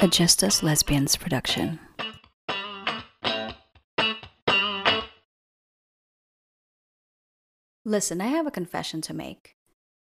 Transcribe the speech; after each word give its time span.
A 0.00 0.06
Just 0.06 0.44
Us 0.44 0.62
Lesbians 0.62 1.16
production. 1.16 1.80
Listen, 7.84 8.20
I 8.20 8.28
have 8.28 8.46
a 8.46 8.52
confession 8.52 9.00
to 9.00 9.12
make. 9.12 9.56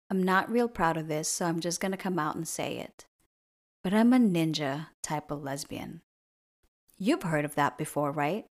I'm 0.08 0.22
not 0.22 0.48
real 0.48 0.68
proud 0.68 0.96
of 0.96 1.08
this, 1.08 1.29
so 1.29 1.46
I'm 1.46 1.58
just 1.58 1.80
gonna 1.80 1.96
come 1.96 2.16
out 2.16 2.37
and 2.37 2.46
say 2.46 2.79
it. 2.79 3.06
But 3.82 3.92
I'm 3.92 4.13
a 4.13 4.18
ninja 4.18 4.87
type 5.03 5.32
of 5.32 5.42
lesbian. 5.42 6.03
You've 6.96 7.24
heard 7.24 7.44
of 7.44 7.56
that 7.56 7.76
before, 7.76 8.12
right? 8.12 8.44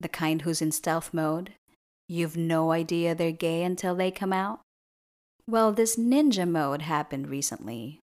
The 0.00 0.08
kind 0.08 0.42
who's 0.42 0.60
in 0.60 0.72
stealth 0.72 1.14
mode. 1.14 1.52
You've 2.08 2.36
no 2.36 2.72
idea 2.72 3.14
they're 3.14 3.30
gay 3.30 3.62
until 3.62 3.94
they 3.94 4.10
come 4.10 4.32
out? 4.32 4.62
Well, 5.46 5.72
this 5.72 5.94
ninja 5.94 6.50
mode 6.50 6.82
happened 6.82 7.28
recently 7.28 8.00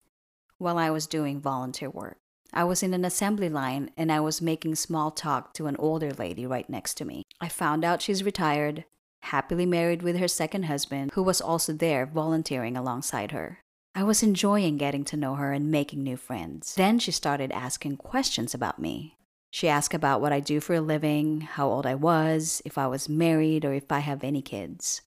while 0.59 0.77
I 0.77 0.91
was 0.91 1.07
doing 1.07 1.41
volunteer 1.41 1.89
work. 1.89 2.19
I 2.53 2.65
was 2.65 2.83
in 2.83 2.93
an 2.93 3.05
assembly 3.05 3.49
line 3.49 3.91
and 3.97 4.13
I 4.13 4.21
was 4.21 4.43
making 4.43 4.75
small 4.75 5.11
talk 5.11 5.55
to 5.55 5.67
an 5.67 5.77
older 5.77 6.13
lady 6.13 6.47
right 6.47 6.69
next 6.69 6.95
to 6.95 7.05
me. 7.05 7.25
I 7.41 7.49
found 7.49 7.85
out 7.85 8.03
she's 8.03 8.23
retired, 8.23 8.85
happily 9.23 9.65
married 9.65 10.03
with 10.03 10.19
her 10.19 10.29
second 10.29 10.65
husband, 10.65 11.13
who 11.15 11.23
was 11.23 11.41
also 11.41 11.73
there 11.73 12.05
volunteering 12.05 12.77
alongside 12.77 13.31
her. 13.31 13.61
I 13.95 14.05
was 14.05 14.23
enjoying 14.23 14.77
getting 14.77 15.05
to 15.05 15.17
know 15.17 15.35
her 15.37 15.53
and 15.53 15.71
making 15.71 16.03
new 16.03 16.17
friends. 16.17 16.75
Then 16.75 16.99
she 16.99 17.11
started 17.11 17.53
asking 17.53 17.97
questions 17.99 18.55
about 18.55 18.79
me. 18.79 19.17
She 19.51 19.69
asked 19.69 19.95
about 19.95 20.21
what 20.23 20.33
I 20.33 20.41
do 20.41 20.61
for 20.61 20.75
a 20.75 20.81
living, 20.81 21.43
how 21.43 21.69
old 21.69 21.85
I 21.85 21.95
was, 21.95 22.63
if 22.65 22.79
I 22.79 22.87
was 22.87 23.09
married, 23.09 23.67
or 23.67 23.75
if 23.75 23.93
I 23.93 23.99
have 23.99 24.25
any 24.25 24.41
kids. 24.41 25.03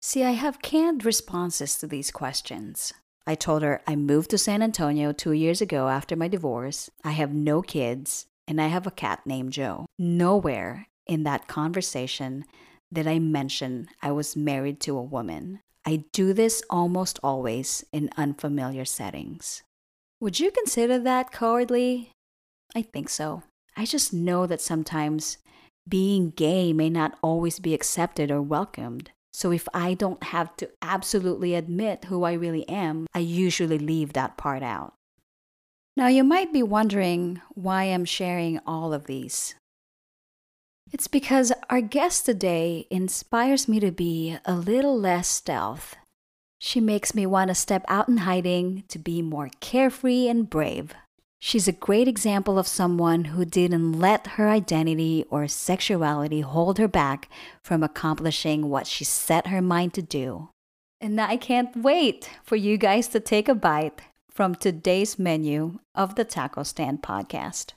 See, 0.00 0.22
I 0.22 0.32
have 0.32 0.62
canned 0.62 1.04
responses 1.04 1.76
to 1.78 1.88
these 1.88 2.12
questions. 2.12 2.92
I 3.26 3.34
told 3.34 3.62
her 3.62 3.82
I 3.86 3.96
moved 3.96 4.30
to 4.30 4.38
San 4.38 4.62
Antonio 4.62 5.12
two 5.12 5.32
years 5.32 5.60
ago 5.60 5.88
after 5.88 6.14
my 6.14 6.28
divorce. 6.28 6.90
I 7.02 7.12
have 7.12 7.32
no 7.32 7.62
kids, 7.62 8.26
and 8.46 8.60
I 8.60 8.66
have 8.66 8.86
a 8.86 8.90
cat 8.90 9.20
named 9.24 9.52
Joe. 9.52 9.86
Nowhere 9.98 10.88
in 11.06 11.22
that 11.22 11.48
conversation 11.48 12.44
did 12.92 13.06
I 13.06 13.18
mention 13.18 13.88
I 14.02 14.12
was 14.12 14.36
married 14.36 14.80
to 14.80 14.96
a 14.96 15.02
woman. 15.02 15.60
I 15.86 16.04
do 16.12 16.32
this 16.32 16.62
almost 16.70 17.18
always 17.22 17.84
in 17.92 18.10
unfamiliar 18.16 18.84
settings. 18.84 19.62
Would 20.20 20.40
you 20.40 20.50
consider 20.50 20.98
that 20.98 21.32
cowardly? 21.32 22.10
I 22.74 22.82
think 22.82 23.08
so. 23.08 23.42
I 23.76 23.84
just 23.84 24.12
know 24.12 24.46
that 24.46 24.60
sometimes 24.60 25.38
being 25.88 26.30
gay 26.30 26.72
may 26.72 26.88
not 26.88 27.18
always 27.22 27.58
be 27.58 27.74
accepted 27.74 28.30
or 28.30 28.40
welcomed. 28.40 29.10
So 29.34 29.50
if 29.50 29.68
I 29.74 29.94
don't 29.94 30.22
have 30.22 30.56
to 30.58 30.70
absolutely 30.80 31.56
admit 31.56 32.04
who 32.04 32.22
I 32.22 32.34
really 32.34 32.66
am, 32.68 33.08
I 33.12 33.18
usually 33.18 33.78
leave 33.78 34.12
that 34.12 34.36
part 34.36 34.62
out. 34.62 34.94
Now, 35.96 36.06
you 36.06 36.22
might 36.22 36.52
be 36.52 36.62
wondering 36.62 37.42
why 37.50 37.84
I'm 37.84 38.04
sharing 38.04 38.60
all 38.64 38.94
of 38.94 39.06
these. 39.06 39.56
It's 40.92 41.08
because 41.08 41.52
our 41.68 41.80
guest 41.80 42.26
today 42.26 42.86
inspires 42.90 43.66
me 43.66 43.80
to 43.80 43.90
be 43.90 44.38
a 44.44 44.54
little 44.54 44.96
less 44.96 45.26
stealth. 45.26 45.96
She 46.60 46.78
makes 46.78 47.12
me 47.12 47.26
want 47.26 47.48
to 47.48 47.56
step 47.56 47.84
out 47.88 48.08
in 48.08 48.18
hiding 48.18 48.84
to 48.86 49.00
be 49.00 49.20
more 49.20 49.50
carefree 49.58 50.28
and 50.28 50.48
brave. 50.48 50.94
She's 51.46 51.68
a 51.68 51.72
great 51.72 52.08
example 52.08 52.58
of 52.58 52.66
someone 52.66 53.26
who 53.26 53.44
didn't 53.44 54.00
let 54.00 54.26
her 54.38 54.48
identity 54.48 55.26
or 55.28 55.46
sexuality 55.46 56.40
hold 56.40 56.78
her 56.78 56.88
back 56.88 57.28
from 57.62 57.82
accomplishing 57.82 58.70
what 58.70 58.86
she 58.86 59.04
set 59.04 59.48
her 59.48 59.60
mind 59.60 59.92
to 59.92 60.00
do. 60.00 60.48
And 61.02 61.20
I 61.20 61.36
can't 61.36 61.76
wait 61.76 62.30
for 62.42 62.56
you 62.56 62.78
guys 62.78 63.08
to 63.08 63.20
take 63.20 63.50
a 63.50 63.54
bite 63.54 64.00
from 64.30 64.54
today's 64.54 65.18
menu 65.18 65.80
of 65.94 66.14
the 66.14 66.24
Taco 66.24 66.62
Stand 66.62 67.02
podcast. 67.02 67.74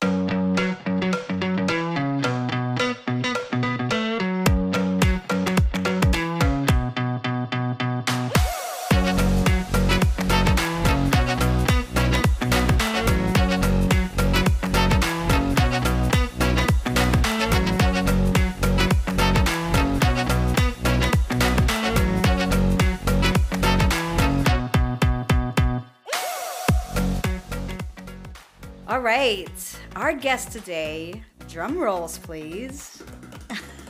Right, 29.28 29.78
our 29.98 30.14
guest 30.14 30.54
today, 30.54 31.22
drum 31.50 31.78
rolls 31.78 32.18
please. 32.18 33.04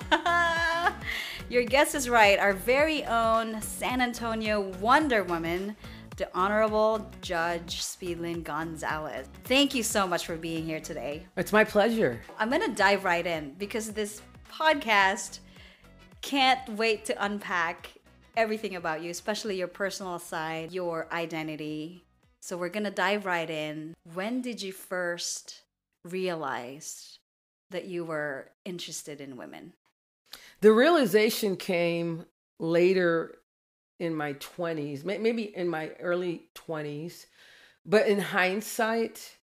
Your 1.50 1.64
guess 1.64 1.94
is 1.94 2.10
right, 2.10 2.40
our 2.40 2.54
very 2.54 3.06
own 3.06 3.62
San 3.62 4.02
Antonio 4.02 4.62
Wonder 4.80 5.24
Woman, 5.24 5.76
the 6.16 6.28
Honorable 6.34 7.08
Judge 7.22 7.84
Speedlin 7.84 8.44
Gonzalez. 8.44 9.28
Thank 9.44 9.76
you 9.76 9.84
so 9.84 10.08
much 10.08 10.26
for 10.26 10.38
being 10.38 10.66
here 10.66 10.80
today. 10.80 11.28
It's 11.36 11.54
my 11.54 11.64
pleasure. 11.64 12.20
I'm 12.40 12.50
gonna 12.50 12.74
dive 12.74 13.04
right 13.06 13.26
in 13.26 13.54
because 13.60 13.92
this 13.92 14.24
podcast 14.52 15.40
can't 16.22 16.68
wait 16.70 17.06
to 17.06 17.24
unpack 17.24 17.92
everything 18.36 18.76
about 18.76 19.04
you, 19.04 19.12
especially 19.12 19.56
your 19.60 19.68
personal 19.68 20.18
side, 20.18 20.72
your 20.72 21.08
identity. 21.12 22.07
So 22.40 22.58
we're 22.58 22.70
gonna 22.70 22.92
dive 22.92 23.26
right 23.26 23.50
in. 23.50 23.96
When 24.14 24.42
did 24.42 24.62
you 24.62 24.72
first 24.72 25.62
realize 26.04 27.20
that 27.72 27.86
you 27.86 28.06
were 28.06 28.52
interested 28.66 29.20
in 29.20 29.38
women? 29.38 29.74
The 30.62 30.72
realization 30.72 31.56
came 31.56 32.26
later 32.60 33.40
in 34.00 34.16
my 34.16 34.34
20s, 34.34 35.04
maybe 35.04 35.56
in 35.56 35.68
my 35.68 35.90
early 36.00 36.50
20s. 36.56 37.26
But 37.86 38.08
in 38.08 38.20
hindsight, 38.20 39.38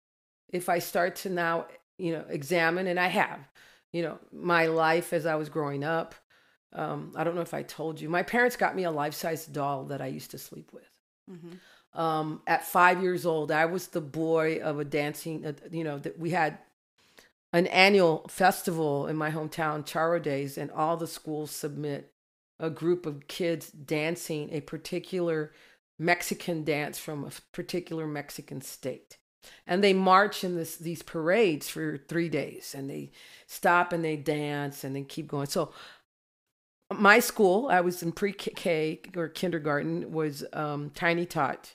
if 0.50 0.68
I 0.68 0.78
start 0.78 1.16
to 1.16 1.30
now, 1.30 1.66
you 1.98 2.12
know, 2.12 2.24
examine, 2.28 2.86
and 2.86 3.00
I 3.00 3.08
have, 3.08 3.40
you 3.92 4.02
know, 4.02 4.18
my 4.32 4.66
life 4.66 5.12
as 5.12 5.26
I 5.26 5.34
was 5.34 5.48
growing 5.48 5.82
up, 5.82 6.14
um, 6.72 7.12
I 7.16 7.24
don't 7.24 7.34
know 7.34 7.40
if 7.40 7.54
I 7.54 7.62
told 7.62 8.00
you, 8.00 8.08
my 8.08 8.22
parents 8.22 8.56
got 8.56 8.76
me 8.76 8.84
a 8.84 8.90
life 8.90 9.14
size 9.14 9.46
doll 9.46 9.84
that 9.86 10.02
I 10.02 10.06
used 10.06 10.30
to 10.32 10.38
sleep 10.38 10.72
with. 10.72 10.88
Um, 11.94 12.42
at 12.46 12.66
five 12.66 13.02
years 13.02 13.24
old, 13.24 13.52
I 13.52 13.66
was 13.66 13.88
the 13.88 14.00
boy 14.00 14.58
of 14.58 14.80
a 14.80 14.84
dancing, 14.84 15.46
uh, 15.46 15.52
you 15.70 15.84
know, 15.84 15.98
that 15.98 16.18
we 16.18 16.30
had 16.30 16.58
an 17.52 17.68
annual 17.68 18.26
festival 18.28 19.06
in 19.06 19.16
my 19.16 19.30
hometown, 19.30 19.86
Charro 19.86 20.20
Days, 20.20 20.58
and 20.58 20.72
all 20.72 20.96
the 20.96 21.06
schools 21.06 21.52
submit 21.52 22.12
a 22.58 22.68
group 22.68 23.06
of 23.06 23.28
kids 23.28 23.70
dancing 23.70 24.48
a 24.52 24.60
particular 24.60 25.52
Mexican 25.98 26.64
dance 26.64 26.98
from 26.98 27.24
a 27.24 27.30
particular 27.52 28.06
Mexican 28.06 28.60
state. 28.60 29.18
And 29.66 29.84
they 29.84 29.92
march 29.92 30.42
in 30.42 30.56
this 30.56 30.76
these 30.76 31.02
parades 31.02 31.68
for 31.68 31.98
three 31.98 32.28
days 32.28 32.74
and 32.74 32.88
they 32.88 33.10
stop 33.46 33.92
and 33.92 34.02
they 34.02 34.16
dance 34.16 34.84
and 34.84 34.96
they 34.96 35.02
keep 35.02 35.28
going. 35.28 35.46
So 35.46 35.72
my 36.90 37.20
school, 37.20 37.68
I 37.68 37.80
was 37.80 38.02
in 38.02 38.12
pre-K 38.12 39.00
or 39.16 39.28
kindergarten, 39.28 40.12
was 40.12 40.44
um, 40.52 40.90
Tiny 40.90 41.26
Tot 41.26 41.74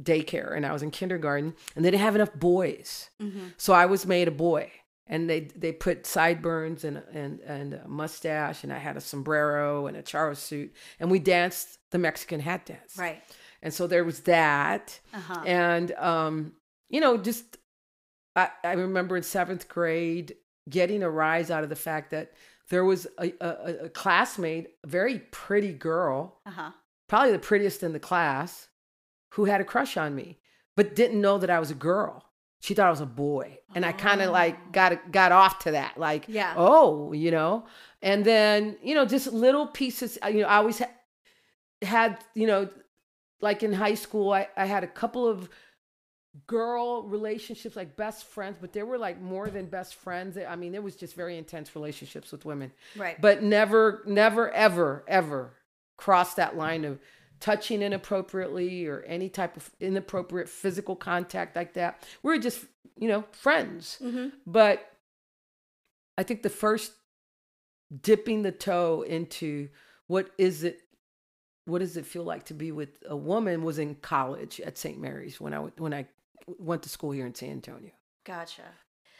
daycare, 0.00 0.56
and 0.56 0.64
I 0.64 0.72
was 0.72 0.82
in 0.82 0.90
kindergarten, 0.90 1.54
and 1.76 1.84
they 1.84 1.90
didn't 1.90 2.02
have 2.02 2.14
enough 2.14 2.34
boys, 2.34 3.10
so 3.56 3.72
I 3.72 3.86
was 3.86 4.06
made 4.06 4.28
a 4.28 4.32
boy, 4.32 4.70
and 5.06 5.28
they 5.28 5.40
they 5.40 5.72
put 5.72 6.06
sideburns 6.06 6.84
and 6.84 7.02
and 7.12 7.40
and 7.40 7.74
a 7.74 7.88
mustache, 7.88 8.62
and 8.64 8.72
I 8.72 8.78
had 8.78 8.96
a 8.96 9.00
sombrero 9.00 9.86
and 9.86 9.96
a 9.96 10.02
charro 10.02 10.36
suit, 10.36 10.72
and 11.00 11.10
we 11.10 11.18
danced 11.18 11.78
the 11.90 11.98
Mexican 11.98 12.40
hat 12.40 12.66
dance, 12.66 12.96
Right. 12.96 13.22
and 13.62 13.72
so 13.74 13.86
there 13.86 14.04
was 14.04 14.20
that, 14.20 15.00
Uh-huh. 15.12 15.42
and 15.46 15.92
um, 15.92 16.52
you 16.88 17.00
know, 17.00 17.16
just 17.16 17.58
I, 18.36 18.48
I 18.64 18.72
remember 18.72 19.16
in 19.16 19.22
seventh 19.22 19.68
grade 19.68 20.36
getting 20.70 21.02
a 21.02 21.10
rise 21.10 21.50
out 21.50 21.64
of 21.64 21.68
the 21.70 21.76
fact 21.76 22.10
that 22.12 22.32
there 22.68 22.84
was 22.84 23.06
a, 23.18 23.32
a, 23.40 23.84
a 23.86 23.88
classmate, 23.88 24.68
a 24.84 24.86
very 24.86 25.18
pretty 25.30 25.72
girl, 25.72 26.38
Uh-huh. 26.46 26.70
probably 27.08 27.32
the 27.32 27.38
prettiest 27.38 27.82
in 27.82 27.92
the 27.92 27.98
class, 28.00 28.68
who 29.34 29.44
had 29.46 29.60
a 29.60 29.64
crush 29.64 29.96
on 29.96 30.14
me, 30.14 30.38
but 30.76 30.94
didn't 30.94 31.20
know 31.20 31.38
that 31.38 31.50
I 31.50 31.58
was 31.58 31.70
a 31.70 31.74
girl. 31.74 32.24
She 32.60 32.74
thought 32.74 32.86
I 32.86 32.90
was 32.90 33.00
a 33.00 33.06
boy, 33.06 33.58
and 33.74 33.84
I 33.84 33.90
kind 33.92 34.20
of 34.22 34.30
like 34.30 34.72
got 34.72 35.10
got 35.10 35.32
off 35.32 35.58
to 35.60 35.72
that, 35.72 35.98
like, 35.98 36.24
Yeah. 36.28 36.54
oh, 36.56 37.12
you 37.12 37.30
know. 37.32 37.66
And 38.02 38.24
then 38.24 38.76
you 38.82 38.94
know, 38.94 39.04
just 39.04 39.32
little 39.32 39.66
pieces. 39.66 40.16
uh, 40.24 40.28
You 40.28 40.42
know, 40.42 40.48
I 40.48 40.56
always 40.56 40.78
ha- 40.78 40.90
had, 41.82 42.18
you 42.34 42.46
know, 42.46 42.68
like 43.40 43.62
in 43.64 43.72
high 43.72 43.94
school, 43.94 44.32
I, 44.32 44.48
I 44.56 44.66
had 44.66 44.84
a 44.84 44.86
couple 44.86 45.26
of 45.26 45.48
girl 46.46 47.02
relationships, 47.02 47.76
like 47.76 47.96
best 47.96 48.24
friends, 48.26 48.56
but 48.60 48.72
they 48.72 48.82
were 48.82 48.96
like 48.98 49.20
more 49.20 49.48
than 49.50 49.66
best 49.66 49.96
friends. 49.96 50.38
I 50.38 50.56
mean, 50.56 50.74
it 50.74 50.82
was 50.82 50.96
just 50.96 51.14
very 51.14 51.36
intense 51.36 51.74
relationships 51.74 52.32
with 52.32 52.44
women 52.44 52.72
Right. 52.96 53.20
but 53.20 53.42
never 53.42 54.02
never 54.06 54.50
ever 54.50 55.04
ever 55.08 55.52
crossed 55.98 56.36
that 56.36 56.56
line 56.56 56.84
of 56.84 56.98
touching 57.42 57.82
inappropriately 57.82 58.86
or 58.86 59.00
any 59.00 59.28
type 59.28 59.56
of 59.56 59.70
inappropriate 59.80 60.48
physical 60.48 60.94
contact 60.94 61.56
like 61.56 61.74
that. 61.74 62.02
We 62.22 62.32
were 62.32 62.38
just, 62.38 62.64
you 62.96 63.08
know, 63.08 63.24
friends. 63.32 63.98
Mm-hmm. 64.00 64.28
But 64.46 64.88
I 66.16 66.22
think 66.22 66.42
the 66.42 66.48
first 66.48 66.92
dipping 68.00 68.42
the 68.42 68.52
toe 68.52 69.02
into 69.02 69.68
what 70.06 70.30
is 70.38 70.64
it 70.64 70.80
what 71.64 71.78
does 71.78 71.96
it 71.96 72.06
feel 72.06 72.24
like 72.24 72.44
to 72.44 72.54
be 72.54 72.72
with 72.72 72.88
a 73.08 73.16
woman 73.16 73.62
was 73.62 73.78
in 73.78 73.94
college 73.96 74.60
at 74.60 74.78
St. 74.78 74.98
Mary's 74.98 75.40
when 75.40 75.52
I 75.52 75.58
when 75.58 75.92
I 75.92 76.06
went 76.46 76.84
to 76.84 76.88
school 76.88 77.10
here 77.10 77.26
in 77.26 77.34
San 77.34 77.50
Antonio. 77.50 77.90
Gotcha. 78.24 78.62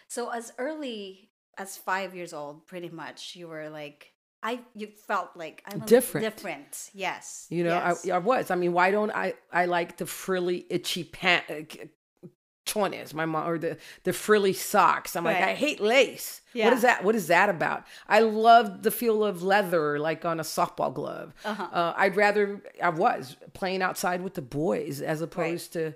So 0.09 0.31
as 0.31 0.53
early 0.59 1.31
as 1.59 1.77
five 1.77 2.15
years 2.15 2.33
old, 2.33 2.67
pretty 2.67 2.89
much, 2.89 3.37
you 3.37 3.49
were 3.49 3.69
like, 3.69 4.13
I 4.43 4.61
you 4.75 4.89
felt 5.07 5.31
like 5.37 5.63
I'm 5.67 5.81
Different. 5.81 6.25
Different. 6.25 6.91
Yes. 6.95 7.47
You 7.51 7.65
know, 7.65 7.75
yes. 7.75 8.09
I, 8.09 8.15
I 8.15 8.19
was. 8.19 8.51
I 8.51 8.57
mean, 8.57 8.73
why 8.73 8.91
don't 8.91 9.11
I? 9.11 9.35
I 9.53 9.67
like 9.67 9.99
the 9.99 10.07
frilly, 10.07 10.67
itchy 10.69 11.05
pant. 11.05 11.45
Chones, 12.65 13.13
my 13.13 13.27
mom, 13.27 13.49
or 13.49 13.59
the 13.59 13.77
the 14.05 14.13
frilly 14.13 14.53
socks. 14.53 15.17
I'm 15.17 15.25
like, 15.25 15.39
I 15.39 15.55
hate 15.55 15.81
lace. 15.81 16.43
Yeah. 16.55 16.67
What 16.67 16.75
is 16.75 16.83
that? 16.83 17.03
What 17.03 17.15
is 17.17 17.27
that 17.27 17.49
about? 17.49 17.85
I 18.09 18.21
love 18.21 18.85
the 18.85 18.93
feel 18.93 19.25
of 19.25 19.43
leather, 19.43 19.99
like 19.99 20.25
on 20.25 20.39
a 20.39 20.45
softball 20.45 20.95
glove. 20.95 21.35
Uh-huh. 21.45 21.69
Uh, 21.73 21.93
I'd 21.97 22.15
rather 22.15 22.63
I 22.81 22.91
was 22.91 23.37
playing 23.53 23.83
outside 23.83 24.23
with 24.23 24.35
the 24.35 24.43
boys 24.43 25.01
as 25.01 25.21
opposed 25.23 25.73
to 25.73 25.95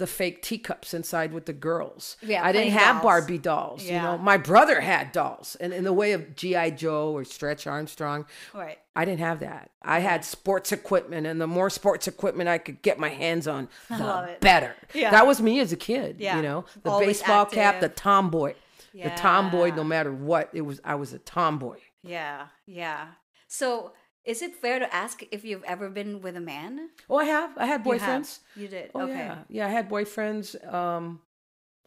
the 0.00 0.06
fake 0.08 0.42
teacups 0.42 0.92
inside 0.92 1.32
with 1.32 1.46
the 1.46 1.52
girls. 1.52 2.16
Yeah, 2.20 2.44
I 2.44 2.50
didn't 2.50 2.72
have 2.72 2.96
dolls. 2.96 3.02
Barbie 3.04 3.38
dolls. 3.38 3.84
You 3.84 3.92
Yeah. 3.92 4.02
know, 4.02 4.18
my 4.18 4.36
brother 4.36 4.80
had 4.80 5.12
dolls, 5.12 5.56
and 5.60 5.72
in 5.72 5.84
the 5.84 5.92
way 5.92 6.10
of 6.12 6.34
GI 6.34 6.72
Joe 6.72 7.12
or 7.12 7.22
Stretch 7.24 7.68
Armstrong. 7.68 8.26
right. 8.52 8.78
I 8.96 9.04
didn't 9.04 9.20
have 9.20 9.38
that. 9.40 9.70
I 9.82 10.00
had 10.00 10.24
sports 10.24 10.72
equipment, 10.72 11.26
and 11.26 11.40
the 11.40 11.46
more 11.46 11.70
sports 11.70 12.08
equipment 12.08 12.48
I 12.48 12.58
could 12.58 12.82
get 12.82 12.98
my 12.98 13.08
hands 13.10 13.46
on, 13.46 13.68
the 13.88 14.36
better. 14.40 14.74
Yeah. 14.92 15.12
That 15.12 15.26
was 15.28 15.40
me 15.40 15.60
as 15.60 15.72
a 15.72 15.76
kid. 15.76 16.16
Yeah. 16.18 16.36
You 16.36 16.42
know, 16.42 16.64
the 16.82 16.90
Always 16.90 17.20
baseball 17.20 17.44
cap, 17.46 17.80
the 17.80 17.86
active. 17.86 17.94
tomboy, 17.94 18.54
the 18.92 19.10
tomboy. 19.10 19.70
No 19.76 19.84
matter 19.84 20.12
what, 20.12 20.50
it 20.52 20.62
was. 20.62 20.80
I 20.84 20.96
was 20.96 21.12
a 21.12 21.18
tomboy. 21.20 21.78
Yeah. 22.02 22.46
Yeah. 22.66 23.06
So 23.46 23.92
is 24.24 24.42
it 24.42 24.54
fair 24.54 24.78
to 24.78 24.94
ask 24.94 25.22
if 25.30 25.44
you've 25.44 25.64
ever 25.64 25.88
been 25.88 26.20
with 26.20 26.36
a 26.36 26.40
man? 26.40 26.90
Oh, 27.08 27.16
I 27.16 27.24
have. 27.24 27.56
I 27.56 27.66
had 27.66 27.84
You 27.86 27.92
boyfriends. 27.92 28.38
You 28.56 28.68
did. 28.68 28.90
Oh 28.94 29.02
okay. 29.02 29.12
yeah, 29.14 29.38
yeah. 29.48 29.66
I 29.66 29.70
had 29.70 29.88
boyfriends 29.88 30.54
um, 30.72 31.20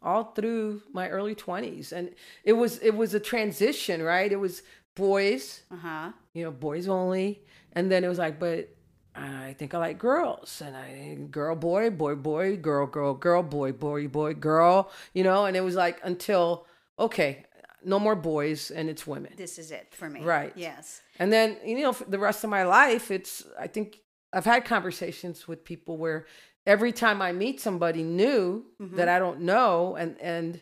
all 0.02 0.24
through 0.34 0.82
my 0.92 1.08
early 1.08 1.34
twenties, 1.34 1.92
and 1.92 2.10
it 2.44 2.54
was 2.54 2.78
it 2.78 2.94
was 2.96 3.14
a 3.14 3.20
transition, 3.20 4.02
right? 4.02 4.30
It 4.30 4.40
was 4.40 4.62
boys, 4.94 5.62
Uh 5.70 5.76
huh. 5.76 6.12
you 6.34 6.44
know, 6.44 6.50
boys 6.50 6.88
only, 6.88 7.42
and 7.72 7.90
then 7.90 8.04
it 8.04 8.08
was 8.08 8.18
like, 8.18 8.38
but 8.38 8.68
I 9.16 9.54
think 9.58 9.74
I 9.74 9.78
like 9.78 9.98
girls, 9.98 10.60
and 10.64 10.76
I 10.76 11.14
girl, 11.30 11.54
boy, 11.56 11.90
boy, 11.90 12.14
boy, 12.16 12.56
girl, 12.56 12.86
girl, 12.86 13.14
girl, 13.14 13.42
boy, 13.42 13.72
boy, 13.72 14.08
boy, 14.08 14.34
girl, 14.34 14.90
you 15.14 15.22
know, 15.24 15.46
and 15.46 15.56
it 15.56 15.62
was 15.62 15.74
like 15.76 16.00
until 16.02 16.66
okay, 16.98 17.44
no 17.84 17.98
more 17.98 18.16
boys, 18.16 18.70
and 18.70 18.88
it's 18.88 19.06
women, 19.06 19.32
This 19.36 19.58
is 19.58 19.70
it 19.70 19.94
for 19.94 20.08
me. 20.08 20.22
Right. 20.22 20.52
Yes. 20.56 21.02
and 21.18 21.32
then 21.32 21.58
you 21.64 21.80
know, 21.80 21.92
for 21.92 22.04
the 22.04 22.18
rest 22.18 22.44
of 22.44 22.50
my 22.50 22.64
life, 22.64 23.10
it's 23.10 23.44
I 23.58 23.66
think 23.66 24.00
I've 24.32 24.44
had 24.44 24.64
conversations 24.64 25.46
with 25.46 25.64
people 25.64 25.96
where 25.96 26.26
every 26.66 26.92
time 26.92 27.22
I 27.22 27.32
meet 27.32 27.60
somebody 27.60 28.02
new 28.02 28.64
mm-hmm. 28.80 28.96
that 28.96 29.08
I 29.08 29.18
don't 29.18 29.40
know, 29.40 29.96
and 29.96 30.16
and 30.20 30.60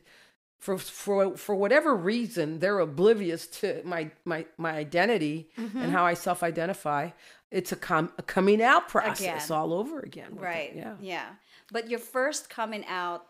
for 0.58 0.78
for 0.78 1.36
for 1.36 1.54
whatever 1.54 1.94
reason 1.94 2.60
they're 2.60 2.78
oblivious 2.78 3.46
to 3.48 3.82
my 3.84 4.10
my 4.24 4.46
my 4.58 4.72
identity 4.72 5.50
and 5.56 5.70
mm-hmm. 5.70 5.90
how 5.90 6.04
I 6.04 6.14
self 6.14 6.42
identify. 6.42 7.10
It's 7.50 7.70
a, 7.70 7.76
com- 7.76 8.10
a 8.16 8.22
coming 8.22 8.62
out 8.62 8.88
process 8.88 9.44
Again. 9.44 9.58
all 9.58 9.74
over 9.74 10.00
again. 10.00 10.30
with 10.30 10.40
it, 10.40 10.46
Right. 10.46 10.72
Yeah. 10.74 10.94
Yeah. 11.02 11.26
But 11.70 11.90
your 11.90 11.98
first 11.98 12.48
coming 12.48 12.82
out 12.86 13.26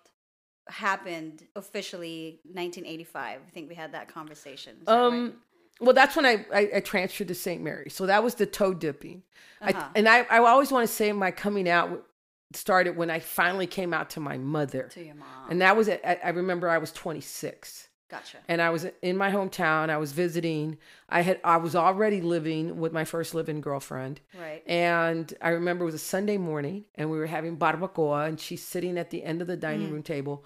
happened 0.69 1.47
officially 1.57 2.41
1985. 2.45 3.41
I 3.47 3.51
think 3.51 3.69
we 3.69 3.75
had 3.75 3.93
that 3.93 4.09
conversation. 4.09 4.77
That 4.87 4.93
Um. 4.93 5.25
right? 5.25 5.35
Well, 5.81 5.95
that's 5.95 6.15
when 6.15 6.25
I, 6.27 6.47
I, 6.55 6.71
I 6.77 6.81
transferred 6.81 7.29
to 7.29 7.35
St. 7.35 7.61
Mary. 7.61 7.91
So 7.91 8.07
that 8.07 8.23
was 8.23 8.37
the 8.37 8.47
toe 8.47 8.73
dipping. 8.73 9.23
Uh-huh. 9.61 9.73
I, 9.77 9.99
and 9.99 10.09
I, 10.09 10.21
I 10.31 10.39
always 10.39 10.71
want 10.71 10.87
to 10.87 10.93
say 10.95 11.11
my 11.13 11.33
coming 11.33 11.69
out 11.69 12.07
started 12.55 12.97
when 12.97 13.11
I 13.11 13.19
finally 13.19 13.67
came 13.67 13.93
out 13.93 14.11
to 14.11 14.21
my 14.21 14.37
mother. 14.39 14.89
to 14.93 15.03
your 15.05 15.15
mom. 15.17 15.51
And 15.51 15.61
that 15.63 15.77
was, 15.77 15.89
at, 15.89 16.07
I 16.07 16.21
I 16.25 16.29
remember 16.29 16.69
I 16.69 16.79
was 16.79 16.93
26 16.93 17.89
gotcha. 18.13 18.39
and 18.47 18.63
I 18.63 18.71
was 18.71 18.87
in 19.03 19.17
my 19.17 19.31
hometown. 19.33 19.91
I 19.91 19.97
was 19.97 20.13
visiting. 20.13 20.79
I 21.09 21.23
had, 21.23 21.41
I 21.43 21.57
was 21.57 21.75
already 21.75 22.21
living 22.21 22.79
with 22.79 22.93
my 22.93 23.05
first 23.05 23.35
living 23.35 23.61
girlfriend. 23.61 24.21
Right. 24.41 24.63
And 24.67 25.33
I 25.41 25.49
remember 25.51 25.83
it 25.83 25.87
was 25.87 25.95
a 25.97 25.99
Sunday 25.99 26.39
morning 26.39 26.85
and 26.95 27.11
we 27.11 27.19
were 27.19 27.27
having 27.27 27.57
barbacoa 27.57 28.29
and 28.29 28.39
she's 28.39 28.65
sitting 28.65 28.97
at 28.99 29.11
the 29.11 29.25
end 29.25 29.41
of 29.43 29.49
the 29.49 29.57
dining 29.57 29.89
Mm. 29.89 29.93
room 29.93 30.03
table 30.03 30.45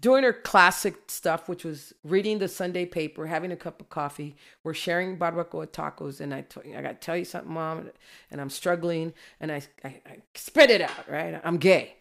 doing 0.00 0.24
her 0.24 0.32
classic 0.32 0.94
stuff, 1.08 1.46
which 1.46 1.62
was 1.62 1.92
reading 2.04 2.38
the 2.38 2.48
Sunday 2.48 2.86
paper, 2.86 3.26
having 3.26 3.52
a 3.52 3.56
cup 3.56 3.82
of 3.82 3.90
coffee. 3.90 4.34
We're 4.64 4.72
sharing 4.72 5.18
barbacoa 5.18 5.66
tacos. 5.68 6.20
And 6.22 6.32
I 6.32 6.40
told 6.40 6.64
you, 6.66 6.74
I 6.74 6.80
got 6.80 7.00
to 7.00 7.04
tell 7.06 7.18
you 7.18 7.26
something, 7.26 7.52
mom. 7.52 7.90
And 8.30 8.40
I'm 8.40 8.48
struggling 8.48 9.12
and 9.40 9.52
I, 9.52 9.60
I, 9.84 9.88
I 10.06 10.16
spit 10.34 10.70
it 10.70 10.80
out, 10.80 11.06
right? 11.08 11.38
I'm 11.44 11.58
gay. 11.58 11.96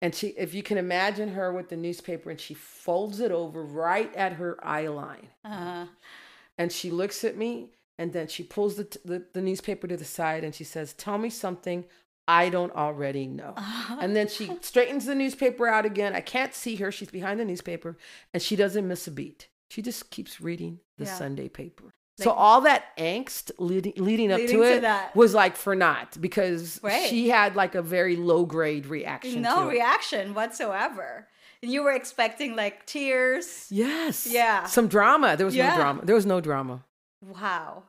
And 0.00 0.14
she, 0.14 0.28
if 0.28 0.54
you 0.54 0.62
can 0.62 0.78
imagine 0.78 1.30
her 1.30 1.52
with 1.52 1.68
the 1.70 1.76
newspaper 1.76 2.30
and 2.30 2.40
she 2.40 2.54
folds 2.54 3.18
it 3.20 3.32
over 3.32 3.62
right 3.64 4.14
at 4.14 4.34
her 4.34 4.56
eye 4.64 4.86
line. 4.86 5.28
Uh, 5.44 5.86
and 6.56 6.70
she 6.70 6.90
looks 6.90 7.24
at 7.24 7.36
me 7.36 7.70
and 7.98 8.12
then 8.12 8.28
she 8.28 8.42
pulls 8.44 8.76
the, 8.76 8.84
the, 9.04 9.24
the 9.32 9.40
newspaper 9.42 9.88
to 9.88 9.96
the 9.96 10.04
side 10.04 10.44
and 10.44 10.54
she 10.54 10.62
says 10.64 10.92
tell 10.92 11.18
me 11.18 11.30
something 11.30 11.84
i 12.28 12.48
don't 12.48 12.74
already 12.76 13.26
know. 13.26 13.54
And 14.00 14.14
then 14.14 14.28
she 14.28 14.50
straightens 14.60 15.06
the 15.06 15.14
newspaper 15.14 15.66
out 15.66 15.84
again. 15.86 16.14
I 16.14 16.20
can't 16.20 16.54
see 16.54 16.76
her. 16.76 16.92
She's 16.92 17.10
behind 17.10 17.40
the 17.40 17.44
newspaper 17.44 17.96
and 18.32 18.40
she 18.42 18.54
doesn't 18.54 18.86
miss 18.86 19.06
a 19.08 19.10
beat. 19.10 19.48
She 19.70 19.82
just 19.82 20.10
keeps 20.10 20.40
reading 20.40 20.78
the 20.98 21.04
Yeah. 21.06 21.14
sunday 21.14 21.48
paper 21.48 21.90
so 22.24 22.30
all 22.32 22.60
that 22.62 22.96
angst 22.96 23.50
leading, 23.58 23.92
leading 23.96 24.32
up 24.32 24.38
Leading 24.38 24.56
to 24.56 24.62
it 24.64 24.84
was 25.14 25.34
like 25.34 25.56
for 25.56 25.74
naught 25.74 26.16
because 26.20 26.80
Right. 26.82 27.08
she 27.08 27.28
had 27.28 27.56
like 27.56 27.74
a 27.74 27.82
very 27.82 28.16
low 28.16 28.44
grade 28.44 28.86
reaction 28.86 29.42
no 29.42 29.62
to 29.64 29.68
it. 29.68 29.72
reaction 29.72 30.34
whatsoever. 30.34 31.28
And 31.62 31.72
you 31.72 31.82
were 31.82 31.92
expecting 31.92 32.54
like 32.56 32.86
tears. 32.86 33.66
yes 33.70 34.26
Yeah. 34.26 34.66
some 34.66 34.88
drama 34.88 35.36
there 35.36 35.46
was 35.46 35.54
Yeah. 35.56 35.70
no 35.70 35.76
drama 35.76 36.04
there 36.04 36.14
was 36.14 36.26
no 36.26 36.40
drama 36.40 36.84
Wow. 37.20 37.84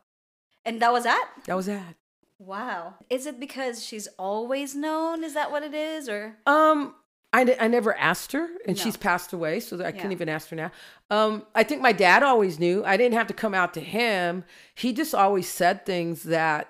And 0.66 0.82
that 0.82 0.92
was 0.92 1.04
that? 1.04 1.30
that 1.46 1.56
was 1.56 1.66
that 1.68 1.96
Wow. 2.40 2.96
Is 3.10 3.26
it 3.26 3.38
because 3.40 3.84
she's 3.84 4.08
always 4.18 4.74
known? 4.74 5.26
Is 5.26 5.34
that 5.34 5.52
what 5.52 5.62
it 5.62 5.74
is? 5.74 6.08
Or 6.08 6.38
Um, 6.46 6.96
I, 7.32 7.56
I 7.60 7.68
never 7.68 7.96
asked 7.96 8.32
her, 8.32 8.48
and 8.66 8.76
No. 8.76 8.84
she's 8.84 8.98
passed 8.98 9.34
away, 9.34 9.60
so 9.60 9.84
I 9.86 9.92
couldn't 9.92 10.14
even 10.14 10.30
ask 10.30 10.50
her 10.50 10.56
now. 10.56 10.72
Um, 11.12 11.46
I 11.54 11.64
think 11.64 11.82
my 11.82 11.92
dad 11.92 12.24
always 12.24 12.60
knew. 12.60 12.84
I 12.84 12.98
didn't 12.98 13.14
have 13.18 13.28
to 13.28 13.34
come 13.36 13.54
out 13.54 13.74
to 13.76 13.82
him. 13.82 14.44
He 14.74 14.94
just 14.94 15.14
always 15.14 15.48
said 15.48 15.86
things 15.86 16.24
that. 16.24 16.70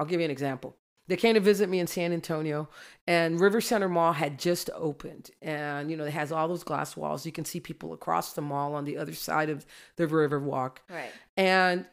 I'll 0.00 0.06
give 0.06 0.20
you 0.20 0.24
an 0.24 0.30
example. 0.32 0.76
They 1.06 1.16
came 1.16 1.34
to 1.34 1.40
visit 1.40 1.68
me 1.68 1.78
in 1.78 1.86
San 1.86 2.12
Antonio, 2.12 2.68
and 3.06 3.40
River 3.40 3.60
Center 3.60 3.88
Mall 3.88 4.12
had 4.12 4.38
just 4.38 4.68
opened, 4.74 5.30
and 5.40 5.90
you 5.90 5.96
know 5.96 6.04
it 6.04 6.12
has 6.12 6.32
all 6.32 6.48
those 6.48 6.64
glass 6.64 6.96
walls. 6.96 7.24
You 7.24 7.32
can 7.32 7.44
see 7.44 7.60
people 7.60 7.92
across 7.92 8.32
the 8.32 8.42
mall 8.42 8.74
on 8.74 8.84
the 8.84 8.96
other 8.98 9.14
side 9.14 9.48
of 9.48 9.64
the 9.96 10.06
River 10.08 10.38
Walk. 10.40 10.82
right. 10.90 11.10
And 11.36 11.86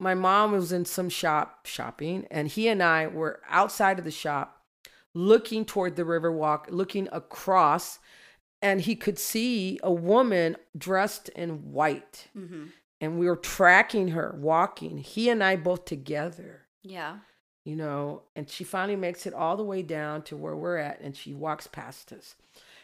my 0.00 0.14
mom 0.14 0.52
was 0.52 0.72
in 0.72 0.84
some 0.86 1.08
shop 1.10 1.66
shopping, 1.66 2.26
and 2.30 2.48
he 2.48 2.68
and 2.68 2.82
I 2.82 3.06
were 3.06 3.40
outside 3.48 3.98
of 3.98 4.04
the 4.04 4.10
shop 4.10 4.61
looking 5.14 5.64
toward 5.64 5.96
the 5.96 6.04
river 6.04 6.32
walk, 6.32 6.68
looking 6.70 7.08
across, 7.12 7.98
and 8.60 8.80
he 8.80 8.94
could 8.96 9.18
see 9.18 9.78
a 9.82 9.92
woman 9.92 10.56
dressed 10.76 11.28
in 11.30 11.72
white. 11.72 12.28
Mm-hmm. 12.36 12.66
And 13.00 13.18
we 13.18 13.26
were 13.26 13.36
tracking 13.36 14.08
her 14.08 14.34
walking, 14.38 14.98
he 14.98 15.28
and 15.28 15.42
I 15.42 15.56
both 15.56 15.84
together, 15.86 16.62
Yeah. 16.82 17.16
you 17.64 17.74
know. 17.74 18.22
And 18.36 18.48
she 18.48 18.62
finally 18.62 18.94
makes 18.96 19.26
it 19.26 19.34
all 19.34 19.56
the 19.56 19.64
way 19.64 19.82
down 19.82 20.22
to 20.22 20.36
where 20.36 20.54
we're 20.54 20.76
at, 20.76 21.00
and 21.00 21.16
she 21.16 21.34
walks 21.34 21.66
past 21.66 22.12
us. 22.12 22.36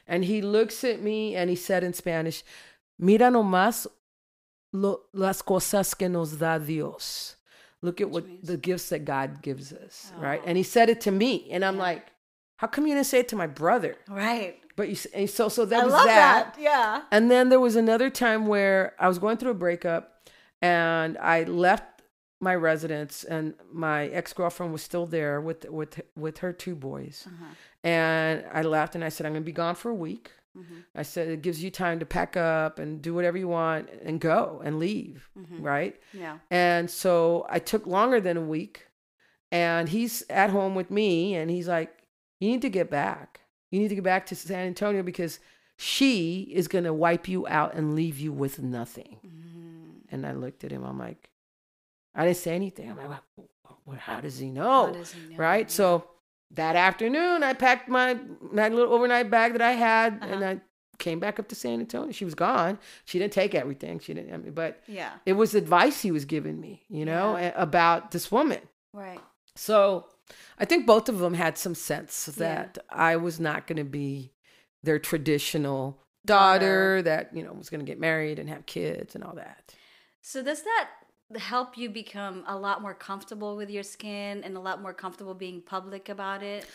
And 0.08 0.24
he 0.24 0.42
looks 0.42 0.82
at 0.84 1.00
me 1.02 1.36
and 1.36 1.48
he 1.50 1.54
said 1.56 1.84
in 1.84 1.92
Spanish, 1.92 2.42
Mira 2.98 3.30
nomás 3.30 3.86
lo, 4.72 5.02
las 5.12 5.40
cosas 5.42 5.94
que 5.96 6.08
nos 6.08 6.32
da 6.32 6.58
Dios. 6.58 7.36
Look 7.80 8.00
at 8.00 8.10
what 8.10 8.24
the 8.42 8.56
gifts 8.56 8.88
that 8.88 9.04
God 9.04 9.40
gives 9.40 9.72
us, 9.72 10.10
right? 10.18 10.40
Oh. 10.42 10.48
And 10.48 10.56
he 10.58 10.64
said 10.64 10.88
it 10.88 11.00
to 11.02 11.12
me, 11.12 11.48
and 11.52 11.64
I'm 11.64 11.76
Yeah. 11.76 11.82
like, 11.82 12.06
how 12.58 12.66
come 12.68 12.86
you 12.86 12.94
didn't 12.94 13.06
say 13.06 13.20
it 13.20 13.28
to 13.28 13.36
my 13.36 13.46
brother? 13.48 13.96
Right. 14.08 14.60
But 14.76 14.88
you 14.90 15.26
so 15.26 15.48
so 15.48 15.64
that 15.64 15.80
I 15.80 15.84
was 15.84 15.92
love 15.92 16.06
that. 16.06 16.54
that. 16.54 16.60
Yeah. 16.62 17.02
And 17.10 17.28
then 17.30 17.48
there 17.48 17.58
was 17.58 17.74
another 17.74 18.10
time 18.10 18.46
where 18.46 18.94
I 19.00 19.08
was 19.08 19.18
going 19.18 19.36
through 19.38 19.50
a 19.50 19.54
breakup, 19.54 20.28
and 20.62 21.18
I 21.18 21.42
left 21.44 22.02
my 22.40 22.54
residence, 22.54 23.24
and 23.24 23.54
my 23.72 24.06
ex 24.08 24.32
girlfriend 24.32 24.72
was 24.72 24.82
still 24.82 25.06
there 25.06 25.40
with 25.40 25.64
with 25.68 26.00
with 26.16 26.38
her 26.38 26.52
two 26.52 26.76
boys, 26.76 27.26
Uh-huh. 27.26 27.54
and 27.82 28.44
I 28.52 28.62
left, 28.62 28.94
and 28.94 29.02
I 29.02 29.08
said 29.08 29.26
I'm 29.26 29.32
gonna 29.32 29.44
be 29.44 29.50
gone 29.52 29.74
for 29.74 29.90
a 29.90 29.94
week. 29.94 30.30
Mhm. 30.56 30.84
I 30.94 31.02
said 31.02 31.28
it 31.28 31.42
gives 31.42 31.62
you 31.62 31.70
time 31.70 31.98
to 32.00 32.06
pack 32.06 32.36
up 32.36 32.78
and 32.78 33.02
do 33.02 33.14
whatever 33.14 33.36
you 33.38 33.48
want 33.48 33.90
and 34.04 34.20
go 34.20 34.60
and 34.64 34.78
leave, 34.78 35.28
Mhm. 35.36 35.62
right? 35.62 36.00
Yeah. 36.12 36.38
And 36.50 36.88
so 36.90 37.46
I 37.50 37.58
took 37.58 37.86
longer 37.86 38.20
than 38.20 38.36
a 38.36 38.42
week. 38.56 38.84
and 39.50 39.88
he's 39.88 40.22
at 40.28 40.50
home 40.50 40.74
with 40.74 40.90
me, 40.90 41.34
and 41.34 41.50
he's 41.50 41.66
like, 41.66 41.90
"You 42.40 42.48
need 42.50 42.62
to 42.62 42.70
get 42.70 42.90
back. 42.90 43.40
You 43.70 43.80
need 43.80 43.88
to 43.88 43.94
get 43.94 44.04
back 44.04 44.26
to 44.26 44.36
San 44.36 44.66
Antonio 44.66 45.02
because 45.02 45.38
she 45.76 46.42
is 46.52 46.68
gonna 46.68 46.92
wipe 46.94 47.28
you 47.28 47.46
out 47.46 47.74
and 47.74 47.94
leave 47.94 48.18
you 48.18 48.32
with 48.32 48.58
nothing." 48.60 49.18
Mhm. 49.24 50.02
And 50.10 50.26
I 50.26 50.32
looked 50.32 50.64
at 50.64 50.70
him. 50.72 50.84
I'm 50.84 50.98
like, 50.98 51.30
I 52.14 52.24
didn't 52.24 52.38
say 52.38 52.54
anything. 52.54 52.90
I'm 52.90 52.96
like, 52.96 53.20
well, 53.84 53.96
how 53.98 54.20
does 54.20 54.38
he 54.38 54.48
How 54.48 54.52
know? 54.88 54.92
does 54.92 55.12
he 55.12 55.20
know? 55.30 55.36
right? 55.36 55.70
So 55.70 56.08
that 56.52 56.76
afternoon, 56.76 57.42
I 57.42 57.52
packed 57.52 57.88
my 57.88 58.18
my 58.40 58.68
little 58.68 58.92
overnight 58.94 59.30
bag 59.30 59.52
that 59.52 59.62
I 59.62 59.72
had, 59.72 60.14
and 60.22 60.42
Uh-huh. 60.42 60.44
I 60.54 60.60
came 60.98 61.20
back 61.20 61.38
up 61.38 61.46
to 61.48 61.54
San 61.54 61.78
Antonio. 61.78 62.10
She 62.10 62.24
was 62.24 62.34
gone. 62.34 62.78
She 63.04 63.18
didn't 63.20 63.32
take 63.34 63.54
everything. 63.54 64.00
She 64.00 64.14
didn't. 64.14 64.34
I 64.34 64.36
mean, 64.38 64.52
but 64.52 64.82
yeah, 64.88 65.12
it 65.26 65.34
was 65.34 65.54
advice 65.54 66.00
he 66.02 66.10
was 66.10 66.24
giving 66.24 66.58
me, 66.60 66.84
you 66.88 67.04
know, 67.04 67.36
a- 67.36 67.52
about 67.54 68.10
this 68.10 68.32
woman. 68.32 68.60
right. 68.92 69.20
So 69.54 70.06
I 70.58 70.64
think 70.64 70.86
both 70.86 71.08
of 71.08 71.18
them 71.18 71.34
had 71.34 71.56
some 71.58 71.74
sense 71.74 72.28
Yeah. 72.36 72.46
that 72.46 72.78
I 72.90 73.16
was 73.16 73.38
not 73.40 73.66
going 73.66 73.78
to 73.78 73.84
be 73.84 74.32
their 74.82 74.98
traditional 74.98 76.02
daughter 76.26 76.96
Daughter. 76.98 77.02
that 77.02 77.34
you 77.36 77.42
know 77.44 77.52
was 77.52 77.70
going 77.70 77.80
to 77.80 77.86
get 77.86 77.98
married 78.00 78.38
and 78.38 78.48
have 78.48 78.66
kids 78.66 79.14
and 79.14 79.24
all 79.24 79.34
that. 79.36 79.74
So 80.20 80.42
does 80.42 80.62
that 80.62 80.88
help 81.38 81.76
you 81.78 81.88
become 81.90 82.44
a 82.46 82.56
lot 82.58 82.82
more 82.82 82.94
comfortable 82.94 83.56
with 83.56 83.70
your 83.70 83.82
skin 83.82 84.42
and 84.44 84.56
a 84.56 84.60
lot 84.60 84.80
more 84.82 84.92
comfortable 84.94 85.34
being 85.34 85.60
public 85.62 86.08
about 86.08 86.42
it? 86.42 86.66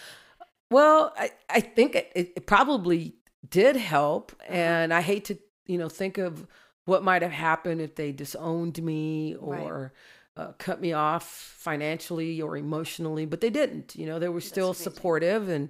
Well, 0.72 1.14
I, 1.18 1.32
I 1.50 1.60
think 1.60 1.96
it, 1.96 2.12
it 2.16 2.46
probably 2.48 3.16
did 3.48 3.76
help. 3.76 4.32
Uh-huh. 4.42 4.54
And 4.54 4.94
I 4.94 5.02
hate 5.02 5.26
to, 5.26 5.38
you 5.68 5.78
know, 5.78 5.90
think 5.90 6.18
of 6.18 6.48
what 6.86 7.04
might 7.04 7.22
have 7.22 7.32
happened 7.32 7.82
if 7.82 7.96
they 7.96 8.12
disowned 8.12 8.82
me 8.82 9.36
Right. 9.40 9.92
Uh, 10.36 10.52
cut 10.58 10.82
me 10.82 10.94
off 10.94 11.28
financially 11.58 12.42
or 12.42 12.58
emotionally, 12.58 13.26
but 13.26 13.40
they 13.42 13.50
didn't. 13.50 13.96
You 13.96 14.06
know, 14.08 14.20
they 14.20 14.30
were 14.30 14.42
still 14.42 14.74
supportive 14.74 15.48
and 15.50 15.70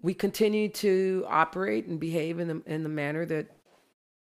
we 0.00 0.14
continued 0.14 0.74
to 0.74 1.24
operate 1.28 1.86
and 1.86 1.98
behave 2.00 2.38
in 2.38 2.48
the, 2.48 2.62
in 2.66 2.82
the 2.84 2.88
manner 2.88 3.26
that 3.26 3.48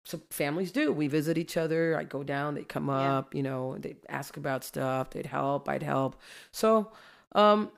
so 0.04 0.20
families 0.30 0.70
do. 0.70 0.92
We 0.92 1.08
visit 1.08 1.36
each 1.36 1.56
other. 1.56 1.96
I 1.98 2.04
go 2.04 2.22
down, 2.22 2.54
they 2.54 2.62
come 2.62 2.88
Yeah. 2.88 3.18
up, 3.18 3.34
you 3.34 3.42
know, 3.42 3.76
they 3.78 3.96
ask 4.08 4.36
about 4.36 4.62
stuff. 4.64 5.10
They'd 5.10 5.26
help, 5.26 5.68
I'd 5.68 5.82
help. 5.82 6.20
So, 6.52 6.92
um, 7.32 7.70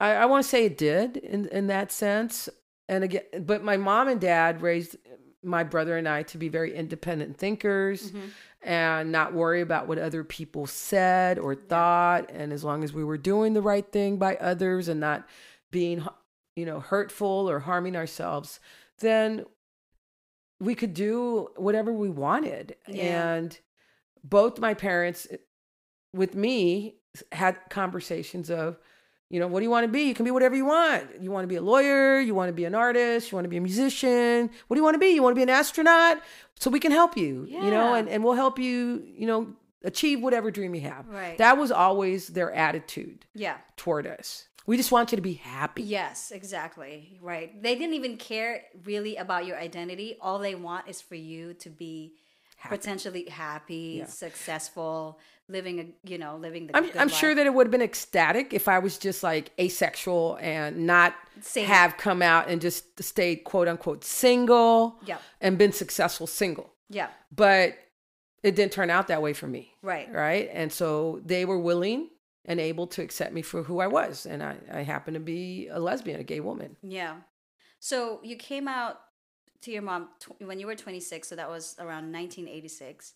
I, 0.00 0.14
I 0.14 0.26
want 0.26 0.42
to 0.44 0.48
say 0.48 0.64
it 0.64 0.78
did 0.78 1.16
in 1.16 1.46
in 1.48 1.66
that 1.68 1.92
sense. 1.92 2.48
And 2.88 3.04
again, 3.04 3.22
but 3.40 3.62
my 3.62 3.76
mom 3.76 4.08
and 4.08 4.20
dad 4.20 4.62
raised 4.62 4.96
my 5.44 5.64
brother 5.64 5.96
and 5.96 6.08
I 6.08 6.22
to 6.24 6.38
be 6.38 6.48
very 6.48 6.74
independent 6.74 7.36
thinkers 7.36 8.10
Mhm. 8.12 8.30
And 8.62 9.10
not 9.10 9.34
worry 9.34 9.60
about 9.60 9.88
what 9.88 9.98
other 9.98 10.22
people 10.24 10.66
said 10.66 11.38
or 11.38 11.54
thought. 11.54 12.30
And 12.30 12.52
as 12.52 12.62
long 12.62 12.84
as 12.84 12.92
we 12.92 13.04
were 13.04 13.18
doing 13.18 13.54
the 13.54 13.62
right 13.62 13.90
thing 13.90 14.16
by 14.16 14.36
others 14.36 14.88
and 14.88 15.00
not 15.00 15.26
being, 15.70 16.06
you 16.54 16.64
know, 16.64 16.80
hurtful 16.80 17.50
or 17.50 17.60
harming 17.60 17.96
ourselves, 17.96 18.60
then 19.00 19.44
we 20.60 20.74
could 20.74 20.94
do 20.94 21.48
whatever 21.56 21.92
we 21.92 22.08
wanted. 22.08 22.76
Yeah. 22.86 23.34
And 23.34 23.58
both 24.22 24.60
my 24.60 24.74
parents, 24.74 25.26
eh, 25.30 25.38
with 26.14 26.34
me, 26.36 26.96
had 27.32 27.58
conversations 27.68 28.48
of, 28.48 28.78
you 29.32 29.40
know, 29.40 29.46
what 29.48 29.60
do 29.60 29.64
you 29.64 29.70
want 29.70 29.84
to 29.84 29.88
be? 29.88 30.02
You 30.02 30.14
can 30.14 30.26
be 30.26 30.30
whatever 30.30 30.54
you 30.54 30.66
want. 30.66 31.04
You 31.22 31.30
want 31.30 31.44
to 31.44 31.48
be 31.48 31.56
a 31.56 31.62
lawyer, 31.62 32.20
you 32.20 32.34
want 32.34 32.50
to 32.50 32.52
be 32.52 32.66
an 32.66 32.74
artist, 32.74 33.32
you 33.32 33.36
want 33.36 33.46
to 33.46 33.48
be 33.48 33.56
a 33.56 33.60
musician. 33.62 34.50
What 34.66 34.74
do 34.74 34.78
you 34.78 34.84
want 34.84 34.94
to 34.94 34.98
be? 34.98 35.08
You 35.08 35.22
want 35.22 35.32
to 35.34 35.38
be 35.38 35.42
an 35.42 35.48
astronaut? 35.48 36.20
So 36.60 36.70
we 36.70 36.78
can 36.78 36.92
help 36.92 37.16
you, 37.16 37.46
you 37.48 37.70
know, 37.70 37.94
and, 37.94 38.08
and 38.08 38.22
we'll 38.22 38.34
help 38.34 38.58
you, 38.58 39.02
you 39.16 39.26
know, 39.26 39.54
achieve 39.82 40.20
whatever 40.20 40.50
dream 40.50 40.74
you 40.74 40.82
have. 40.82 41.08
Right. 41.08 41.38
That 41.38 41.56
was 41.56 41.72
always 41.72 42.28
their 42.28 42.52
attitude 42.52 43.24
Yeah. 43.34 43.56
toward 43.76 44.06
us. 44.06 44.46
We 44.66 44.76
just 44.76 44.92
want 44.92 45.10
you 45.10 45.16
to 45.16 45.22
be 45.22 45.32
happy. 45.32 45.82
Yes, 45.82 46.30
exactly. 46.30 47.18
Right. 47.20 47.60
They 47.60 47.74
didn't 47.74 47.94
even 47.94 48.16
care 48.18 48.62
really 48.84 49.16
about 49.16 49.44
your 49.46 49.58
identity. 49.58 50.18
All 50.20 50.38
they 50.38 50.54
want 50.54 50.88
is 50.88 51.00
for 51.00 51.16
you 51.16 51.54
to 51.54 51.70
be 51.70 52.12
potentially 52.68 53.28
happy, 53.28 53.96
Yeah. 54.00 54.06
successful, 54.06 55.18
living 55.52 55.78
a 55.80 56.08
you 56.10 56.18
know 56.18 56.36
living 56.36 56.66
the. 56.66 56.76
I'm, 56.76 56.90
I'm 56.98 57.08
sure 57.08 57.34
that 57.34 57.46
it 57.46 57.52
would 57.54 57.66
have 57.66 57.70
been 57.70 57.82
ecstatic 57.82 58.52
if 58.52 58.66
I 58.68 58.78
was 58.78 58.98
just 58.98 59.22
like 59.22 59.50
asexual 59.60 60.38
and 60.40 60.86
not 60.86 61.14
Same. 61.40 61.66
have 61.66 61.96
come 61.96 62.22
out 62.22 62.48
and 62.48 62.60
just 62.60 63.02
stayed 63.02 63.44
quote 63.44 63.68
unquote 63.68 64.04
single 64.04 64.96
Yeah. 65.06 65.18
and 65.40 65.58
been 65.58 65.72
successful 65.72 66.26
single. 66.26 66.72
Yeah. 66.88 67.08
But 67.34 67.74
it 68.42 68.56
didn't 68.56 68.72
turn 68.72 68.90
out 68.90 69.06
that 69.08 69.22
way 69.22 69.32
for 69.34 69.46
me. 69.46 69.72
Right. 69.82 70.12
Right. 70.12 70.48
And 70.52 70.72
so 70.72 71.20
they 71.24 71.44
were 71.44 71.58
willing 71.58 72.08
and 72.44 72.58
able 72.58 72.88
to 72.88 73.02
accept 73.02 73.32
me 73.32 73.40
for 73.42 73.62
who 73.62 73.78
I 73.78 73.86
was. 73.86 74.26
And 74.26 74.42
I, 74.42 74.56
I 74.72 74.82
happen 74.82 75.14
to 75.14 75.20
be 75.20 75.68
a 75.68 75.78
lesbian, 75.78 76.18
a 76.20 76.24
gay 76.24 76.40
woman. 76.40 76.76
Yeah. 76.82 77.18
So 77.78 78.18
you 78.24 78.34
came 78.36 78.66
out 78.66 78.98
to 79.62 79.70
your 79.70 79.82
mom 79.82 80.08
tw- 80.18 80.40
when 80.40 80.58
you 80.58 80.66
were 80.66 80.74
26. 80.74 81.28
So 81.28 81.36
that 81.36 81.48
was 81.48 81.76
around 81.78 82.12
1986. 82.12 83.14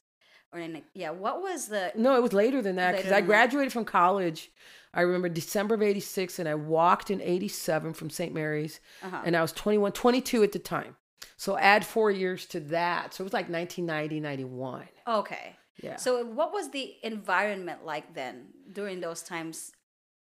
Or 0.56 0.60
in, 0.60 0.82
yeah. 0.94 1.10
What 1.10 1.42
was 1.42 1.68
the? 1.68 1.92
No, 1.96 2.16
it 2.16 2.22
was 2.22 2.32
later 2.32 2.62
than 2.62 2.76
that 2.76 2.96
because 2.96 3.12
I 3.12 3.20
graduated 3.20 3.72
from 3.72 3.84
college. 3.84 4.50
I 4.94 5.02
remember 5.02 5.28
December 5.28 5.75
of 5.75 5.82
86 5.82 6.38
and 6.38 6.48
I 6.48 6.54
walked 6.54 7.10
in 7.10 7.20
87 7.20 7.92
from 7.92 8.08
St. 8.08 8.32
Mary's 8.32 8.80
Uh-huh. 9.02 9.20
and 9.26 9.36
I 9.36 9.42
was 9.42 9.52
21, 9.52 9.92
22 9.92 10.42
at 10.42 10.52
the 10.52 10.58
time. 10.58 10.96
So 11.36 11.58
add 11.58 11.84
four 11.84 12.10
years 12.10 12.46
to 12.46 12.60
that. 12.60 13.12
So 13.12 13.20
it 13.22 13.26
was 13.26 13.34
like 13.34 13.50
1990, 13.50 14.20
91. 14.20 14.88
Okay. 15.06 15.56
Yeah. 15.82 15.96
So 15.96 16.25
what 16.25 16.54
was 16.54 16.70
the 16.70 16.94
environment 17.02 17.84
like 17.84 18.14
then 18.14 18.46
during 18.72 19.00
those 19.02 19.22
times? 19.22 19.72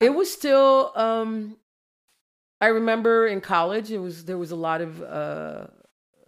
it 0.01 0.09
was 0.15 0.33
still, 0.33 0.91
um, 0.95 1.57
I 2.59 2.67
remember 2.67 3.27
in 3.27 3.41
college, 3.41 3.91
it 3.91 3.99
was, 3.99 4.25
there 4.25 4.37
was 4.39 4.49
a 4.51 4.55
lot 4.55 4.81
of, 4.81 5.01
uh, 5.03 5.67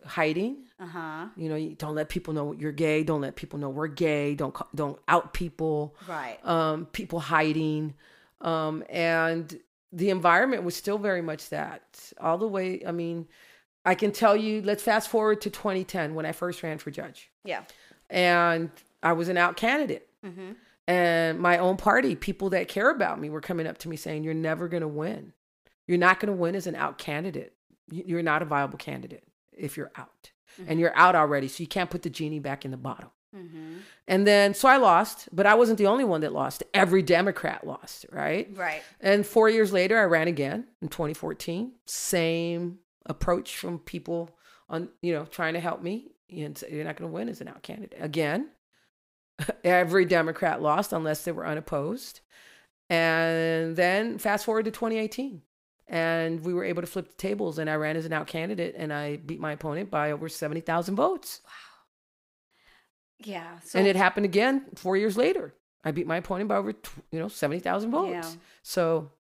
hiding. 0.06 0.67
Uh 0.80 0.86
huh. 0.86 1.26
You 1.36 1.50
know, 1.50 1.56
you 1.56 1.76
don't 1.76 1.96
let 1.96 2.08
people 2.10 2.34
know 2.34 2.52
you're 2.54 2.72
gay. 2.72 3.04
Don't 3.04 3.22
let 3.22 3.36
people 3.36 3.58
know 3.60 3.70
we're 3.70 3.88
gay. 3.88 4.36
Don't, 4.36 4.56
don't 4.76 5.00
out 5.08 5.34
people. 5.34 5.96
Right. 6.08 6.38
um, 6.46 6.86
people 6.88 7.20
hiding, 7.20 7.96
um, 8.42 8.84
and 8.90 9.60
the 9.92 10.10
environment 10.12 10.64
was 10.64 10.76
still 10.76 10.98
very 11.00 11.22
much 11.24 11.50
that. 11.50 11.82
All 12.22 12.38
the 12.38 12.48
way, 12.48 12.84
I 12.86 12.92
mean, 12.92 13.28
I 13.86 13.96
can 13.96 14.12
tell 14.12 14.36
you. 14.36 14.62
Let's 14.62 14.84
fast 14.84 15.10
forward 15.10 15.42
to 15.42 15.50
2010 15.50 16.14
when 16.14 16.26
I 16.28 16.32
first 16.32 16.62
ran 16.62 16.78
for 16.78 16.92
judge, 16.92 17.32
Yeah. 17.44 17.64
and 18.10 18.70
I 19.02 19.14
was 19.14 19.30
an 19.30 19.38
out 19.38 19.58
candidate. 19.58 20.08
Mm-hmm. 20.24 20.52
And 20.88 21.40
my 21.40 21.58
own 21.58 21.76
party, 21.78 22.16
people 22.16 22.52
that 22.52 22.68
care 22.68 22.90
about 22.92 23.20
me, 23.20 23.30
were 23.30 23.42
coming 23.42 23.66
up 23.68 23.78
to 23.80 23.90
me 23.90 23.96
saying, 23.96 24.24
"You're 24.24 24.34
never 24.34 24.68
going 24.68 24.82
to 24.82 24.88
win. 24.88 25.34
You're 25.88 25.98
not 25.98 26.20
going 26.20 26.32
to 26.32 26.38
win 26.38 26.56
as 26.56 26.68
an 26.68 26.76
out 26.76 26.98
candidate. 26.98 27.54
You're 27.90 28.22
not 28.22 28.42
a 28.42 28.46
viable 28.46 28.78
candidate 28.78 29.24
if 29.54 29.76
you're 29.78 29.92
out, 29.96 30.32
and 30.66 30.80
you're 30.80 30.96
out 30.96 31.16
already. 31.16 31.48
So 31.48 31.62
you 31.62 31.68
can't 31.68 31.90
put 31.90 32.02
the 32.02 32.10
genie 32.10 32.40
back 32.40 32.66
in 32.66 32.72
the 32.72 32.78
bottle." 32.78 33.14
Mm-hmm. 33.36 33.78
And 34.08 34.26
then, 34.26 34.54
so 34.54 34.68
I 34.68 34.78
lost, 34.78 35.30
but 35.32 35.46
I 35.46 35.56
wasn't 35.56 35.78
the 35.78 35.88
only 35.88 36.04
one 36.04 36.22
that 36.22 36.34
lost. 36.34 36.64
Every 36.74 37.02
Democrat 37.02 37.68
lost, 37.68 38.06
right? 38.12 38.50
Right. 38.56 38.82
And 39.02 39.26
four 39.26 39.50
years 39.50 39.72
later, 39.74 40.00
I 40.00 40.06
ran 40.06 40.28
again 40.28 40.66
in 40.82 40.88
2014. 40.88 41.74
Same 41.86 42.80
approach 43.06 43.58
from 43.58 43.80
people 43.80 44.30
on, 44.70 44.90
you 45.02 45.14
know, 45.14 45.26
trying 45.26 45.54
to 45.54 45.60
help 45.60 45.82
me. 45.82 46.12
And 46.30 46.58
say, 46.58 46.68
you're 46.72 46.84
not 46.84 46.98
going 46.98 47.10
to 47.10 47.14
win 47.14 47.30
as 47.30 47.40
an 47.40 47.48
out 47.48 47.64
candidate. 47.64 48.00
Again, 48.02 48.50
every 49.64 50.06
Democrat 50.06 50.62
lost 50.62 50.92
unless 50.92 51.24
they 51.24 51.32
were 51.32 51.48
unopposed. 51.48 52.22
And 52.90 53.76
then 53.76 54.18
fast 54.18 54.46
forward 54.46 54.66
to 54.66 54.72
2018. 54.72 55.42
And 55.90 56.44
we 56.44 56.54
were 56.54 56.66
able 56.66 56.82
to 56.82 56.88
flip 56.88 57.08
the 57.08 57.16
tables, 57.16 57.60
and 57.60 57.70
I 57.70 57.76
ran 57.76 57.96
as 57.96 58.06
an 58.06 58.14
out 58.14 58.28
candidate, 58.28 58.76
and 58.78 58.92
I 58.92 59.18
beat 59.18 59.40
my 59.40 59.54
opponent 59.54 59.90
by 59.90 60.12
over 60.12 60.28
70,000 60.28 60.96
votes. 60.96 61.42
Wow. 61.46 61.52
Yeah. 63.20 63.60
So 63.60 63.80
and 63.80 63.88
it 63.88 63.96
happened 63.96 64.26
again 64.26 64.66
four 64.76 64.98
years 64.98 65.16
later. 65.16 65.54
I 65.86 65.92
beat 65.92 66.08
my 66.08 66.18
opponent 66.18 66.50
by 66.50 66.58
over, 66.58 66.74
you 67.12 67.20
know, 67.20 67.30
70,000 67.30 67.90
votes. 67.92 68.12
Yeah. 68.12 68.40
So, 68.64 69.12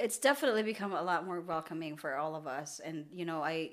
it's 0.00 0.18
definitely 0.18 0.62
become 0.62 0.92
a 0.92 1.02
lot 1.02 1.26
more 1.26 1.40
welcoming 1.40 1.96
for 1.96 2.16
all 2.16 2.34
of 2.34 2.46
us 2.46 2.80
and 2.84 3.04
you 3.12 3.24
know 3.24 3.42
i 3.42 3.70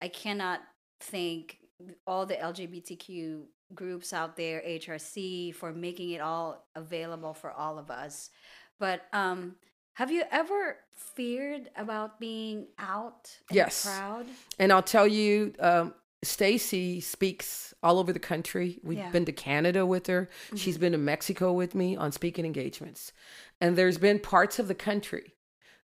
i 0.00 0.08
cannot 0.08 0.60
thank 1.00 1.58
all 2.06 2.24
the 2.24 2.36
lgbtq 2.36 3.42
groups 3.74 4.12
out 4.12 4.36
there 4.36 4.62
hrc 4.66 5.54
for 5.54 5.72
making 5.72 6.10
it 6.10 6.20
all 6.20 6.64
available 6.76 7.34
for 7.34 7.50
all 7.50 7.78
of 7.78 7.90
us 7.90 8.30
but 8.78 9.02
um 9.12 9.56
have 9.96 10.10
you 10.10 10.24
ever 10.30 10.76
feared 10.94 11.70
about 11.76 12.20
being 12.20 12.66
out 12.78 13.30
in 13.50 13.56
Yes. 13.56 13.82
the 13.84 13.88
crowd 13.90 14.26
and 14.58 14.72
I'll 14.72 14.82
tell 14.82 15.06
you, 15.06 15.54
um, 15.58 15.94
Stacy 16.22 17.00
speaks 17.00 17.72
all 17.82 17.98
over 17.98 18.12
the 18.12 18.18
country. 18.18 18.78
We've 18.82 18.98
Yeah. 18.98 19.10
been 19.10 19.24
to 19.26 19.32
Canada 19.32 19.86
with 19.86 20.06
her. 20.08 20.28
She's 20.54 20.76
been 20.78 20.92
to 20.92 20.98
Mexico 20.98 21.52
with 21.52 21.74
me 21.74 21.96
on 21.96 22.12
speaking 22.12 22.44
engagements. 22.44 23.12
And 23.60 23.76
there's 23.76 23.98
been 23.98 24.18
parts 24.18 24.58
of 24.58 24.68
the 24.68 24.74
country 24.74 25.34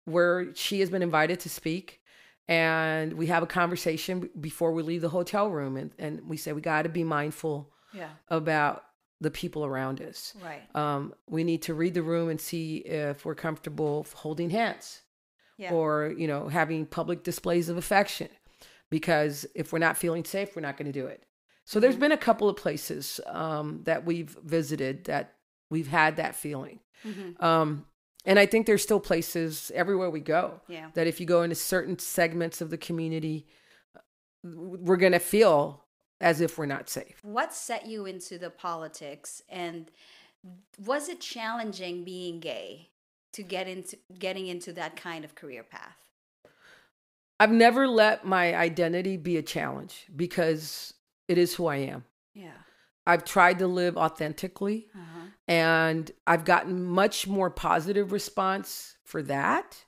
where 0.04 0.54
she 0.54 0.80
has 0.80 0.90
been 0.90 1.02
invited 1.02 1.40
to 1.40 1.48
speak. 1.48 2.00
And 2.46 3.14
we 3.14 3.26
have 3.26 3.42
a 3.42 3.46
conversation 3.46 4.30
before 4.40 4.72
we 4.72 4.82
leave 4.82 5.02
the 5.02 5.08
hotel 5.10 5.50
room. 5.50 5.76
And, 5.76 5.92
and 5.98 6.28
we 6.28 6.36
say, 6.36 6.52
we 6.52 6.60
got 6.60 6.82
to 6.82 6.88
be 6.88 7.04
mindful 7.04 7.72
yeah 7.92 8.10
about 8.28 8.84
the 9.20 9.30
people 9.30 9.64
around 9.64 10.00
us. 10.00 10.32
Right. 10.42 10.62
Um, 10.76 11.12
we 11.28 11.42
need 11.44 11.62
to 11.62 11.74
read 11.74 11.94
the 11.94 12.02
room 12.02 12.28
and 12.28 12.40
see 12.40 12.76
if 12.78 13.24
we're 13.24 13.34
comfortable 13.34 14.06
holding 14.14 14.50
hands 14.50 15.02
Yeah. 15.56 15.72
or 15.72 16.14
you 16.16 16.28
know 16.28 16.48
having 16.48 16.86
public 16.86 17.24
displays 17.24 17.68
of 17.68 17.76
affection 17.76 18.28
because 18.90 19.44
if 19.56 19.72
we're 19.72 19.80
not 19.80 19.96
feeling 19.96 20.24
safe 20.24 20.54
we're 20.54 20.62
not 20.62 20.76
going 20.76 20.86
to 20.92 20.98
do 21.00 21.06
it 21.06 21.24
so 21.64 21.80
there's 21.80 21.96
Mhm. 21.96 22.00
been 22.00 22.12
a 22.12 22.16
couple 22.16 22.48
of 22.48 22.56
places 22.56 23.20
um, 23.26 23.82
that 23.84 24.04
we've 24.06 24.36
visited 24.44 25.04
that 25.04 25.34
we've 25.68 25.88
had 25.88 26.16
that 26.16 26.34
feeling 26.36 26.78
Mhm. 27.04 27.42
um, 27.42 27.86
and 28.24 28.38
i 28.38 28.46
think 28.46 28.66
there's 28.66 28.82
still 28.84 29.00
places 29.00 29.72
everywhere 29.74 30.10
we 30.10 30.20
go 30.20 30.60
Yeah. 30.68 30.90
that 30.94 31.08
if 31.08 31.18
you 31.20 31.26
go 31.26 31.42
into 31.42 31.56
certain 31.56 31.98
segments 31.98 32.60
of 32.60 32.70
the 32.70 32.78
community 32.78 33.46
we're 34.44 34.96
going 34.96 35.12
to 35.12 35.18
feel 35.18 35.84
as 36.20 36.40
if 36.40 36.58
we're 36.58 36.66
not 36.66 36.88
safe 36.88 37.18
What 37.22 37.52
set 37.54 37.86
you 37.86 38.06
into 38.06 38.38
the 38.38 38.50
politics 38.50 39.42
and 39.48 39.90
was 40.84 41.08
it 41.08 41.20
challenging 41.20 42.04
being 42.04 42.40
gay 42.40 42.90
to 43.32 43.42
get 43.42 43.68
into 43.68 43.96
getting 44.18 44.46
into 44.46 44.72
that 44.74 44.96
kind 44.96 45.24
of 45.24 45.34
career 45.34 45.62
path? 45.62 45.96
i've 47.40 47.52
never 47.52 47.86
let 47.86 48.24
my 48.24 48.54
identity 48.54 49.16
be 49.16 49.36
a 49.36 49.42
challenge 49.42 50.06
because 50.14 50.94
it 51.28 51.38
is 51.38 51.54
who 51.54 51.66
i 51.66 51.76
am 51.76 52.04
Yeah. 52.34 52.50
i've 53.06 53.24
tried 53.24 53.58
to 53.60 53.66
live 53.66 53.96
authentically 53.96 54.88
Uh-huh. 54.94 55.26
and 55.46 56.10
I've 56.26 56.44
gotten 56.44 56.84
much 56.84 57.26
more 57.26 57.48
positive 57.50 58.12
response 58.12 58.96
for 59.04 59.22
that. 59.22 59.84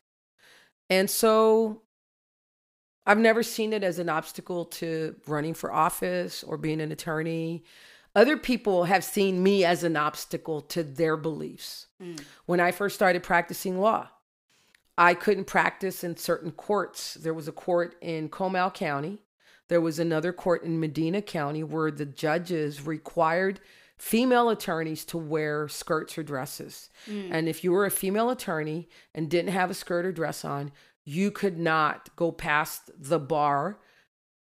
And 0.88 1.10
so 1.10 1.82
I've 3.06 3.18
never 3.18 3.42
seen 3.42 3.72
it 3.72 3.82
as 3.82 3.98
an 3.98 4.08
obstacle 4.08 4.66
to 4.66 5.16
running 5.26 5.54
for 5.54 5.72
office 5.72 6.42
or 6.44 6.56
being 6.56 6.80
an 6.80 6.92
attorney. 6.92 7.64
Other 8.14 8.36
people 8.36 8.84
have 8.84 9.04
seen 9.04 9.42
me 9.42 9.64
as 9.64 9.84
an 9.84 9.96
obstacle 9.96 10.60
to 10.62 10.82
their 10.82 11.16
beliefs. 11.16 11.86
Mm. 12.02 12.20
When 12.46 12.60
I 12.60 12.72
first 12.72 12.94
started 12.94 13.22
practicing 13.22 13.80
law, 13.80 14.08
I 14.98 15.14
couldn't 15.14 15.44
practice 15.46 16.04
in 16.04 16.16
certain 16.16 16.50
courts. 16.50 17.14
There 17.14 17.32
was 17.32 17.48
a 17.48 17.52
court 17.52 17.96
in 18.00 18.28
Comal 18.28 18.72
County. 18.74 19.18
There 19.68 19.80
was 19.80 19.98
another 19.98 20.32
court 20.32 20.64
in 20.64 20.80
Medina 20.80 21.22
County 21.22 21.62
where 21.62 21.90
the 21.90 22.04
judges 22.04 22.84
required 22.84 23.60
female 23.96 24.48
attorneys 24.48 25.04
to 25.04 25.18
wear 25.18 25.68
skirts 25.68 26.18
or 26.18 26.22
dresses. 26.22 26.90
Mm. 27.08 27.28
And 27.30 27.48
if 27.48 27.62
you 27.62 27.70
were 27.70 27.86
a 27.86 27.90
female 27.90 28.30
attorney 28.30 28.88
and 29.14 29.30
didn't 29.30 29.52
have 29.52 29.70
a 29.70 29.74
skirt 29.74 30.04
or 30.04 30.12
dress 30.12 30.44
on, 30.44 30.72
you 31.04 31.30
could 31.30 31.58
not 31.58 32.14
go 32.16 32.30
past 32.32 32.90
the 32.98 33.18
bar 33.18 33.78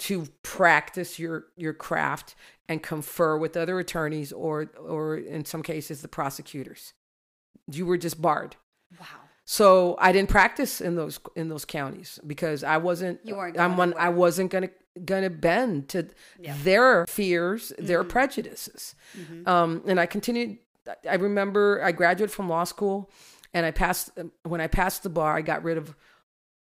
to 0.00 0.26
practice 0.42 1.18
your 1.18 1.46
your 1.56 1.72
craft 1.72 2.34
and 2.68 2.82
confer 2.82 3.36
with 3.36 3.56
other 3.56 3.78
attorneys 3.78 4.32
or 4.32 4.70
or 4.80 5.16
in 5.16 5.44
some 5.44 5.62
cases 5.62 6.02
the 6.02 6.08
prosecutors. 6.08 6.92
You 7.70 7.86
were 7.86 7.96
just 7.98 8.20
barred. 8.20 8.56
Wow. 8.98 9.06
So 9.46 9.96
I 9.98 10.12
didn't 10.12 10.30
practice 10.30 10.80
in 10.80 10.96
those 10.96 11.20
in 11.36 11.48
those 11.48 11.64
counties 11.64 12.18
because 12.26 12.64
I 12.64 12.78
wasn't. 12.78 13.20
You 13.24 13.36
weren't 13.36 13.58
I'm 13.58 13.76
going 13.76 13.90
one. 13.90 13.94
I 14.00 14.08
wasn't 14.08 14.50
gonna 14.50 14.70
gonna 15.04 15.30
bend 15.30 15.88
to 15.90 16.08
Yeah. 16.38 16.54
their 16.62 17.06
fears, 17.06 17.72
their 17.78 18.04
Mhm. 18.04 18.08
prejudices. 18.08 18.94
Mhm. 19.16 19.46
Um, 19.46 19.82
and 19.86 20.00
I 20.00 20.06
continued. 20.06 20.58
I 21.08 21.14
remember 21.16 21.80
I 21.82 21.92
graduated 21.92 22.32
from 22.34 22.48
law 22.48 22.64
school, 22.64 23.10
and 23.52 23.66
I 23.66 23.70
passed. 23.70 24.10
When 24.44 24.60
I 24.60 24.66
passed 24.66 25.02
the 25.02 25.10
bar, 25.10 25.36
I 25.36 25.42
got 25.42 25.62
rid 25.62 25.76
of 25.78 25.94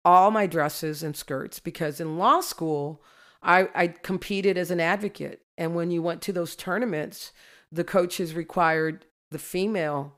all 0.07 0.31
my 0.31 0.47
dresses 0.47 1.03
and 1.03 1.17
skirts 1.17 1.59
because 1.59 2.01
in 2.01 2.17
law 2.17 2.41
school, 2.41 3.03
I, 3.43 3.69
I 3.75 3.89
competed 3.89 4.57
as 4.57 4.71
an 4.71 4.81
advocate, 4.81 5.43
and 5.59 5.75
when 5.75 5.91
you 5.91 6.01
went 6.01 6.23
to 6.23 6.33
those 6.33 6.55
tournaments, 6.57 7.33
the 7.73 7.85
coaches 7.85 8.33
required 8.35 9.05
the 9.33 9.39
female 9.39 10.15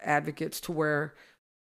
advocates 0.00 0.60
to 0.62 0.72
wear 0.72 1.14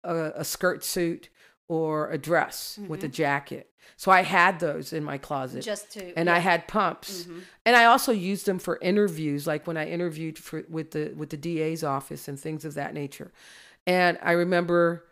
a, 0.02 0.32
a 0.36 0.44
skirt 0.44 0.82
suit 0.84 1.28
or 1.68 2.10
a 2.10 2.18
dress 2.18 2.78
with 2.88 3.02
a 3.04 3.08
Mhm. 3.08 3.12
jacket. 3.12 3.70
So 3.96 4.10
I 4.10 4.22
had 4.22 4.58
those 4.60 4.92
in 4.92 5.04
my 5.04 5.18
closet 5.18 5.62
Just 5.62 5.92
to 5.92 6.12
and 6.18 6.28
I 6.28 6.38
had 6.40 6.66
pumps, 6.68 7.24
Mhm. 7.24 7.42
and 7.64 7.76
I 7.76 7.84
also 7.84 8.12
used 8.12 8.46
them 8.46 8.58
for 8.58 8.78
interviews, 8.82 9.46
like 9.46 9.66
when 9.66 9.76
I 9.76 9.86
interviewed 9.88 10.38
for 10.38 10.64
with 10.68 10.90
the 10.90 11.12
with 11.16 11.30
the 11.30 11.36
DA's 11.36 11.84
office 11.84 12.26
and 12.28 12.38
things 12.38 12.64
of 12.64 12.74
that 12.74 12.94
nature. 12.94 13.32
And 13.86 14.18
I 14.22 14.32
remember 14.32 15.04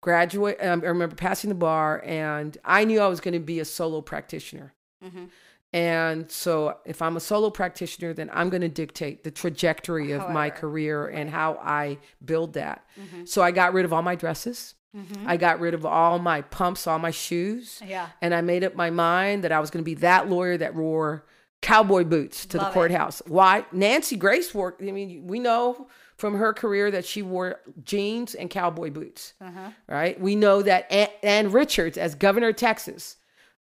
graduate. 0.00 0.58
Um, 0.60 0.82
I 0.84 0.86
remember 0.88 1.16
passing 1.16 1.48
the 1.48 1.54
bar, 1.54 2.02
and 2.04 2.56
I 2.64 2.84
knew 2.84 3.00
I 3.00 3.06
was 3.08 3.20
going 3.20 3.34
to 3.34 3.40
be 3.40 3.60
a 3.60 3.64
solo 3.64 4.00
practitioner. 4.00 4.72
Mhm. 5.04 5.28
And 5.72 6.28
so, 6.30 6.78
if 6.84 7.00
I'm 7.00 7.16
a 7.16 7.20
solo 7.20 7.48
practitioner, 7.50 8.12
then 8.12 8.28
I'm 8.32 8.50
going 8.50 8.62
to 8.62 8.68
dictate 8.68 9.22
the 9.22 9.30
trajectory 9.30 10.10
of 10.10 10.22
my 10.30 10.48
However, 10.48 10.56
career 10.60 11.06
and 11.06 11.26
right. 11.30 11.32
how 11.38 11.60
I 11.62 11.98
build 12.24 12.54
that. 12.54 12.84
Mhm. 13.00 13.28
So 13.28 13.40
I 13.42 13.52
got 13.52 13.72
rid 13.72 13.84
of 13.84 13.92
all 13.92 14.02
my 14.02 14.16
dresses. 14.16 14.74
Mhm. 14.96 15.24
I 15.26 15.36
got 15.36 15.60
rid 15.60 15.72
of 15.72 15.86
all 15.86 16.18
my 16.18 16.40
pumps, 16.42 16.88
all 16.88 16.98
my 16.98 17.12
shoes 17.12 17.80
Yeah. 17.86 18.08
and 18.20 18.34
I 18.34 18.40
made 18.40 18.64
up 18.64 18.74
my 18.74 18.90
mind 18.90 19.44
that 19.44 19.52
I 19.52 19.60
was 19.60 19.70
going 19.70 19.84
to 19.84 19.88
be 19.88 19.94
that 19.94 20.28
lawyer 20.28 20.56
that 20.56 20.74
wore 20.74 21.24
cowboy 21.62 22.02
boots 22.02 22.46
to 22.46 22.56
Love 22.58 22.66
the 22.66 22.70
it. 22.70 22.74
courthouse. 22.74 23.22
Why? 23.28 23.64
Nancy 23.70 24.16
Grace 24.16 24.52
worked. 24.52 24.82
I 24.82 24.90
mean, 24.90 25.28
we 25.28 25.38
know 25.38 25.86
from 26.20 26.34
her 26.36 26.52
career 26.52 26.90
that 26.90 27.06
she 27.06 27.22
wore 27.22 27.60
jeans 27.82 28.34
and 28.34 28.50
cowboy 28.50 28.90
boots. 28.90 29.32
Uh-huh. 29.40 29.70
Right? 29.88 30.20
We 30.20 30.36
know 30.36 30.60
that 30.62 30.90
Ann, 30.92 31.08
Ann 31.22 31.50
Richards, 31.50 31.96
as 31.96 32.14
governor 32.14 32.48
of 32.48 32.56
Texas, 32.56 33.16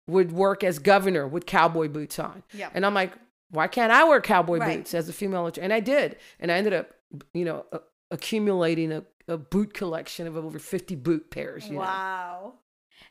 would 0.06 0.32
work 0.32 0.64
as 0.64 0.78
governor 0.78 1.28
with 1.28 1.44
cowboy 1.44 1.88
boots 1.88 2.18
on. 2.18 2.42
Yeah. 2.54 2.70
And 2.72 2.86
I'm 2.86 2.94
like, 2.94 3.12
why 3.50 3.68
can't 3.68 3.92
I 3.92 4.04
wear 4.04 4.20
cowboy 4.20 4.58
Right. 4.58 4.78
boots 4.78 4.94
as 4.94 5.08
a 5.08 5.12
female? 5.12 5.50
And 5.60 5.72
I 5.72 5.80
did, 5.80 6.16
and 6.40 6.50
I 6.50 6.56
ended 6.56 6.72
up, 6.72 6.90
you 7.34 7.44
know, 7.44 7.66
accumulating 8.10 8.90
a, 8.90 9.04
a 9.28 9.36
boot 9.36 9.74
collection 9.74 10.26
of 10.26 10.36
over 10.36 10.58
50 10.58 10.94
boot 10.96 11.30
pairs. 11.30 11.66
You 11.68 11.74
know? 11.74 12.54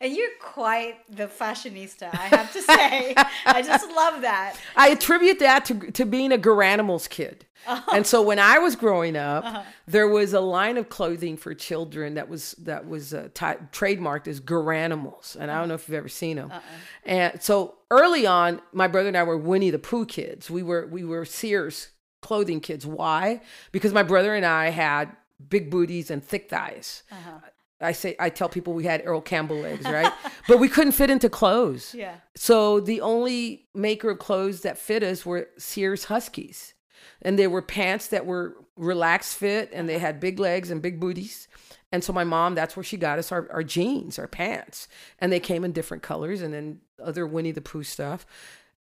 And 0.01 0.13
you're 0.13 0.29
quite 0.41 0.95
the 1.09 1.27
fashionista, 1.27 2.09
I 2.13 2.27
have 2.27 2.51
to 2.53 2.61
say. 2.61 3.13
I 3.45 3.61
just 3.61 3.89
love 3.95 4.21
that. 4.21 4.55
I 4.75 4.89
attribute 4.89 5.39
that 5.39 5.65
to 5.65 5.91
to 5.91 6.05
being 6.05 6.31
a 6.31 6.37
Garanimals 6.37 7.09
kid. 7.09 7.45
Uh-huh. 7.67 7.91
And 7.95 8.05
so 8.05 8.21
when 8.21 8.37
I 8.37 8.59
was 8.59 8.75
growing 8.75 9.15
up, 9.15 9.43
Uh-huh. 9.45 9.63
there 9.87 10.07
was 10.07 10.33
a 10.33 10.39
line 10.41 10.77
of 10.77 10.89
clothing 10.89 11.35
for 11.37 11.53
children 11.55 12.13
that 12.15 12.29
was 12.29 12.51
that 12.59 12.87
was 12.87 13.13
uh, 13.13 13.29
ti 13.33 13.45
trademarked 13.71 14.27
as 14.27 14.39
Garanimals, 14.41 15.35
and 15.39 15.49
I 15.49 15.57
don't 15.59 15.67
know 15.69 15.75
if 15.75 15.87
you've 15.87 15.97
ever 15.97 16.09
seen 16.09 16.35
them. 16.37 16.51
Uh-uh. 16.51 16.61
And 17.05 17.41
so 17.41 17.75
early 17.89 18.27
on, 18.27 18.61
my 18.73 18.87
brother 18.87 19.07
and 19.07 19.17
I 19.17 19.23
were 19.23 19.37
Winnie 19.37 19.71
the 19.71 19.79
Pooh 19.79 20.05
kids. 20.05 20.49
We 20.49 20.61
were 20.61 20.85
we 20.87 21.03
were 21.05 21.25
Sears 21.25 21.89
clothing 22.21 22.59
kids. 22.59 22.85
Why? 22.85 23.41
Because 23.71 23.93
my 23.93 24.03
brother 24.03 24.35
and 24.35 24.45
I 24.45 24.69
had 24.69 25.15
big 25.49 25.69
booties 25.71 26.11
and 26.11 26.23
thick 26.23 26.49
thighs. 26.49 27.03
Uh-huh. 27.11 27.39
I 27.81 27.91
say 27.91 28.15
I 28.19 28.29
tell 28.29 28.49
people 28.49 28.73
we 28.73 28.85
had 28.85 29.01
Earl 29.05 29.21
Campbell 29.21 29.57
legs, 29.57 29.85
right? 29.85 30.11
but 30.47 30.59
we 30.59 30.69
couldn't 30.69 30.93
fit 30.93 31.09
into 31.09 31.29
clothes. 31.29 31.93
Yeah. 31.93 32.15
So 32.35 32.79
the 32.79 33.01
only 33.01 33.67
maker 33.73 34.11
of 34.11 34.19
clothes 34.19 34.61
that 34.61 34.77
fit 34.77 35.03
us 35.03 35.25
were 35.25 35.49
Sears 35.57 36.05
Huskies. 36.05 36.73
And 37.21 37.37
they 37.37 37.47
were 37.47 37.61
pants 37.61 38.07
that 38.07 38.25
were 38.25 38.55
relaxed 38.77 39.37
fit 39.37 39.69
and 39.73 39.87
they 39.89 39.99
had 39.99 40.19
big 40.19 40.39
legs 40.39 40.71
and 40.71 40.81
big 40.81 40.99
booties. 40.99 41.47
And 41.91 42.03
so 42.03 42.11
my 42.11 42.23
mom, 42.23 42.55
that's 42.55 42.75
where 42.75 42.83
she 42.83 42.97
got 42.97 43.19
us 43.19 43.31
our, 43.31 43.49
our 43.51 43.63
jeans, 43.63 44.19
our 44.19 44.27
pants. 44.27 44.87
And 45.19 45.31
they 45.31 45.39
came 45.39 45.63
in 45.63 45.71
different 45.71 46.03
colors 46.03 46.41
and 46.41 46.53
then 46.53 46.79
other 47.03 47.25
Winnie 47.25 47.51
the 47.51 47.61
Pooh 47.61 47.83
stuff. 47.83 48.25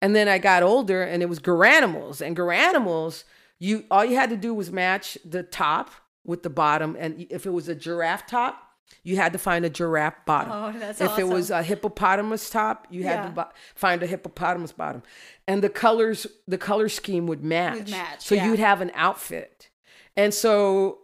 And 0.03 0.15
then 0.15 0.29
I 0.29 0.39
got 0.39 0.63
older 0.63 1.03
and 1.03 1.23
it 1.23 1.29
was 1.29 1.39
Garanimals. 1.39 2.21
And 2.21 2.37
Garanimals, 2.37 3.25
you 3.59 3.85
all 3.91 4.05
you 4.05 4.17
had 4.17 4.31
to 4.31 4.37
do 4.37 4.53
was 4.53 4.71
match 4.73 5.17
the 5.25 5.43
top 5.43 5.91
with 6.25 6.43
the 6.43 6.51
bottom. 6.51 6.97
And 6.99 7.27
if 7.31 7.47
it 7.47 7.51
was 7.51 7.69
a 7.69 7.75
giraffe 7.75 8.27
top, 8.27 8.64
you 9.03 9.17
had 9.17 9.33
to 9.33 9.39
find 9.39 9.65
a 9.65 9.71
giraffe 9.71 10.25
bottom 10.27 10.53
Oh, 10.53 10.73
that's 10.79 11.01
if 11.01 11.19
it 11.19 11.29
was 11.29 11.51
a 11.51 11.63
hippopotamus 11.63 12.49
top, 12.51 12.87
you 12.91 13.05
had 13.05 13.17
Yeah. 13.17 13.25
to 13.27 13.31
bo- 13.31 13.51
find 13.75 14.03
a 14.03 14.07
hippopotamus 14.07 14.73
bottom, 14.73 15.03
and 15.47 15.63
the 15.63 15.69
colors, 15.69 16.27
the 16.49 16.59
color 16.59 16.89
scheme 16.89 17.27
would 17.27 17.43
match. 17.45 17.91
match, 17.91 18.21
so 18.25 18.35
yeah. 18.35 18.47
you'd 18.47 18.59
have 18.61 18.81
an 18.81 18.91
outfit, 18.95 19.71
and 20.17 20.33
so 20.33 20.99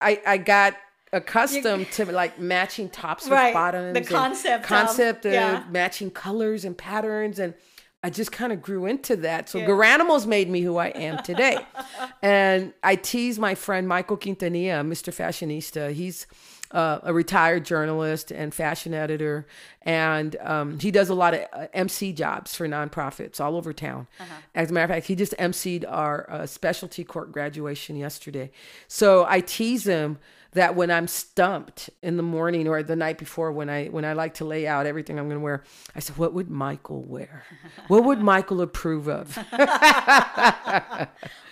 I 0.00 0.20
I 0.26 0.36
got 0.38 0.74
accustomed 1.12 1.90
to 1.92 2.04
like 2.12 2.38
matching 2.38 2.88
tops 2.90 3.24
with 3.24 3.32
Right, 3.32 3.48
the 3.50 3.54
bottoms, 3.54 3.96
and 3.96 4.06
concept 4.06 4.62
of- 4.64 4.68
concept 4.68 5.26
of, 5.26 5.32
yeah. 5.32 5.64
matching 5.70 6.10
colors 6.10 6.64
and 6.64 6.76
patterns, 6.76 7.38
and 7.38 7.54
I 8.02 8.10
just 8.10 8.30
kind 8.30 8.52
of 8.52 8.62
grew 8.62 8.86
into 8.86 9.16
that. 9.16 9.48
So 9.48 9.58
Yeah. 9.58 9.66
Garanimals 9.68 10.26
made 10.26 10.48
me 10.48 10.60
who 10.60 10.76
I 10.76 10.88
am 10.88 11.22
today, 11.22 11.58
and 12.22 12.72
I 12.82 12.94
tease 12.96 13.38
my 13.38 13.54
friend 13.54 13.88
Michael 13.88 14.16
Quintanilla, 14.18 14.86
Mr. 14.86 15.12
Fashionista. 15.12 15.92
He's 15.92 16.26
uh, 16.70 17.00
a 17.02 17.12
retired 17.12 17.64
journalist 17.64 18.30
and 18.30 18.52
fashion 18.52 18.94
editor, 18.94 19.46
and 19.82 20.36
um, 20.40 20.78
he 20.78 20.90
does 20.90 21.08
a 21.08 21.14
lot 21.14 21.34
of 21.34 21.40
uh, 21.52 21.66
MC 21.72 22.12
jobs 22.12 22.54
for 22.54 22.68
nonprofits 22.68 23.40
all 23.40 23.56
over 23.56 23.72
town. 23.72 24.06
As 24.54 24.70
a 24.70 24.72
matter 24.72 24.84
of 24.84 24.90
fact, 24.90 25.06
he 25.06 25.14
just 25.14 25.34
MC'd 25.38 25.84
our 25.84 26.30
uh, 26.30 26.46
specialty 26.46 27.04
court 27.04 27.32
graduation 27.32 27.96
yesterday. 27.96 28.50
So 28.86 29.24
I 29.28 29.40
tease 29.40 29.86
him 29.86 30.18
that 30.52 30.74
when 30.74 30.90
I'm 30.90 31.06
stumped 31.06 31.90
in 32.02 32.16
the 32.16 32.22
morning 32.22 32.66
or 32.68 32.82
the 32.82 32.96
night 32.96 33.18
before 33.18 33.52
when 33.52 33.68
I 33.68 33.86
when 33.86 34.04
I 34.04 34.14
like 34.14 34.34
to 34.34 34.44
lay 34.44 34.66
out 34.66 34.86
everything 34.86 35.18
I'm 35.18 35.26
going 35.26 35.38
to 35.38 35.44
wear, 35.44 35.62
I 35.94 36.00
said, 36.00 36.16
"What 36.16 36.32
would 36.34 36.50
Michael 36.50 37.02
wear? 37.02 37.44
What 37.88 38.04
would 38.04 38.20
Michael 38.20 38.60
approve 38.62 39.08
of?" 39.08 39.36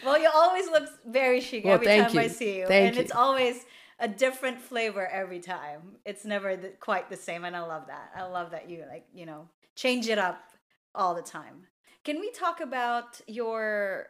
well, 0.05 0.18
you 0.18 0.31
always 0.35 0.66
look 0.70 0.88
very 1.07 1.40
chic 1.40 1.64
Well, 1.64 1.74
every 1.74 1.87
time 1.87 2.18
I 2.18 2.29
see 2.29 2.59
you, 2.59 2.66
Thank 2.66 2.88
and 2.88 2.96
you. 2.96 3.02
it's 3.02 3.12
always 3.12 3.64
a 3.99 4.09
different 4.09 4.61
flavor 4.61 5.07
every 5.07 5.41
time. 5.41 5.97
It's 6.05 6.25
never 6.25 6.57
the, 6.57 6.69
quite 6.81 7.09
the 7.09 7.17
same, 7.17 7.45
and 7.45 7.57
I 7.57 7.61
love 7.61 7.87
that. 7.89 8.11
I 8.17 8.25
love 8.25 8.51
that 8.51 8.69
you 8.69 8.85
like 8.89 9.07
you 9.15 9.27
know 9.27 9.49
change 9.75 10.09
it 10.09 10.19
up 10.19 10.51
all 10.95 11.15
the 11.15 11.23
time. 11.23 11.67
Can 12.05 12.21
we 12.21 12.31
talk 12.31 12.61
about 12.61 13.21
your 13.27 14.07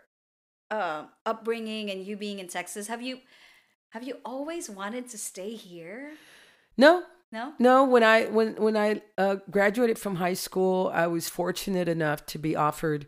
uh, 0.70 1.04
upbringing 1.24 1.90
and 1.90 2.04
you 2.04 2.16
being 2.16 2.38
in 2.38 2.48
Texas? 2.48 2.88
Have 2.88 3.02
you 3.02 3.20
have 3.90 4.02
you 4.02 4.18
always 4.24 4.68
wanted 4.68 5.08
to 5.10 5.18
stay 5.18 5.54
here? 5.54 6.12
No, 6.76 7.04
No. 7.32 7.54
No, 7.58 7.84
when 7.84 8.02
I 8.02 8.26
when 8.26 8.56
when 8.56 8.76
I 8.76 9.02
uh, 9.18 9.36
graduated 9.50 9.98
from 9.98 10.16
high 10.16 10.34
school, 10.34 10.90
I 10.92 11.06
was 11.06 11.28
fortunate 11.28 11.88
enough 11.88 12.26
to 12.26 12.38
be 12.38 12.54
offered 12.54 13.06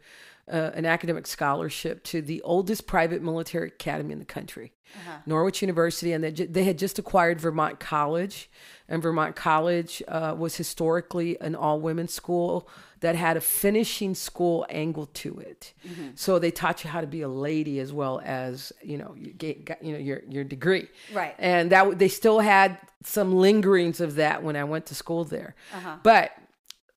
uh, 0.51 0.71
an 0.75 0.85
academic 0.87 1.27
scholarship 1.27 2.03
to 2.05 2.21
the 2.23 2.41
oldest 2.43 2.87
private 2.87 3.23
military 3.23 3.69
academy 3.69 4.13
in 4.13 4.19
the 4.19 4.25
country, 4.25 4.73
Uh-huh. 4.95 5.19
Norwich 5.27 5.61
University, 5.63 6.13
and 6.13 6.23
they 6.25 6.33
ju- 6.33 6.47
they 6.47 6.65
had 6.65 6.79
just 6.79 6.99
acquired 6.99 7.41
Vermont 7.41 7.79
College, 7.81 8.51
and 8.89 9.03
Vermont 9.03 9.37
College 9.37 10.03
uh, 10.09 10.35
was 10.39 10.57
historically 10.57 11.39
an 11.41 11.55
all 11.55 11.81
women's 11.81 12.13
school 12.15 12.69
that 13.01 13.15
had 13.15 13.37
a 13.37 13.41
finishing 13.41 14.15
school 14.15 14.67
angle 14.71 15.07
to 15.07 15.39
it. 15.39 15.73
So 16.17 16.39
they 16.41 16.51
taught 16.51 16.83
you 16.83 16.91
how 16.91 17.01
to 17.01 17.07
be 17.07 17.23
a 17.23 17.29
lady 17.29 17.79
as 17.79 17.93
well 17.93 18.21
as 18.25 18.73
you 18.83 18.99
know 18.99 19.15
you 19.17 19.33
get, 19.33 19.65
got, 19.65 19.85
you 19.85 19.93
know 19.93 19.99
your 19.99 20.23
your 20.29 20.45
degree 20.45 20.89
Right. 21.15 21.35
and 21.39 21.71
that 21.71 21.99
they 21.99 22.09
still 22.09 22.41
had 22.41 22.79
some 23.05 23.37
lingerings 23.37 24.01
of 24.01 24.17
that 24.17 24.43
when 24.43 24.57
I 24.57 24.65
went 24.65 24.87
to 24.87 24.95
school 24.95 25.25
there. 25.25 25.55
Uh-huh. 25.73 25.97
But 26.03 26.33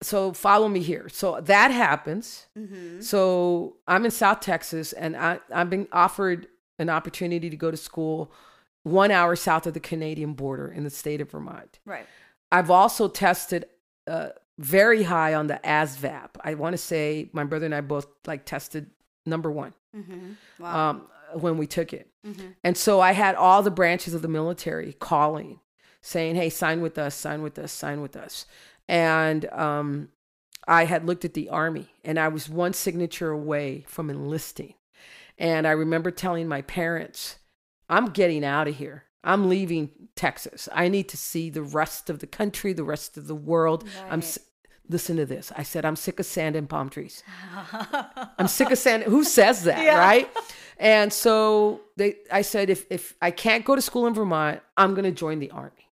so 0.01 0.33
follow 0.33 0.67
me 0.67 0.81
here. 0.81 1.07
So 1.09 1.39
that 1.41 1.71
happens. 1.71 2.47
Mm-hmm. 2.57 3.01
So 3.01 3.77
I'm 3.87 4.05
in 4.05 4.11
South 4.11 4.39
Texas, 4.39 4.93
and 4.93 5.15
I 5.15 5.39
I've 5.53 5.69
been 5.69 5.87
offered 5.91 6.47
an 6.79 6.89
opportunity 6.89 7.49
to 7.49 7.57
go 7.57 7.69
to 7.71 7.77
school 7.77 8.31
one 8.83 9.11
hour 9.11 9.35
south 9.35 9.67
of 9.67 9.73
the 9.75 9.79
Canadian 9.79 10.33
border 10.33 10.67
in 10.71 10.83
the 10.83 10.89
state 10.89 11.21
of 11.21 11.29
Vermont. 11.31 11.79
Right. 11.85 12.07
I've 12.51 12.71
also 12.71 13.07
tested 13.07 13.65
uh, 14.07 14.29
very 14.57 15.03
high 15.03 15.35
on 15.35 15.45
the 15.47 15.59
ASVAB. 15.63 16.29
I 16.43 16.55
want 16.55 16.73
to 16.73 16.77
say 16.79 17.29
my 17.33 17.43
brother 17.43 17.65
and 17.65 17.75
I 17.75 17.81
both 17.81 18.07
like 18.25 18.45
tested 18.45 18.89
number 19.25 19.51
one 19.51 19.73
Mm-hmm. 19.95 20.63
Wow. 20.63 20.89
um, 20.89 21.07
when 21.33 21.57
we 21.57 21.67
took 21.67 21.93
it. 21.93 22.09
Mhm. 22.25 22.55
And 22.63 22.75
so 22.77 22.99
I 23.01 23.11
had 23.11 23.35
all 23.35 23.61
the 23.61 23.69
branches 23.71 24.13
of 24.13 24.21
the 24.21 24.27
military 24.27 24.93
calling, 24.93 25.59
saying, 26.01 26.35
"Hey, 26.35 26.49
sign 26.49 26.81
with 26.81 26.97
us, 26.97 27.13
sign 27.13 27.41
with 27.43 27.59
us, 27.59 27.71
sign 27.71 28.01
with 28.01 28.15
us." 28.15 28.45
And 28.91 29.45
um, 29.54 30.10
I 30.67 30.84
had 30.86 31.06
looked 31.06 31.23
at 31.23 31.34
the 31.34 31.47
army, 31.49 31.88
and 32.04 32.19
I 32.19 32.27
was 32.27 32.49
one 32.49 32.73
signature 32.73 33.32
away 33.32 33.86
from 33.88 34.10
enlisting. 34.10 34.73
And 35.38 35.65
I 35.65 35.71
remember 35.71 36.12
telling 36.12 36.47
my 36.49 36.62
parents, 36.62 37.38
"I'm 37.89 38.08
getting 38.08 38.43
out 38.43 38.67
of 38.67 38.75
here. 38.75 39.06
I'm 39.23 39.47
leaving 39.47 39.91
Texas. 40.15 40.67
I 40.73 40.89
need 40.89 41.08
to 41.10 41.17
see 41.17 41.49
the 41.49 41.62
rest 41.63 42.10
of 42.10 42.19
the 42.19 42.27
country, 42.27 42.73
the 42.73 42.84
rest 42.84 43.17
of 43.17 43.27
the 43.27 43.36
world. 43.36 43.88
I'm." 44.10 44.21
Listen 44.89 45.15
to 45.17 45.25
this. 45.25 45.54
I 45.56 45.63
said, 45.63 45.86
I'm 45.86 45.95
sick 45.95 46.19
of 46.19 46.25
sand 46.25 46.58
and 46.58 46.67
palm 46.67 46.89
trees. 46.89 47.23
I'm 48.38 48.47
sick 48.49 48.71
of 48.71 48.77
sand. 48.77 49.04
Who 49.04 49.23
says 49.23 49.63
that, 49.63 49.82
Yeah. 49.82 49.97
right? 49.97 50.30
And 50.77 51.13
so 51.13 51.82
they, 51.95 52.15
I 52.30 52.41
said, 52.41 52.69
if 52.69 52.88
if 52.89 53.15
I 53.21 53.32
can't 53.32 53.63
go 53.63 53.73
to 53.75 53.82
school 53.82 54.06
in 54.08 54.13
Vermont, 54.13 54.60
I'm 54.75 54.93
going 54.93 55.06
to 55.06 55.12
join 55.12 55.39
the 55.39 55.49
army. 55.51 55.88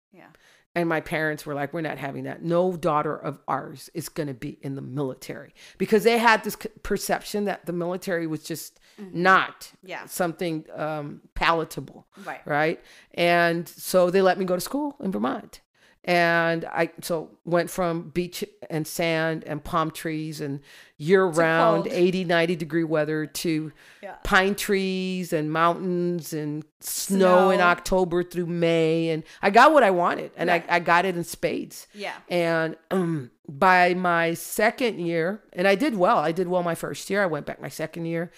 And 0.77 0.89
my 0.89 1.01
parents 1.01 1.47
were 1.47 1.55
like, 1.55 1.73
we're 1.73 1.81
not 1.81 1.97
having 1.99 2.25
that. 2.25 2.43
No 2.43 2.77
daughter 2.77 3.17
of 3.17 3.41
ours 3.49 3.89
is 3.95 4.09
going 4.11 4.27
to 4.29 4.35
be 4.35 4.59
in 4.61 4.75
the 4.77 4.83
military 4.83 5.55
because 5.79 6.05
they 6.05 6.19
had 6.19 6.45
this 6.45 6.57
perception 6.83 7.47
that 7.47 7.65
the 7.65 7.73
military 7.73 8.27
was 8.27 8.43
just 8.45 8.79
not 8.99 9.73
Yeah. 9.83 10.05
something 10.07 10.67
um, 10.75 11.23
palatable 11.35 12.07
Right. 12.25 12.43
right? 12.45 12.81
And 13.15 13.67
so 13.69 14.11
they 14.11 14.21
let 14.23 14.39
me 14.39 14.45
go 14.45 14.55
to 14.55 14.61
school 14.61 14.97
in 15.01 15.11
Vermont. 15.13 15.61
And 16.09 16.65
I 16.67 16.91
so 17.03 17.31
went 17.45 17.69
from 17.69 18.11
beach 18.11 18.45
and 18.71 18.87
sand 18.87 19.43
and 19.45 19.63
palm 19.63 19.91
trees 19.91 20.41
and 20.41 20.61
year 20.99 21.25
round 21.27 21.85
cold. 21.87 21.95
80, 21.95 22.23
90 22.25 22.55
degree 22.57 22.85
weather 22.85 23.27
to 23.27 23.73
Yeah. 24.01 24.15
pine 24.23 24.55
trees 24.55 25.33
and 25.33 25.53
mountains 25.53 26.33
and 26.33 26.65
snow, 26.79 27.51
in 27.51 27.61
October 27.61 28.23
through 28.23 28.47
May. 28.47 29.09
And 29.09 29.25
I 29.43 29.51
got 29.51 29.73
what 29.73 29.83
I 29.83 29.91
wanted 29.91 30.31
and 30.37 30.49
Right. 30.49 30.65
I, 30.69 30.77
I 30.77 30.79
got 30.79 31.05
it 31.07 31.17
in 31.17 31.25
spades. 31.25 31.89
Yeah. 31.93 32.15
And 32.29 32.77
um, 32.93 33.33
by 33.49 33.95
my 33.95 34.35
second 34.35 35.01
year, 35.01 35.43
and 35.55 35.67
I 35.67 35.75
did 35.75 35.97
well. 35.97 36.19
I 36.19 36.31
did 36.31 36.47
well 36.47 36.63
my 36.63 36.77
first 36.77 37.11
year. 37.11 37.21
I 37.21 37.27
went 37.27 37.47
back 37.47 37.61
my 37.61 37.69
second 37.69 38.07
year. 38.07 38.31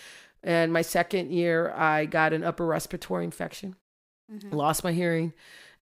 And 0.42 0.72
my 0.72 0.82
second 0.82 1.32
year, 1.32 1.70
I 1.72 2.06
got 2.06 2.32
an 2.32 2.44
upper 2.44 2.64
respiratory 2.64 3.24
infection, 3.24 3.76
Mm-hmm. 4.32 4.54
lost 4.54 4.84
my 4.84 4.92
hearing. 4.92 5.32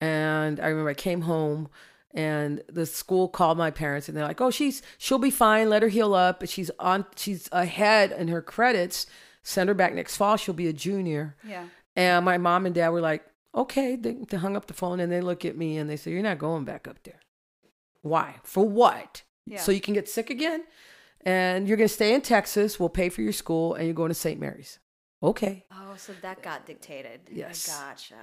And 0.05 0.61
I 0.61 0.69
remember 0.69 0.91
I 0.91 0.95
came 0.95 1.23
home 1.23 1.69
and 2.13 2.63
the 2.69 2.87
school 2.87 3.29
called 3.29 3.57
my 3.59 3.71
parents 3.71 4.09
and 4.09 4.17
they're 4.17 4.27
like, 4.27 4.41
oh, 4.41 4.51
she's, 4.51 4.83
she'll 4.99 5.19
be 5.19 5.31
fine. 5.31 5.71
Let 5.71 5.83
her 5.83 5.89
heal 5.89 6.15
up. 6.15 6.47
She's 6.47 6.71
on, 6.79 7.07
she's 7.17 7.49
ahead 7.53 8.13
in 8.13 8.29
her 8.29 8.43
credits. 8.43 9.07
Send 9.43 9.69
her 9.69 9.75
back 9.75 9.95
next 9.95 10.17
fall. 10.17 10.37
She'll 10.37 10.55
be 10.55 10.69
a 10.69 10.73
junior. 10.73 11.37
Yeah. 11.47 11.67
And 11.97 12.25
my 12.25 12.39
mom 12.39 12.67
and 12.67 12.75
dad 12.75 12.91
were 12.91 13.01
like, 13.01 13.25
okay. 13.55 13.97
They, 13.97 14.13
they 14.29 14.37
hung 14.37 14.57
up 14.57 14.67
the 14.67 14.75
phone 14.75 15.01
and 15.01 15.11
they 15.11 15.21
look 15.21 15.45
at 15.45 15.57
me 15.57 15.77
and 15.79 15.89
they 15.89 15.97
say, 15.97 16.11
you're 16.13 16.23
not 16.23 16.39
going 16.39 16.65
back 16.65 16.87
up 16.87 17.03
there. 17.05 17.21
Why? 18.03 18.37
For 18.43 18.69
what? 18.69 19.23
Yeah. 19.47 19.61
So 19.61 19.73
you 19.73 19.81
can 19.81 19.95
get 19.95 20.09
sick 20.09 20.31
again? 20.31 20.65
And 21.23 21.67
you're 21.67 21.77
going 21.79 21.89
to 21.89 21.95
stay 21.95 22.15
in 22.15 22.21
Texas. 22.21 22.79
We'll 22.79 22.89
pay 22.91 23.09
for 23.09 23.23
your 23.23 23.33
school 23.33 23.75
and 23.75 23.87
you're 23.87 23.95
going 23.95 24.11
to 24.11 24.15
St. 24.15 24.39
Mary's. 24.39 24.79
Okay. 25.23 25.65
Oh, 25.73 25.95
so 25.97 26.13
that 26.21 26.43
got 26.43 26.67
dictated. 26.67 27.21
Yes. 27.33 27.67
Gotcha. 27.67 28.17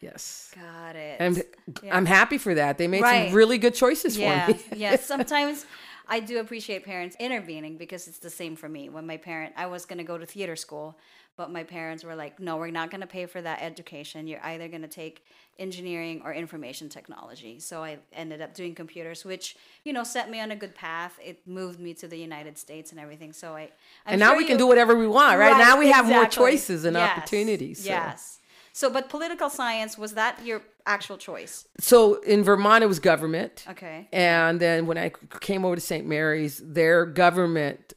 Yes. 0.00 0.52
Got 0.54 0.96
it. 0.96 1.16
And 1.20 1.42
Yeah. 1.82 1.96
I'm 1.96 2.06
happy 2.06 2.38
for 2.38 2.54
that. 2.54 2.76
They 2.78 2.86
made 2.86 3.02
Right. 3.02 3.28
some 3.28 3.36
really 3.36 3.58
good 3.58 3.74
choices 3.74 4.16
yeah, 4.18 4.46
for 4.46 4.52
me. 4.52 4.60
yeah. 4.72 4.90
Yes. 4.92 5.04
Sometimes 5.14 5.64
I 6.08 6.20
do 6.20 6.38
appreciate 6.38 6.84
parents 6.84 7.16
intervening 7.18 7.76
because 7.78 8.06
it's 8.06 8.18
the 8.18 8.30
same 8.30 8.56
for 8.56 8.68
me. 8.68 8.88
When 8.88 9.06
my 9.06 9.16
parent, 9.16 9.54
I 9.56 9.66
was 9.66 9.86
going 9.86 9.98
to 9.98 10.04
go 10.04 10.18
to 10.18 10.26
theater 10.26 10.54
school, 10.54 10.96
but 11.36 11.50
my 11.50 11.64
parents 11.64 12.04
were 12.04 12.14
like, 12.14 12.38
"No, 12.38 12.56
we're 12.58 12.70
not 12.70 12.90
going 12.90 13.00
to 13.00 13.06
pay 13.06 13.26
for 13.26 13.42
that 13.42 13.60
education. 13.62 14.26
You're 14.26 14.42
either 14.44 14.68
going 14.68 14.82
to 14.82 14.88
take 14.88 15.24
engineering 15.58 16.22
or 16.24 16.32
information 16.32 16.88
technology." 16.88 17.58
So 17.58 17.82
I 17.82 17.98
ended 18.12 18.40
up 18.40 18.54
doing 18.54 18.74
computers, 18.74 19.24
which 19.24 19.56
you 19.84 19.92
know 19.92 20.04
set 20.04 20.30
me 20.30 20.40
on 20.40 20.50
a 20.52 20.56
good 20.56 20.74
path. 20.74 21.18
It 21.22 21.40
moved 21.46 21.80
me 21.80 21.92
to 21.94 22.06
the 22.08 22.16
United 22.16 22.56
States 22.56 22.90
and 22.92 23.00
everything. 23.00 23.32
So 23.32 23.54
I, 23.56 23.62
I'm 23.62 23.68
and 24.06 24.20
now 24.20 24.28
sure 24.30 24.36
we 24.38 24.44
can 24.44 24.52
you- 24.52 24.58
do 24.58 24.66
whatever 24.68 24.94
we 24.94 25.06
want, 25.08 25.38
right? 25.38 25.52
Right, 25.52 25.58
now 25.58 25.78
we 25.78 25.88
have 25.90 26.06
more 26.06 26.26
choices 26.26 26.84
and 26.84 26.94
Yes, 26.96 27.18
opportunities. 27.18 27.82
so. 27.84 27.90
Yes. 27.90 28.38
So, 28.76 28.90
but 28.90 29.08
political 29.08 29.48
science 29.48 29.96
was 29.96 30.12
that 30.12 30.44
your 30.44 30.60
actual 30.84 31.16
choice? 31.16 31.66
So 31.80 32.20
in 32.20 32.44
Vermont, 32.44 32.84
it 32.84 32.86
was 32.86 33.00
government. 33.00 33.64
Okay. 33.70 34.06
And 34.12 34.60
then 34.60 34.86
when 34.86 34.98
I 34.98 35.12
came 35.40 35.64
over 35.64 35.76
to 35.76 35.80
St. 35.80 36.06
Mary's, 36.06 36.60
their 36.62 37.06
government 37.06 37.94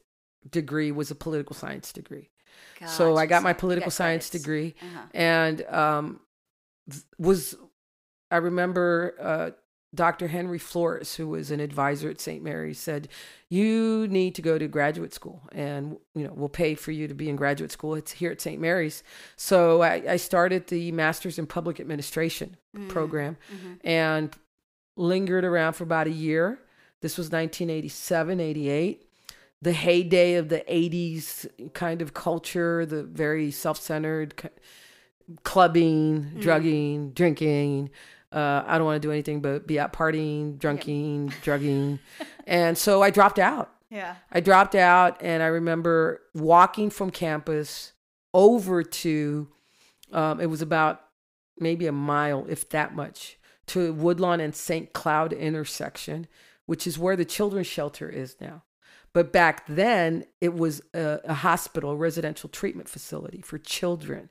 degree 0.50 0.94
was 0.94 1.12
a 1.12 1.16
political 1.16 1.54
science 1.54 1.92
degree. 1.92 2.30
So 2.88 3.18
I 3.18 3.26
got 3.26 3.44
my 3.44 3.52
political 3.52 3.88
got 3.88 3.94
science 3.94 4.30
credits. 4.30 4.46
degree 4.46 4.76
Uh-huh. 4.82 5.06
and 5.14 5.62
um, 5.64 6.20
th- 6.90 7.04
was, 7.18 7.56
I 8.32 8.38
remember 8.38 9.16
uh, 9.20 9.50
Dr. 9.94 10.28
Henry 10.28 10.60
Flores, 10.60 11.16
who 11.16 11.28
was 11.28 11.50
an 11.50 11.60
advisor 11.60 12.10
at 12.10 12.22
St. 12.22 12.44
Mary's, 12.44 12.78
said, 12.80 13.08
"You 13.50 14.08
need 14.08 14.36
to 14.36 14.42
go 14.42 14.60
to 14.60 14.68
graduate 14.68 15.14
school, 15.14 15.42
and 15.52 15.98
you 16.14 16.24
know 16.24 16.34
we'll 16.34 16.50
pay 16.50 16.76
for 16.76 16.92
you 16.92 17.08
to 17.08 17.14
be 17.16 17.30
in 17.30 17.36
graduate 17.36 17.72
school. 17.72 17.96
It's 17.96 18.12
here 18.12 18.32
at 18.32 18.42
St. 18.42 18.62
Mary's." 18.62 19.04
So 19.36 19.82
I, 19.82 20.04
I 20.08 20.16
started 20.18 20.68
the 20.68 20.92
Master's 20.92 21.40
in 21.40 21.48
Public 21.48 21.80
Administration 21.80 22.58
mm-hmm. 22.76 22.90
program, 22.90 23.38
mm-hmm. 23.52 23.74
and 23.84 24.36
lingered 24.96 25.44
around 25.44 25.74
for 25.74 25.86
about 25.86 26.08
a 26.08 26.12
year. 26.12 26.60
This 27.02 27.18
was 27.18 27.28
1987, 27.28 28.40
88 28.40 29.06
the 29.62 29.74
heyday 29.74 30.36
of 30.36 30.48
the 30.48 30.64
80s 30.70 31.46
kind 31.74 32.02
of 32.02 32.14
culture, 32.14 32.86
the 32.86 33.04
very 33.04 33.52
self 33.52 33.78
centered 33.78 34.50
clubbing, 35.44 36.24
mm-hmm. 36.24 36.40
drugging, 36.40 37.12
drinking. 37.12 37.90
Uh, 38.32 38.64
I 38.66 38.78
don't 38.78 38.86
want 38.86 39.02
to 39.02 39.08
do 39.08 39.12
anything 39.12 39.42
but 39.42 39.66
be 39.66 39.80
out 39.80 39.94
partying, 39.94 40.58
drunking, 40.58 41.34
drugging. 41.42 42.00
And 42.46 42.78
so 42.78 43.02
I 43.02 43.10
dropped 43.10 43.40
out. 43.40 43.72
Yeah. 43.90 44.16
I 44.32 44.40
dropped 44.40 44.76
out, 44.76 45.18
and 45.22 45.42
I 45.42 45.48
remember 45.48 46.22
walking 46.36 46.92
from 46.92 47.10
campus 47.10 47.94
over 48.34 48.84
to, 48.84 49.48
um, 50.12 50.40
it 50.40 50.46
was 50.46 50.62
about 50.62 51.02
maybe 51.58 51.88
a 51.88 51.92
mile, 51.92 52.46
if 52.48 52.70
that 52.70 52.96
much, 52.96 53.38
to 53.68 53.94
Woodlawn 53.94 54.40
and 54.40 54.56
St. 54.56 54.94
Cloud 54.94 55.34
intersection, 55.34 56.28
which 56.68 56.86
is 56.86 57.00
where 57.00 57.16
the 57.16 57.26
children's 57.26 57.68
shelter 57.68 58.08
is 58.08 58.36
now. 58.40 58.64
But 59.12 59.34
back 59.34 59.66
then, 59.68 60.26
it 60.40 60.54
was 60.54 60.82
a, 60.94 61.20
a 61.24 61.34
hospital, 61.34 61.92
a 61.92 61.96
residential 61.96 62.48
treatment 62.48 62.88
facility 62.88 63.42
for 63.42 63.58
children. 63.58 64.30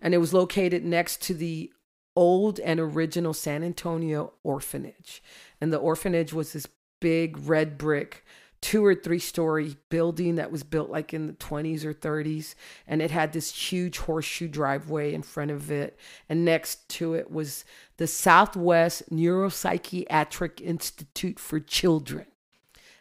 And 0.00 0.14
it 0.14 0.18
was 0.18 0.32
located 0.32 0.84
next 0.84 1.22
to 1.22 1.34
the 1.34 1.72
old 2.16 2.58
and 2.60 2.80
original 2.80 3.32
San 3.32 3.62
Antonio 3.62 4.32
orphanage. 4.42 5.22
And 5.60 5.72
the 5.72 5.78
orphanage 5.78 6.32
was 6.32 6.52
this 6.52 6.66
big 7.00 7.36
red 7.48 7.78
brick 7.78 8.24
two 8.60 8.84
or 8.84 8.94
three 8.94 9.18
story 9.18 9.76
building 9.88 10.34
that 10.34 10.52
was 10.52 10.62
built 10.62 10.90
like 10.90 11.14
in 11.14 11.26
the 11.26 11.32
20s 11.34 11.84
or 11.84 11.94
30s 11.94 12.54
and 12.86 13.00
it 13.00 13.10
had 13.10 13.32
this 13.32 13.54
huge 13.54 13.98
horseshoe 13.98 14.48
driveway 14.48 15.14
in 15.14 15.22
front 15.22 15.50
of 15.50 15.70
it 15.70 15.98
and 16.28 16.44
next 16.44 16.86
to 16.88 17.14
it 17.14 17.30
was 17.30 17.64
the 17.96 18.06
southwest 18.06 19.02
neuropsychiatric 19.10 20.60
institute 20.60 21.38
for 21.38 21.58
children 21.58 22.26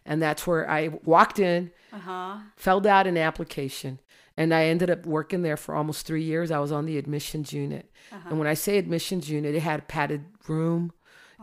and 0.05 0.21
that's 0.21 0.47
where 0.47 0.69
i 0.69 0.87
walked 1.03 1.39
in 1.39 1.71
uh-huh. 1.91 2.37
filled 2.55 2.87
out 2.87 3.05
an 3.05 3.17
application 3.17 3.99
and 4.39 4.53
i 4.53 4.65
ended 4.65 4.89
up 4.89 5.05
working 5.05 5.43
there 5.43 5.57
for 5.57 5.75
almost 5.75 6.07
three 6.07 6.23
years 6.23 6.49
i 6.49 6.57
was 6.57 6.71
on 6.71 6.85
the 6.85 6.97
admissions 6.97 7.53
unit 7.53 7.91
uh-huh. 8.11 8.29
and 8.29 8.39
when 8.39 8.47
i 8.47 8.55
say 8.55 8.77
admissions 8.77 9.29
unit 9.29 9.53
it 9.53 9.61
had 9.61 9.79
a 9.79 9.83
padded 9.83 10.25
room 10.47 10.91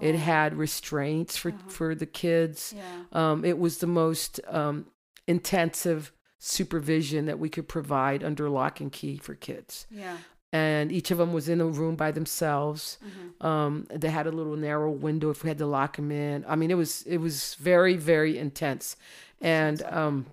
it 0.01 0.15
oh. 0.15 0.19
had 0.19 0.55
restraints 0.57 1.37
for 1.37 1.51
uh-huh. 1.51 1.69
for 1.69 1.95
the 1.95 2.07
kids. 2.07 2.75
Yeah. 2.77 2.83
Um, 3.13 3.45
it 3.45 3.59
was 3.59 3.79
the 3.79 3.87
most 3.87 4.41
um, 4.49 4.87
intensive 5.27 6.13
supervision 6.39 7.27
that 7.27 7.39
we 7.39 7.49
could 7.49 7.69
provide 7.69 8.23
under 8.23 8.49
lock 8.49 8.81
and 8.81 8.93
key 8.93 9.17
for 9.17 9.35
kids. 9.35 9.87
Yeah. 9.91 10.19
And 10.53 10.93
each 10.93 11.11
of 11.11 11.19
them 11.19 11.33
was 11.33 11.49
in 11.49 11.61
a 11.61 11.67
room 11.67 11.97
by 11.97 12.13
themselves. 12.13 12.99
Mm-hmm. 13.05 13.47
Um, 13.47 13.87
they 13.91 14.09
had 14.11 14.27
a 14.27 14.31
little 14.31 14.57
narrow 14.57 14.91
window 14.91 15.31
if 15.31 15.43
we 15.43 15.49
had 15.49 15.59
to 15.59 15.67
lock 15.67 15.97
them 15.97 16.13
in. 16.13 16.45
I 16.47 16.57
mean, 16.57 16.71
it 16.71 16.77
was 16.77 17.03
it 17.03 17.19
was 17.19 17.55
very 17.55 17.97
very 17.97 18.39
intense, 18.39 18.97
and 19.41 19.83
um, 19.83 20.27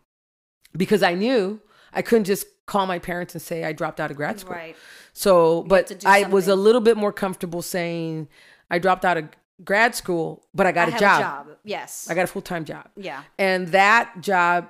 because 0.76 1.04
I 1.04 1.14
knew 1.14 1.62
I 1.94 2.02
couldn't 2.02 2.26
just 2.26 2.48
call 2.66 2.86
my 2.86 3.00
parents 3.00 3.36
and 3.36 3.42
say 3.42 3.64
I 3.64 3.74
dropped 3.74 4.00
out 4.00 4.12
of 4.12 4.18
grad 4.18 4.40
school. 4.40 4.54
Right. 4.54 4.76
So, 5.14 5.64
but 5.64 6.06
I 6.06 6.24
was 6.24 6.48
a 6.48 6.56
little 6.56 6.82
bit 6.82 6.98
more 6.98 7.12
comfortable 7.12 7.62
saying 7.62 8.28
I 8.70 8.80
dropped 8.80 9.06
out 9.06 9.18
of 9.18 9.30
grad 9.64 9.96
school, 9.96 10.46
but 10.54 10.66
I 10.66 10.72
got 10.72 10.90
I 10.90 10.96
a, 10.96 11.00
job. 11.00 11.20
a 11.20 11.24
job. 11.24 11.48
Yes. 11.64 12.08
I 12.10 12.14
got 12.14 12.24
a 12.24 12.28
full 12.28 12.42
time 12.42 12.66
job. 12.66 12.90
Yeah. 12.96 13.24
And 13.38 13.70
that 13.70 14.22
job 14.22 14.70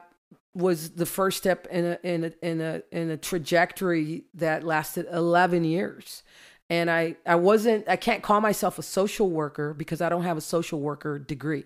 was 0.55 0.91
the 0.91 1.05
first 1.05 1.37
step 1.37 1.67
in 1.71 1.85
a 1.85 1.99
in 2.03 2.23
a 2.25 2.33
in 2.41 2.61
a 2.61 2.81
in 2.91 3.09
a 3.09 3.17
trajectory 3.17 4.23
that 4.35 4.63
lasted 4.63 5.07
11 5.11 5.63
years. 5.63 6.23
And 6.69 6.89
I 6.89 7.15
I 7.25 7.35
wasn't 7.35 7.87
I 7.87 7.95
can't 7.95 8.23
call 8.23 8.41
myself 8.41 8.79
a 8.79 8.83
social 8.83 9.29
worker 9.29 9.73
because 9.73 10.01
I 10.01 10.09
don't 10.09 10.23
have 10.23 10.37
a 10.37 10.41
social 10.41 10.79
worker 10.79 11.19
degree. 11.19 11.65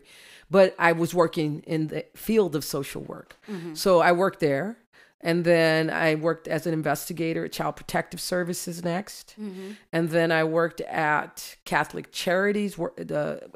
But 0.49 0.75
I 0.79 0.93
was 0.93 1.13
working 1.13 1.61
in 1.67 1.87
the 1.87 2.05
field 2.15 2.55
of 2.55 2.63
social 2.63 3.01
work. 3.01 3.35
Mm-hmm. 3.49 3.73
So 3.73 3.99
I 3.99 4.13
worked 4.13 4.39
there 4.39 4.77
and 5.21 5.45
then 5.45 5.89
I 5.89 6.15
worked 6.15 6.47
as 6.47 6.67
an 6.67 6.73
investigator 6.73 7.45
at 7.45 7.51
Child 7.51 7.75
Protective 7.75 8.21
Services 8.21 8.83
next. 8.83 9.33
Mm-hmm. 9.39 9.71
And 9.91 10.09
then 10.09 10.31
I 10.31 10.43
worked 10.43 10.81
at 10.81 11.57
Catholic 11.65 12.11
Charities 12.11 12.79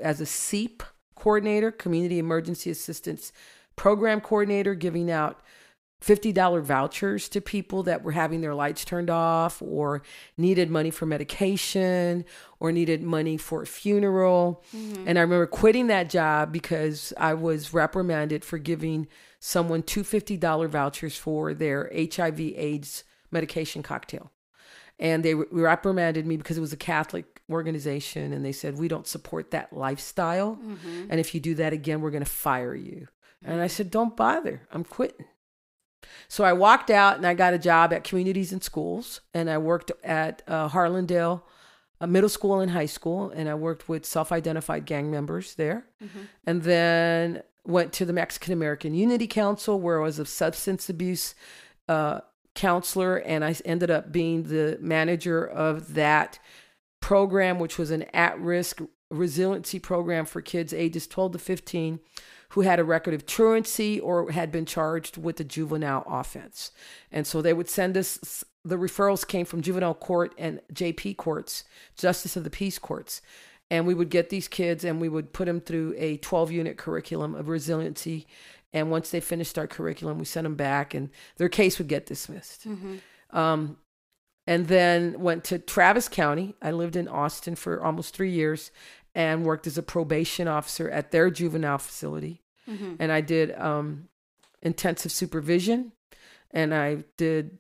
as 0.02 0.22
a 0.22 0.26
CEAP 0.26 0.84
coordinator, 1.16 1.72
Community 1.72 2.18
Emergency 2.18 2.72
Assistance 2.72 3.32
Program 3.76 4.22
coordinator, 4.22 4.74
giving 4.74 5.12
out 5.12 5.42
$50 6.04 6.62
vouchers 6.64 7.30
to 7.30 7.42
people 7.42 7.84
that 7.84 8.04
were 8.04 8.12
having 8.12 8.42
their 8.42 8.56
lights 8.56 8.84
turned 8.84 9.10
off 9.10 9.62
or 9.62 10.02
needed 10.36 10.70
money 10.70 10.90
for 10.90 11.06
medication 11.06 12.26
or 12.60 12.72
needed 12.72 13.04
money 13.04 13.38
for 13.38 13.62
a 13.62 13.68
funeral. 13.68 14.64
Mm-hmm. 14.76 15.08
And 15.08 15.20
I 15.20 15.22
remember 15.22 15.46
quitting 15.46 15.88
that 15.88 16.10
job 16.10 16.52
because 16.52 17.14
I 17.18 17.36
was 17.36 17.74
reprimanded 17.74 18.44
for 18.44 18.58
giving 18.58 19.08
someone 19.40 19.84
two 19.84 20.04
$50 20.04 20.68
vouchers 20.68 21.18
for 21.18 21.54
their 21.54 21.92
HIV 21.96 22.40
AIDS 22.40 23.04
medication 23.30 23.84
cocktail. 23.84 24.32
And 25.00 25.24
they 25.24 25.34
reprimanded 25.34 26.26
me 26.26 26.38
because 26.38 26.58
it 26.58 26.62
was 26.62 26.74
a 26.74 26.78
Catholic 26.78 27.42
organization. 27.50 28.34
And 28.34 28.46
they 28.46 28.52
said, 28.52 28.78
We 28.78 28.88
don't 28.88 29.08
support 29.08 29.52
that 29.52 29.74
lifestyle. 29.74 30.58
Mm-hmm. 30.58 31.06
And 31.10 31.20
if 31.20 31.34
you 31.34 31.42
do 31.42 31.56
that 31.56 31.74
again, 31.74 32.02
we're 32.02 32.12
going 32.12 32.24
to 32.24 32.30
fire 32.30 32.76
you. 32.76 33.08
And 33.44 33.62
I 33.62 33.68
said, 33.68 33.90
Don't 33.90 34.16
bother. 34.16 34.62
I'm 34.72 34.84
quitting. 34.84 35.26
So 36.28 36.44
I 36.44 36.54
walked 36.54 36.90
out 36.90 37.18
and 37.18 37.26
I 37.26 37.34
got 37.34 37.54
a 37.54 37.60
job 37.60 37.94
at 37.94 38.04
communities 38.04 38.52
and 38.52 38.64
schools. 38.64 39.22
And 39.34 39.50
I 39.50 39.58
worked 39.58 39.92
at 40.04 40.42
uh, 40.48 40.70
Harlandale 40.70 41.42
uh, 42.00 42.08
Middle 42.08 42.30
School 42.30 42.60
and 42.60 42.72
high 42.72 42.86
school. 42.86 43.30
And 43.30 43.50
I 43.50 43.56
worked 43.56 43.90
with 43.90 44.06
self 44.06 44.32
identified 44.32 44.86
gang 44.86 45.12
members 45.12 45.56
there. 45.56 45.86
Mm-hmm. 46.04 46.20
And 46.46 46.64
then 46.64 47.44
went 47.66 47.94
to 47.94 48.06
the 48.06 48.14
Mexican 48.14 48.54
American 48.54 48.94
Unity 48.94 49.28
Council, 49.28 49.80
where 49.80 50.00
I 50.00 50.04
was 50.04 50.20
a 50.20 50.26
substance 50.26 50.90
abuse 50.90 51.36
uh, 51.88 52.22
counselor, 52.56 53.18
and 53.18 53.46
I 53.46 53.56
ended 53.66 53.92
up 53.92 54.12
being 54.12 54.44
the 54.44 54.78
manager 54.82 55.46
of 55.46 55.94
that 55.94 56.40
program, 57.00 57.60
which 57.60 57.78
was 57.78 57.92
an 57.92 58.04
at 58.14 58.40
risk 58.40 58.82
resiliency 59.10 59.78
program 59.78 60.26
for 60.26 60.42
kids 60.42 60.74
ages 60.74 61.06
12 61.06 61.34
to 61.34 61.38
15 61.38 62.00
who 62.52 62.62
had 62.62 62.80
a 62.80 62.84
record 62.84 63.14
of 63.14 63.26
truancy 63.26 64.00
or 64.00 64.30
had 64.32 64.52
been 64.52 64.66
charged 64.66 65.16
with 65.16 65.40
a 65.40 65.44
juvenile 65.44 66.04
offense. 66.06 66.72
And 67.12 67.26
so 67.26 67.42
they 67.42 67.54
would 67.54 67.70
send 67.70 67.96
us, 67.96 68.44
the 68.66 68.76
referrals 68.76 69.26
came 69.26 69.46
from 69.46 69.62
juvenile 69.62 69.94
court 69.94 70.36
and 70.38 70.60
JP 70.74 71.16
courts, 71.16 71.64
justice 71.98 72.36
of 72.36 72.44
the 72.44 72.50
peace 72.50 72.78
courts. 72.78 73.22
And 73.70 73.88
we 73.88 73.94
would 73.94 74.10
get 74.10 74.30
these 74.30 74.50
kids 74.50 74.84
and 74.84 75.00
we 75.00 75.08
would 75.08 75.32
put 75.32 75.46
them 75.46 75.62
through 75.62 75.96
a 75.98 76.18
12 76.18 76.52
unit 76.52 76.78
curriculum 76.78 77.36
of 77.36 77.48
resiliency. 77.48 78.28
And 78.74 78.92
once 78.92 79.12
they 79.12 79.22
finished 79.22 79.58
our 79.58 79.68
curriculum 79.68 80.20
we 80.20 80.26
sent 80.26 80.44
them 80.44 80.56
back 80.56 80.94
and 80.94 81.10
their 81.38 81.50
case 81.50 81.78
would 81.78 81.88
get 81.88 82.06
dismissed. 82.06 82.68
Mm-hmm. 82.68 83.38
um, 83.38 83.78
and 84.48 84.68
then 84.68 85.22
went 85.22 85.44
to 85.46 85.60
travis 85.60 86.10
county. 86.10 86.56
I 86.62 86.72
lived 86.72 86.96
in 86.96 87.08
austin 87.08 87.56
for 87.56 87.82
almost 87.82 88.16
three 88.16 88.32
years 88.32 88.72
and 89.14 89.46
worked 89.46 89.68
as 89.68 89.78
a 89.78 89.84
probation 89.84 90.48
officer 90.48 90.90
at 90.90 91.12
their 91.12 91.30
juvenile 91.30 91.78
facility 91.78 92.41
mm-hmm. 92.68 92.96
and 93.00 93.12
i 93.12 93.22
did 93.22 93.58
um, 93.60 94.08
intensive 94.62 95.12
supervision 95.12 95.92
and 96.52 96.74
i 96.74 97.04
did 97.18 97.58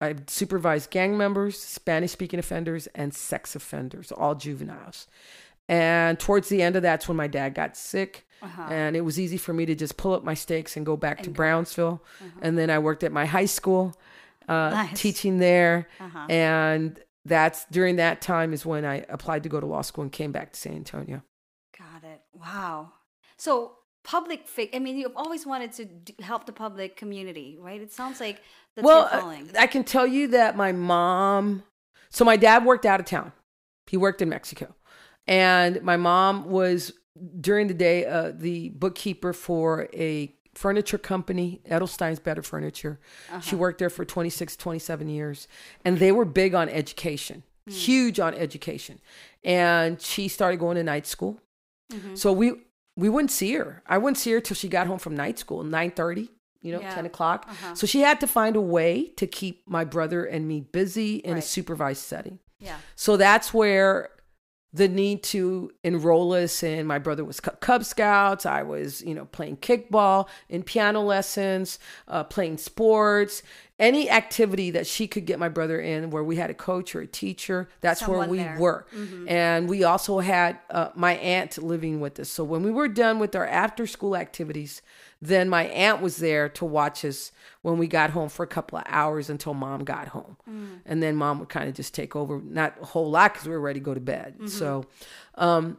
I 0.00 0.14
supervised 0.26 0.90
gang 0.90 1.16
members, 1.16 1.58
Spanish 1.58 2.12
speaking 2.12 2.38
offenders, 2.38 2.86
and 2.88 3.14
sex 3.14 3.56
offenders, 3.56 4.12
all 4.12 4.34
juveniles. 4.34 5.06
And 5.68 6.18
towards 6.20 6.48
the 6.48 6.62
end 6.62 6.76
of 6.76 6.82
that's 6.82 7.08
when 7.08 7.16
my 7.16 7.26
dad 7.26 7.54
got 7.54 7.76
sick. 7.76 8.26
Uh-huh. 8.42 8.66
And 8.70 8.94
it 8.94 9.00
was 9.00 9.18
easy 9.18 9.38
for 9.38 9.52
me 9.52 9.66
to 9.66 9.74
just 9.74 9.96
pull 9.96 10.12
up 10.12 10.22
my 10.22 10.34
stakes 10.34 10.76
and 10.76 10.84
go 10.84 10.96
back 10.96 11.18
and 11.18 11.24
to 11.24 11.30
go. 11.30 11.34
Brownsville. 11.34 12.04
Uh-huh. 12.20 12.40
And 12.42 12.58
then 12.58 12.70
I 12.70 12.78
worked 12.78 13.02
at 13.02 13.12
my 13.12 13.24
high 13.24 13.46
school, 13.46 13.96
uh, 14.48 14.70
nice. 14.70 15.00
teaching 15.00 15.38
there. 15.38 15.88
Uh-huh. 15.98 16.26
And 16.28 17.00
that's 17.24 17.64
during 17.70 17.96
that 17.96 18.20
time 18.20 18.52
is 18.52 18.66
when 18.66 18.84
I 18.84 19.04
applied 19.08 19.42
to 19.44 19.48
go 19.48 19.58
to 19.58 19.66
law 19.66 19.82
school 19.82 20.02
and 20.02 20.12
came 20.12 20.30
back 20.30 20.52
to 20.52 20.60
San 20.60 20.74
Antonio. 20.74 21.22
Got 21.76 22.04
it. 22.04 22.20
Wow. 22.34 22.92
So 23.38 23.78
public 24.06 24.46
fig 24.46 24.70
i 24.72 24.78
mean 24.78 24.96
you've 24.96 25.16
always 25.16 25.44
wanted 25.44 25.72
to 25.72 26.22
help 26.22 26.46
the 26.46 26.52
public 26.52 26.96
community 26.96 27.58
right? 27.60 27.80
It 27.80 27.92
sounds 27.92 28.20
like 28.20 28.40
that's 28.74 28.86
well 28.86 29.08
i 29.58 29.66
can 29.66 29.82
tell 29.82 30.06
you 30.06 30.28
that 30.28 30.56
my 30.56 30.70
mom 30.70 31.64
so 32.10 32.24
my 32.24 32.36
dad 32.36 32.64
worked 32.64 32.86
out 32.86 33.00
of 33.00 33.04
town. 33.06 33.32
He 33.88 33.96
worked 33.96 34.22
in 34.22 34.28
mexico. 34.28 34.74
And 35.26 35.82
my 35.82 35.96
mom 35.96 36.48
was 36.48 36.92
during 37.40 37.66
the 37.66 37.74
day 37.74 38.06
uh, 38.06 38.32
the 38.34 38.68
bookkeeper 38.70 39.32
for 39.32 39.88
a 39.92 40.32
furniture 40.54 40.98
company 40.98 41.60
edelstein's 41.68 42.20
better 42.20 42.42
furniture. 42.42 43.00
Uh-huh. 43.28 43.40
she 43.40 43.56
worked 43.56 43.78
there 43.78 43.90
for 43.90 44.04
26 44.04 44.56
27 44.56 45.08
years. 45.08 45.48
And 45.84 45.98
they 45.98 46.12
were 46.12 46.24
big 46.24 46.54
on 46.54 46.68
education 46.68 47.42
mm. 47.68 47.72
huge 47.72 48.20
on 48.20 48.34
education. 48.34 49.00
And 49.44 50.00
she 50.00 50.28
started 50.28 50.58
going 50.58 50.76
to 50.76 50.84
night 50.84 51.06
school. 51.06 51.40
Mm-hmm. 51.92 52.16
so 52.16 52.32
we 52.32 52.52
we 52.96 53.08
wouldn't 53.08 53.30
see 53.30 53.52
her. 53.54 53.82
I 53.86 53.98
wouldn't 53.98 54.18
see 54.18 54.32
her 54.32 54.40
till 54.40 54.56
she 54.56 54.68
got 54.68 54.86
home 54.86 54.98
from 54.98 55.14
night 55.14 55.38
school, 55.38 55.62
nine 55.62 55.90
thirty, 55.90 56.30
you 56.62 56.72
know, 56.72 56.80
yeah. 56.80 56.94
ten 56.94 57.06
o'clock. 57.06 57.46
Uh-huh. 57.48 57.74
So 57.74 57.86
she 57.86 58.00
had 58.00 58.20
to 58.20 58.26
find 58.26 58.56
a 58.56 58.60
way 58.60 59.12
to 59.16 59.26
keep 59.26 59.68
my 59.68 59.84
brother 59.84 60.24
and 60.24 60.48
me 60.48 60.60
busy 60.60 61.16
in 61.16 61.34
right. 61.34 61.42
a 61.42 61.46
supervised 61.46 62.02
setting. 62.02 62.38
Yeah. 62.58 62.78
So 62.94 63.16
that's 63.16 63.52
where 63.52 64.10
the 64.76 64.88
need 64.88 65.22
to 65.22 65.70
enroll 65.84 66.32
us 66.32 66.62
in 66.62 66.86
my 66.86 66.98
brother 66.98 67.24
was 67.24 67.40
cub 67.40 67.84
scouts 67.84 68.44
i 68.44 68.62
was 68.62 69.00
you 69.02 69.14
know 69.14 69.24
playing 69.26 69.56
kickball 69.56 70.28
in 70.48 70.62
piano 70.62 71.00
lessons 71.00 71.78
uh, 72.08 72.22
playing 72.24 72.58
sports 72.58 73.42
any 73.78 74.10
activity 74.10 74.70
that 74.70 74.86
she 74.86 75.06
could 75.06 75.26
get 75.26 75.38
my 75.38 75.48
brother 75.48 75.78
in 75.78 76.08
where 76.10 76.24
we 76.24 76.36
had 76.36 76.48
a 76.48 76.54
coach 76.54 76.94
or 76.94 77.02
a 77.02 77.06
teacher 77.06 77.68
that's 77.82 78.00
Someone 78.00 78.20
where 78.20 78.28
we 78.28 78.38
there. 78.38 78.58
were 78.58 78.86
mm-hmm. 78.94 79.28
and 79.28 79.68
we 79.68 79.84
also 79.84 80.20
had 80.20 80.58
uh, 80.70 80.88
my 80.94 81.16
aunt 81.16 81.62
living 81.62 82.00
with 82.00 82.18
us 82.18 82.30
so 82.30 82.42
when 82.42 82.62
we 82.62 82.70
were 82.70 82.88
done 82.88 83.18
with 83.18 83.36
our 83.36 83.46
after 83.46 83.86
school 83.86 84.16
activities 84.16 84.80
then 85.20 85.48
my 85.48 85.64
aunt 85.66 86.00
was 86.00 86.16
there 86.16 86.48
to 86.48 86.64
watch 86.64 87.04
us 87.04 87.32
when 87.62 87.76
we 87.76 87.86
got 87.86 88.10
home 88.10 88.28
for 88.28 88.42
a 88.42 88.48
couple 88.48 88.78
of 88.78 88.84
hours 88.86 89.28
until 89.28 89.52
mom 89.52 89.84
got 89.84 90.08
home 90.08 90.38
mm. 90.48 90.80
and 90.86 91.02
then 91.02 91.14
mom 91.14 91.38
would 91.38 91.50
kind 91.50 91.68
of 91.68 91.74
just 91.74 91.92
take 91.92 92.16
over 92.16 92.40
not 92.42 92.74
a 92.80 92.86
whole 92.86 93.10
lot 93.10 93.34
because 93.34 93.46
we 93.46 93.52
were 93.52 93.60
ready 93.60 93.80
to 93.80 93.84
go 93.84 93.92
to 93.92 94.00
bed 94.00 94.34
mm-hmm. 94.34 94.46
so 94.46 94.86
um, 95.34 95.76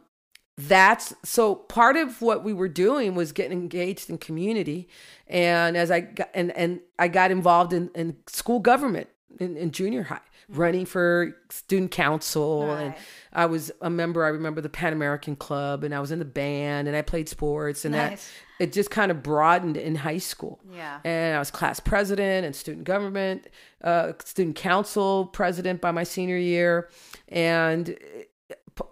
that's 0.58 1.14
so 1.22 1.54
part 1.54 1.96
of 1.96 2.20
what 2.20 2.42
we 2.42 2.52
were 2.52 2.68
doing 2.68 3.14
was 3.14 3.30
getting 3.32 3.56
engaged 3.60 4.10
in 4.10 4.18
community 4.18 4.88
and 5.28 5.76
as 5.76 5.88
i 5.90 6.00
got 6.00 6.28
and 6.34 6.50
and 6.56 6.80
i 6.98 7.06
got 7.06 7.30
involved 7.30 7.72
in, 7.72 7.88
in 7.94 8.16
school 8.26 8.58
government 8.58 9.08
in, 9.38 9.56
in 9.56 9.70
junior 9.70 10.02
high, 10.02 10.18
running 10.48 10.84
for 10.84 11.36
student 11.48 11.92
council, 11.92 12.72
and 12.72 12.92
I 13.32 13.46
was 13.46 13.70
a 13.80 13.88
member. 13.88 14.24
I 14.24 14.30
remember 14.30 14.60
the 14.60 14.68
Pan 14.68 14.92
American 14.92 15.36
Club, 15.36 15.84
and 15.84 15.94
I 15.94 16.00
was 16.00 16.10
in 16.10 16.18
the 16.18 16.24
band, 16.24 16.88
and 16.88 16.96
I 16.96 17.02
played 17.02 17.28
sports, 17.28 17.84
and 17.84 17.94
Nice. 17.94 18.26
that 18.58 18.64
it 18.64 18.72
just 18.72 18.90
kind 18.90 19.12
of 19.12 19.22
broadened 19.22 19.76
in 19.76 19.94
high 19.94 20.18
school. 20.18 20.58
Yeah. 20.74 20.98
and 21.04 21.36
I 21.36 21.38
was 21.38 21.52
class 21.52 21.78
president 21.78 22.46
and 22.46 22.56
student 22.56 22.84
government, 22.84 23.46
uh, 23.84 24.14
student 24.24 24.56
council 24.56 25.26
president 25.26 25.80
by 25.80 25.92
my 25.92 26.02
senior 26.02 26.38
year, 26.38 26.88
and 27.28 27.96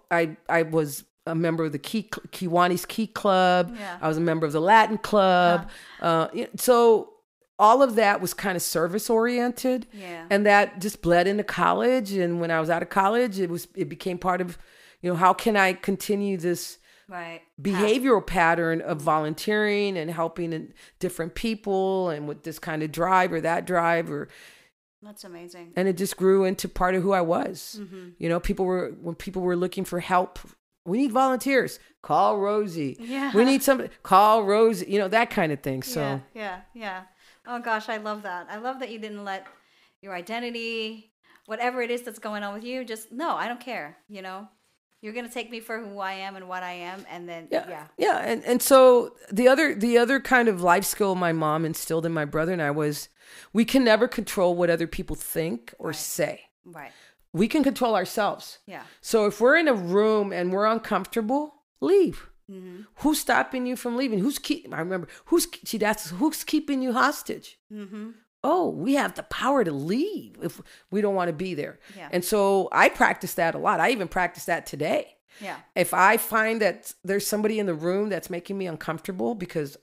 I 0.09 0.37
I 0.47 0.61
was 0.61 1.03
a 1.27 1.35
member 1.35 1.65
of 1.65 1.71
the 1.71 1.79
Key 1.79 2.03
Kiwanis 2.31 2.87
Key 2.87 3.07
Club. 3.07 3.75
Yeah. 3.77 3.97
I 4.01 4.07
was 4.07 4.17
a 4.17 4.21
member 4.21 4.45
of 4.45 4.53
the 4.53 4.61
Latin 4.61 4.97
Club. 4.97 5.69
Uh, 6.01 6.27
so 6.55 7.13
all 7.59 7.81
of 7.81 7.95
that 7.95 8.21
was 8.21 8.33
kind 8.33 8.55
of 8.55 8.61
service 8.61 9.09
oriented, 9.09 9.87
Yeah. 9.91 10.25
and 10.29 10.45
that 10.45 10.79
just 10.79 11.01
bled 11.01 11.27
into 11.27 11.43
college. 11.43 12.13
And 12.13 12.39
when 12.39 12.51
I 12.51 12.59
was 12.59 12.69
out 12.69 12.81
of 12.83 12.89
college, 12.89 13.39
it 13.39 13.49
was 13.49 13.67
it 13.75 13.89
became 13.89 14.17
part 14.19 14.41
of, 14.41 14.57
you 15.01 15.09
know, 15.09 15.15
how 15.15 15.33
can 15.33 15.55
I 15.57 15.73
continue 15.73 16.37
this 16.37 16.77
Right. 17.09 17.41
behavioral 17.61 18.25
pattern 18.25 18.81
of 18.81 19.01
volunteering 19.01 19.97
and 19.97 20.11
helping 20.11 20.51
in 20.53 20.73
different 20.99 21.35
people 21.35 22.09
and 22.09 22.27
with 22.27 22.43
this 22.43 22.59
kind 22.59 22.83
of 22.83 22.91
drive 22.91 23.31
or 23.31 23.39
that 23.41 23.65
drive 23.65 24.11
or 24.11 24.27
That's 25.01 25.23
amazing. 25.23 25.71
and 25.77 25.87
it 25.87 25.95
just 25.97 26.17
grew 26.17 26.43
into 26.43 26.67
part 26.67 26.95
of 26.95 27.03
who 27.03 27.13
I 27.13 27.21
was. 27.21 27.77
Mm-hmm. 27.79 28.09
You 28.19 28.27
know, 28.29 28.39
people 28.41 28.65
were 28.65 28.89
when 29.01 29.15
people 29.15 29.41
were 29.41 29.55
looking 29.55 29.85
for 29.85 29.99
help. 30.01 30.37
We 30.87 30.97
need 30.97 31.11
volunteers. 31.11 31.79
Call 32.01 32.39
Rosie. 32.39 32.95
Yeah. 32.99 33.31
We 33.33 33.43
need 33.43 33.61
somebody. 33.61 33.89
Call 34.03 34.43
Rosie. 34.43 34.85
You 34.89 34.99
know 34.99 35.09
that 35.09 35.29
kind 35.29 35.51
of 35.51 35.59
thing. 35.59 35.83
So 35.83 35.99
Yeah, 36.01 36.19
yeah, 36.33 36.61
yeah. 36.73 37.01
Oh 37.45 37.59
gosh, 37.59 37.89
I 37.89 37.97
love 37.97 38.23
that. 38.23 38.47
I 38.49 38.57
love 38.57 38.79
that 38.79 38.89
you 38.89 38.97
didn't 38.97 39.25
let 39.25 39.45
your 40.01 40.13
identity, 40.15 41.11
whatever 41.45 41.81
it 41.81 41.91
is 41.91 42.03
that's 42.03 42.19
going 42.19 42.43
on 42.43 42.53
with 42.53 42.63
you, 42.63 42.85
just 42.85 43.11
no, 43.11 43.35
I 43.35 43.47
don't 43.47 43.59
care. 43.59 43.97
You 44.07 44.21
know, 44.21 44.47
you're 45.01 45.13
gonna 45.13 45.29
take 45.29 45.51
me 45.51 45.59
for 45.59 45.77
who 45.79 45.99
I 45.99 46.13
am 46.13 46.37
and 46.37 46.47
what 46.47 46.63
I 46.63 46.71
am, 46.71 47.05
and 47.09 47.27
then 47.27 47.49
yeah, 47.51 47.65
yeah, 47.67 47.87
yeah, 47.97 48.19
And 48.19 48.43
and 48.45 48.61
so 48.61 49.15
the 49.31 49.47
other 49.49 49.75
the 49.75 49.97
other 49.97 50.19
kind 50.21 50.47
of 50.47 50.61
life 50.61 50.85
skill 50.85 51.15
my 51.15 51.33
mom 51.33 51.65
instilled 51.65 52.05
in 52.05 52.13
my 52.13 52.25
brother 52.25 52.53
and 52.53 52.61
I 52.61 52.71
was 52.71 53.09
we 53.51 53.65
can 53.65 53.83
never 53.83 54.07
control 54.07 54.55
what 54.55 54.69
other 54.69 54.87
people 54.87 55.17
think 55.17 55.73
or 55.79 55.91
say. 55.91 56.43
right, 56.65 56.91
We 57.33 57.47
can 57.47 57.63
control 57.63 57.95
ourselves. 57.95 58.59
yeah, 58.65 58.83
So 59.01 59.25
if 59.25 59.39
we're 59.41 59.57
in 59.57 59.67
a 59.67 59.73
room 59.73 60.31
and 60.33 60.51
we're 60.51 60.65
uncomfortable, 60.65 61.53
leave. 61.81 62.29
mm-hmm. 62.49 62.81
Who's 62.97 63.19
stopping 63.19 63.65
you 63.67 63.75
from 63.75 63.97
leaving? 63.97 64.19
Who's 64.19 64.39
keep? 64.39 64.73
I 64.73 64.79
remember 64.79 65.07
who's 65.25 65.47
she 65.65 65.81
asks 65.83 66.11
who's 66.11 66.43
keeping 66.43 66.81
you 66.81 66.93
hostage. 66.93 67.57
Mm-hmm. 67.71 68.11
Oh, 68.43 68.69
we 68.69 68.93
have 68.95 69.15
the 69.15 69.23
power 69.23 69.63
to 69.63 69.71
leave 69.71 70.35
if 70.41 70.61
we 70.91 71.01
don't 71.01 71.15
want 71.15 71.27
to 71.29 71.33
be 71.33 71.53
there. 71.53 71.79
Yeah. 71.97 72.07
And 72.11 72.23
so 72.23 72.69
I 72.71 72.87
practice 72.89 73.33
that 73.33 73.55
a 73.55 73.57
lot. 73.57 73.79
I 73.79 73.91
even 73.91 74.07
practice 74.07 74.45
that 74.45 74.65
today. 74.65 75.17
yeah, 75.41 75.57
If 75.75 75.93
I 75.93 76.17
find 76.17 76.61
that 76.61 76.93
there's 77.03 77.27
somebody 77.27 77.59
in 77.59 77.65
the 77.65 77.73
room 77.73 78.09
that's 78.09 78.29
making 78.29 78.57
me 78.57 78.67
uncomfortable 78.67 79.35
because 79.35 79.75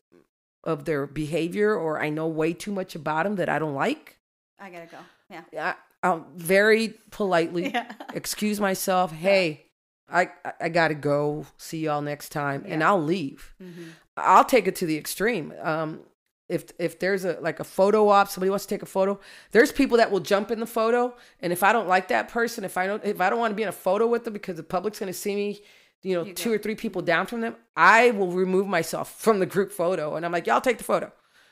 of 0.63 0.85
their 0.87 1.07
behavior 1.07 1.75
or 1.77 2.01
I 2.01 2.09
know 2.11 2.27
way 2.27 2.55
too 2.55 2.73
much 2.73 2.95
about 2.95 3.25
them 3.25 3.37
that 3.37 3.49
I 3.51 3.59
don't 3.59 3.75
like, 3.75 4.19
I 4.59 4.71
gotta 4.71 4.87
go. 4.87 4.99
Yeah, 5.31 5.43
I, 5.59 5.75
I'll 6.05 6.27
very 6.37 6.95
politely 7.11 7.71
yeah, 7.75 7.91
excuse 8.13 8.61
myself. 8.61 9.11
Hey, 9.13 9.67
I 10.09 10.29
I- 10.61 10.69
gotta 10.69 10.95
go. 10.95 11.47
See 11.57 11.79
y'all 11.81 12.03
next 12.03 12.29
time, 12.31 12.65
and 12.69 12.85
I'll 12.85 13.03
leave. 13.03 13.55
mm-hmm. 13.61 13.85
I'll 14.17 14.45
take 14.45 14.67
it 14.69 14.77
to 14.77 14.87
the 14.87 14.97
extreme. 14.99 15.53
Um, 15.63 16.01
if 16.49 16.67
if 16.79 16.99
there's 16.99 17.25
a 17.25 17.39
like 17.41 17.59
a 17.59 17.65
photo 17.65 18.09
op, 18.11 18.29
somebody 18.29 18.51
wants 18.51 18.67
to 18.67 18.75
take 18.75 18.83
a 18.83 18.87
photo. 18.87 19.19
There's 19.53 19.73
people 19.73 19.97
that 19.97 20.11
will 20.11 20.21
jump 20.21 20.51
in 20.51 20.61
the 20.61 20.67
photo, 20.67 21.15
and 21.41 21.53
if 21.55 21.63
I 21.63 21.73
don't 21.73 21.89
like 21.89 22.09
that 22.09 22.29
person, 22.29 22.65
if 22.65 22.77
I 22.77 22.87
don't 22.87 23.03
if 23.05 23.21
I 23.21 23.31
don't 23.31 23.39
want 23.39 23.53
to 23.53 23.57
be 23.57 23.63
in 23.63 23.69
a 23.71 23.73
photo 23.73 24.07
with 24.07 24.25
them 24.25 24.35
because 24.35 24.57
the 24.57 24.63
public's 24.63 24.99
gonna 25.01 25.13
see 25.15 25.35
me. 25.35 25.63
You 26.03 26.17
know, 26.17 26.25
You 26.25 26.35
two 26.35 26.51
go. 26.51 26.57
or 26.57 26.59
three 26.59 26.75
people 26.75 27.01
down 27.01 27.25
from 27.27 27.41
them. 27.41 27.57
I 27.77 28.11
will 28.11 28.31
remove 28.31 28.67
myself 28.67 29.19
from 29.19 29.39
the 29.39 29.47
group 29.47 29.73
photo, 29.73 30.17
and 30.17 30.27
I'm 30.27 30.33
like, 30.33 30.47
"Y'all 30.47 30.61
take 30.61 30.77
the 30.77 30.85
photo. 30.85 31.11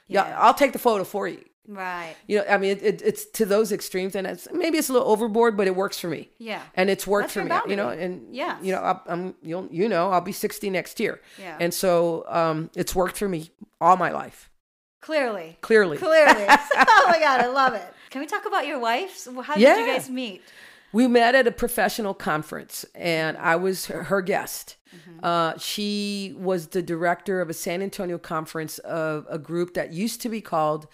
Yeah, 0.09 0.29
Yeah. 0.29 0.39
I'll 0.39 0.53
take 0.63 0.75
the 0.75 0.79
photo 0.79 1.05
for 1.05 1.27
you." 1.27 1.43
Right, 1.69 2.15
You 2.27 2.39
know, 2.39 2.45
I 2.49 2.59
mean, 2.59 2.73
it, 2.73 2.83
it, 2.83 3.03
it's 3.03 3.25
to 3.27 3.47
those 3.47 3.73
extremes, 3.73 4.15
and 4.17 4.27
it's 4.27 4.49
maybe 4.53 4.79
it's 4.79 4.89
a 4.89 4.93
little 4.93 5.09
overboard, 5.09 5.57
but 5.57 5.67
it 5.67 5.77
works 5.77 5.99
for 5.99 6.09
me 6.09 6.29
yeah, 6.39 6.63
and 6.75 6.91
it's 6.91 7.07
worked 7.07 7.35
That's 7.35 7.35
for 7.35 7.45
me 7.45 7.71
you 7.71 7.77
know 7.77 7.89
and 7.89 8.35
yeah, 8.35 8.59
you 8.63 8.73
know 8.73 8.81
I, 8.81 8.99
i'm 9.07 9.35
you'll 9.43 9.69
you 9.71 9.89
know 9.89 10.11
i'll 10.11 10.21
be 10.21 10.33
60 10.33 10.71
next 10.71 10.99
year 11.01 11.21
Yeah. 11.39 11.57
and 11.61 11.73
so 11.73 12.25
um 12.29 12.71
it's 12.75 12.95
worked 12.95 13.17
for 13.17 13.29
me 13.29 13.51
all 13.81 13.97
my 13.97 14.11
life 14.11 14.51
clearly, 15.01 15.59
clearly 15.61 15.99
clearly. 15.99 16.45
oh 16.49 17.07
my 17.09 17.19
god, 17.19 17.41
I 17.41 17.47
love 17.47 17.75
it. 17.75 17.87
Can 18.11 18.21
we 18.21 18.27
talk 18.27 18.45
about 18.47 18.67
your 18.67 18.79
wife? 18.79 19.27
How 19.45 19.55
did 19.55 19.63
you 19.63 19.87
guys 19.87 20.09
meet? 20.11 20.43
we 20.93 21.07
met 21.09 21.35
at 21.35 21.47
a 21.47 21.51
professional 21.51 22.13
conference 22.13 22.85
and 22.95 23.37
i 23.39 23.57
was 23.57 23.87
her, 23.87 24.05
her 24.05 24.21
guest 24.23 24.77
Mm-hmm. 24.95 25.25
uh, 25.25 25.57
she 25.57 26.35
was 26.37 26.67
the 26.67 26.83
director 26.83 27.41
of 27.41 27.49
a 27.49 27.55
san 27.55 27.81
antonio 27.81 28.19
conference 28.19 28.77
of 28.81 29.27
a 29.31 29.39
group 29.39 29.73
that 29.73 29.91
used 29.95 30.21
to 30.21 30.29
be 30.29 30.43
called 30.43 30.87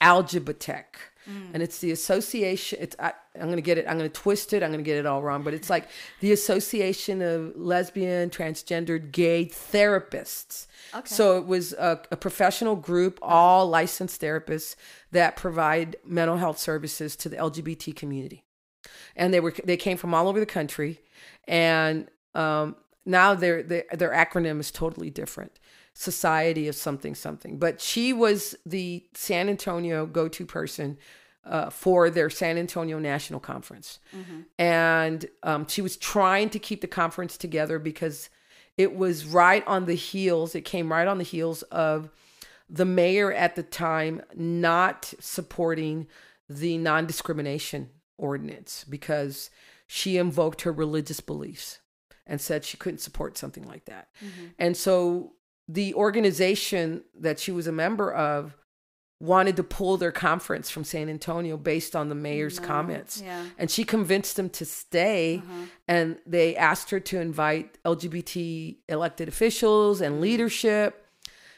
ALGBTIC 0.00 0.84
Mm. 1.28 1.50
and 1.52 1.62
it's 1.62 1.80
the 1.80 1.90
association 1.90 2.78
it's 2.80 2.96
I, 2.98 3.12
i'm 3.34 3.42
going 3.42 3.56
to 3.56 3.60
get 3.60 3.76
it 3.76 3.84
i'm 3.86 3.98
going 3.98 4.08
to 4.08 4.20
twist 4.20 4.54
it 4.54 4.62
i'm 4.62 4.70
going 4.70 4.82
to 4.82 4.88
get 4.88 4.96
it 4.96 5.04
all 5.04 5.20
wrong 5.20 5.42
but 5.42 5.52
it's 5.52 5.68
like 5.68 5.86
the 6.20 6.32
association 6.32 7.20
of 7.20 7.54
lesbian 7.54 8.30
transgendered 8.30 9.12
gay 9.12 9.44
therapists. 9.44 10.68
Okay. 10.94 11.06
so 11.06 11.36
it 11.36 11.46
was 11.46 11.74
a, 11.74 12.00
a 12.10 12.16
professional 12.16 12.76
group 12.76 13.18
all 13.20 13.68
licensed 13.68 14.22
therapists 14.22 14.74
that 15.12 15.36
provide 15.36 15.96
mental 16.02 16.38
health 16.38 16.58
services 16.58 17.14
to 17.16 17.28
the 17.28 17.36
lgbt 17.36 17.94
community. 17.94 18.42
And 19.14 19.34
they 19.34 19.40
were 19.40 19.52
they 19.64 19.76
came 19.76 19.98
from 19.98 20.14
all 20.14 20.28
over 20.28 20.40
the 20.40 20.46
country. 20.46 21.00
And 21.46 22.08
um, 22.34 22.76
now 23.04 23.34
their, 23.34 23.62
their 23.62 23.84
their 23.92 24.10
acronym 24.12 24.60
is 24.60 24.70
totally 24.70 25.10
different 25.10 25.58
society 25.98 26.68
of 26.68 26.76
something 26.76 27.12
something. 27.12 27.58
But 27.58 27.80
she 27.80 28.12
was 28.12 28.54
the 28.64 29.04
san 29.14 29.48
antonio 29.48 30.06
go-to 30.06 30.46
person 30.46 30.96
uh, 31.44 31.70
for 31.70 32.08
their 32.08 32.30
san 32.30 32.56
antonio 32.56 33.00
national 33.00 33.40
conference. 33.40 33.98
And 34.60 35.26
um, 35.42 35.66
she 35.66 35.82
was 35.82 35.96
trying 35.96 36.50
to 36.50 36.60
keep 36.60 36.82
the 36.82 36.86
conference 36.86 37.36
together 37.36 37.80
because 37.80 38.30
it 38.76 38.94
was 38.94 39.26
right 39.26 39.66
on 39.66 39.86
the 39.86 39.96
heels 39.96 40.54
it 40.54 40.64
came 40.64 40.92
right 40.92 41.08
on 41.08 41.18
the 41.18 41.24
heels 41.24 41.62
of 41.62 42.10
the 42.70 42.84
mayor 42.84 43.32
at 43.32 43.56
the 43.56 43.64
time 43.64 44.22
not 44.36 45.12
supporting 45.18 46.06
the 46.48 46.78
non-discrimination 46.78 47.90
ordinance 48.18 48.84
because 48.88 49.50
she 49.88 50.16
invoked 50.16 50.62
her 50.62 50.70
religious 50.70 51.18
beliefs 51.18 51.80
and 52.24 52.40
said 52.40 52.64
she 52.64 52.76
couldn't 52.76 52.98
support 53.00 53.36
something 53.38 53.66
like 53.66 53.86
that. 53.86 54.08
And 54.58 54.76
so 54.76 55.32
the 55.68 55.94
organization 55.94 57.02
that 57.20 57.38
she 57.38 57.52
was 57.52 57.66
a 57.66 57.72
member 57.72 58.12
of 58.12 58.56
wanted 59.20 59.56
to 59.56 59.64
pull 59.64 59.96
their 59.96 60.12
conference 60.12 60.70
from 60.70 60.84
San 60.84 61.08
Antonio 61.08 61.56
based 61.56 61.96
on 61.96 62.08
the 62.08 62.14
mayor's 62.14 62.60
No, 62.60 62.66
comments. 62.66 63.20
yeah. 63.20 63.44
And 63.58 63.68
she 63.70 63.82
convinced 63.84 64.36
them 64.36 64.48
to 64.50 64.64
stay 64.64 65.42
and 65.88 66.18
they 66.24 66.54
asked 66.56 66.90
her 66.90 67.00
to 67.00 67.20
invite 67.20 67.82
LGBT 67.84 68.76
elected 68.88 69.26
officials 69.28 70.00
and 70.00 70.20
leadership. 70.20 71.04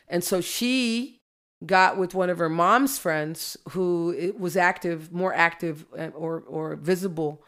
And 0.08 0.24
so 0.24 0.40
she 0.40 1.20
got 1.66 1.98
with 1.98 2.14
one 2.14 2.30
of 2.30 2.38
her 2.38 2.48
mom's 2.48 2.98
friends 2.98 3.58
who 3.70 4.34
was 4.38 4.56
active, 4.56 5.12
more 5.12 5.34
active 5.34 5.84
uh, 5.98 6.08
or 6.14 6.40
or 6.40 6.76
visible 6.76 7.44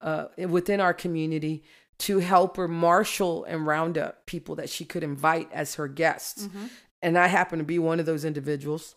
uh, 0.00 0.26
within 0.48 0.80
our 0.80 0.92
community 0.92 1.62
to 2.02 2.18
help 2.18 2.56
her 2.56 2.68
marshal 2.68 3.44
and 3.44 3.66
round 3.66 3.96
up 3.98 4.26
people 4.26 4.54
that 4.56 4.68
she 4.70 4.84
could 4.84 5.02
invite 5.02 5.48
as 5.52 5.74
her 5.76 5.88
guests. 5.88 6.44
Mm-hmm. 6.46 6.66
And 7.02 7.18
I 7.18 7.26
happened 7.28 7.60
to 7.60 7.64
be 7.64 7.78
one 7.78 8.00
of 8.00 8.06
those 8.06 8.24
individuals 8.24 8.94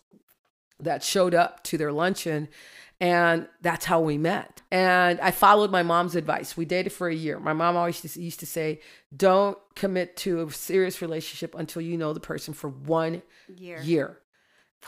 that 0.80 1.02
showed 1.02 1.34
up 1.34 1.62
to 1.64 1.78
their 1.78 1.92
luncheon 1.92 2.48
and 3.00 3.46
that's 3.60 3.84
how 3.84 4.00
we 4.00 4.16
met 4.16 4.62
and 4.70 5.20
i 5.20 5.30
followed 5.30 5.70
my 5.70 5.82
mom's 5.82 6.14
advice 6.16 6.56
we 6.56 6.64
dated 6.64 6.90
for 6.90 7.08
a 7.08 7.14
year 7.14 7.38
my 7.38 7.52
mom 7.52 7.76
always 7.76 8.02
used 8.02 8.14
to- 8.14 8.22
used 8.22 8.40
to 8.40 8.46
say 8.46 8.80
don't 9.14 9.58
commit 9.74 10.16
to 10.16 10.40
a 10.42 10.50
serious 10.50 11.02
relationship 11.02 11.54
until 11.54 11.82
you 11.82 11.96
know 11.98 12.12
the 12.14 12.20
person 12.20 12.54
for 12.54 12.68
one 12.70 13.20
Year. 13.54 13.80
year 13.82 14.18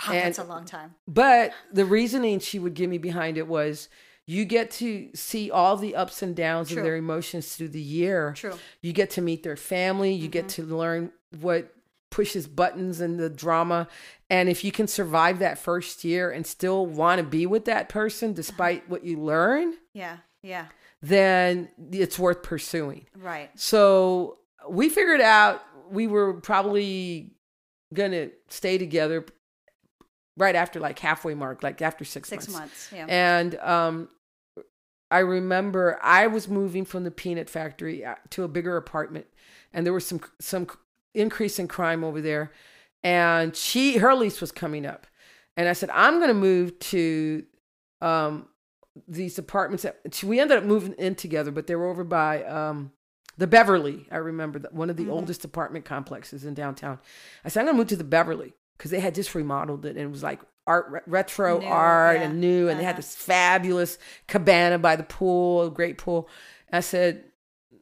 Wow, 0.07 0.13
And- 0.15 0.25
that's 0.27 0.39
a 0.39 0.45
long 0.45 0.65
time. 0.65 0.95
but 1.07 1.53
the 1.73 1.85
reasoning 1.85 2.39
she 2.41 2.59
would 2.59 2.73
give 2.75 2.89
me 2.89 2.97
behind 2.99 3.37
it 3.37 3.47
was 3.47 3.89
you 4.31 4.45
get 4.45 4.71
to 4.73 5.09
see 5.15 5.51
all 5.51 5.77
the 5.79 5.97
ups 5.97 6.23
and 6.23 6.37
downs 6.37 6.69
True. 6.69 6.79
of 6.79 6.85
their 6.85 6.97
emotions 6.97 7.57
through 7.57 7.71
the 7.71 7.81
year. 7.81 8.35
True. 8.37 8.51
Mm-hmm. 8.51 8.59
You 8.83 8.93
get 8.93 9.09
to 9.13 9.23
meet 9.23 9.43
their 9.43 9.57
family. 9.57 10.13
You 10.13 10.29
get 10.29 10.51
to 10.51 10.63
learn 10.65 11.13
what 11.41 11.73
pushes 12.11 12.47
buttons 12.47 13.01
and 13.01 13.19
the 13.19 13.31
drama. 13.31 13.89
And 14.29 14.51
if 14.51 14.65
you 14.65 14.71
can 14.71 14.87
survive 14.87 15.39
that 15.39 15.57
first 15.59 16.05
year 16.05 16.31
and 16.31 16.47
still 16.47 16.85
want 16.85 17.21
to 17.21 17.25
be 17.27 17.47
with 17.47 17.65
that 17.65 17.89
person 17.89 18.35
despite 18.35 18.89
what 18.91 19.03
you 19.03 19.19
learn, 19.19 19.75
Yeah. 19.95 20.19
Yeah. 20.43 20.67
then 21.01 21.69
it's 21.91 22.19
worth 22.19 22.43
pursuing. 22.43 23.07
Right. 23.17 23.51
So 23.59 24.37
we 24.69 24.91
figured 24.91 25.23
out 25.23 25.63
we 25.91 26.07
were 26.07 26.35
probably 26.35 27.33
going 27.95 28.11
to 28.13 28.31
stay 28.49 28.77
together 28.77 29.25
right 30.37 30.55
after 30.55 30.81
like 30.81 30.99
halfway 30.99 31.35
mark, 31.35 31.63
like 31.63 31.81
after 31.83 32.05
six, 32.05 32.29
Six 32.29 32.47
months. 32.49 32.59
months. 32.59 32.91
Yeah. 32.95 33.07
And 33.09 33.55
um, 33.57 34.09
I 35.11 35.21
remember 35.21 35.99
I 36.03 36.27
was 36.27 36.49
moving 36.49 36.85
from 36.85 37.05
the 37.05 37.11
peanut 37.11 37.49
factory 37.49 38.05
uh, 38.05 38.17
to 38.31 38.45
a 38.45 38.49
bigger 38.49 38.77
apartment, 38.77 39.27
and 39.73 39.87
there 39.87 39.93
was 39.93 40.07
some 40.07 40.21
some 40.39 40.67
increase 41.15 41.59
in 41.59 41.69
crime 41.69 42.05
over 42.05 42.21
there. 42.21 42.53
And 43.03 43.55
she 43.57 43.99
her 43.99 44.15
lease 44.15 44.41
was 44.41 44.53
coming 44.53 44.85
up, 44.85 45.07
and 45.57 45.69
I 45.69 45.73
said 45.73 45.91
I'm 45.91 46.17
going 46.17 46.29
to 46.29 46.35
move 46.35 46.79
to 46.81 47.45
um, 48.03 48.49
these 49.07 49.39
apartments. 49.39 49.85
That, 49.85 50.01
we 50.25 50.41
ended 50.41 50.59
up 50.59 50.65
moving 50.65 50.93
in 50.95 51.15
together, 51.15 51.51
but 51.51 51.67
they 51.69 51.77
were 51.77 51.87
over 51.87 52.05
by 52.05 52.43
um, 52.45 52.93
the 53.39 53.47
Beverly. 53.47 54.07
I 54.11 54.17
remember 54.17 54.59
that 54.59 54.75
one 54.75 54.91
of 54.91 54.97
the 54.97 55.05
Mhm. 55.07 55.11
oldest 55.13 55.45
apartment 55.45 55.85
complexes 55.85 56.45
in 56.45 56.55
downtown. 56.55 56.99
I 57.45 57.49
said 57.49 57.61
I'm 57.61 57.67
going 57.67 57.77
to 57.77 57.79
move 57.79 57.89
to 57.89 57.97
the 57.97 58.05
Beverly 58.05 58.53
because 58.77 58.91
they 58.91 59.01
had 59.01 59.15
just 59.15 59.35
remodeled 59.35 59.87
it, 59.87 59.91
and 59.91 60.01
it 60.01 60.11
was 60.11 60.23
like 60.25 60.41
art 60.73 61.03
retro 61.07 61.59
New, 61.61 61.67
art 61.67 62.19
yeah. 62.19 62.25
and 62.27 62.41
new, 62.41 62.69
and 62.69 62.79
they 62.79 62.85
had 62.85 62.97
Uh-huh. 62.97 63.03
this 63.03 63.15
fabulous 63.17 63.99
cabana 64.33 64.79
by 64.79 64.95
the 64.97 65.03
pool, 65.17 65.67
a 65.67 65.71
great 65.71 65.97
pool. 66.05 66.29
I 66.73 66.81
said, 66.93 67.13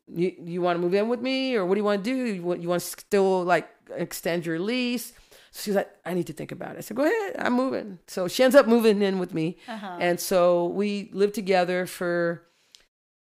"You 0.07 0.29
you 0.53 0.59
want 0.63 0.77
to 0.77 0.81
move 0.85 0.95
in 1.01 1.09
with 1.13 1.21
me, 1.21 1.57
or 1.57 1.63
what 1.67 1.75
do 1.75 1.81
you 1.81 1.85
want 1.91 2.05
to 2.05 2.11
do? 2.11 2.17
You 2.37 2.43
want 2.49 2.61
you 2.63 2.69
want 2.73 2.83
to 2.83 2.89
still 2.89 3.43
like 3.55 3.67
extend 4.05 4.47
your 4.47 4.59
lease?" 4.71 5.13
She's 5.59 5.75
like, 5.81 5.91
"I 6.05 6.13
need 6.15 6.27
to 6.27 6.33
think 6.41 6.53
about 6.53 6.73
it." 6.75 6.79
I 6.79 6.83
said, 6.83 6.97
"Go 6.97 7.05
ahead, 7.05 7.37
I'm 7.45 7.55
moving." 7.55 7.99
So 8.07 8.29
she 8.29 8.43
ends 8.45 8.55
up 8.57 8.67
moving 8.69 9.01
in 9.03 9.19
with 9.19 9.33
me, 9.35 9.57
Uh-huh. 9.69 9.97
and 10.07 10.21
so 10.21 10.67
we 10.81 11.11
lived 11.13 11.35
together 11.35 11.87
for 11.87 12.43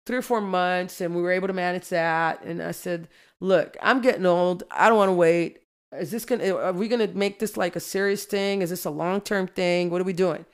three 0.05 0.18
or 0.18 0.22
four 0.32 0.41
months, 0.41 1.01
and 1.01 1.16
we 1.16 1.22
were 1.24 1.32
able 1.32 1.47
to 1.47 1.53
manage 1.66 1.88
that. 1.89 2.43
And 2.43 2.61
I 2.61 2.74
said, 2.74 3.07
"Look, 3.39 3.78
I'm 3.82 4.01
getting 4.01 4.26
old. 4.26 4.63
I 4.70 4.88
don't 4.89 4.97
want 4.97 5.09
to 5.09 5.13
wait. 5.28 5.51
Is 6.00 6.12
this 6.12 6.26
gonna? 6.26 6.54
Are 6.56 6.74
we 6.74 6.88
gonna 6.88 7.08
make 7.08 7.39
this 7.39 7.58
like 7.58 7.76
a 7.76 7.80
serious 7.80 8.26
thing? 8.26 8.62
Is 8.62 8.70
this 8.70 8.86
a 8.86 8.89
long 8.89 9.22
term 9.22 9.48
thing? 9.48 9.89
What 9.89 10.02
are 10.02 10.06
we 10.06 10.14
doing?" 10.14 10.46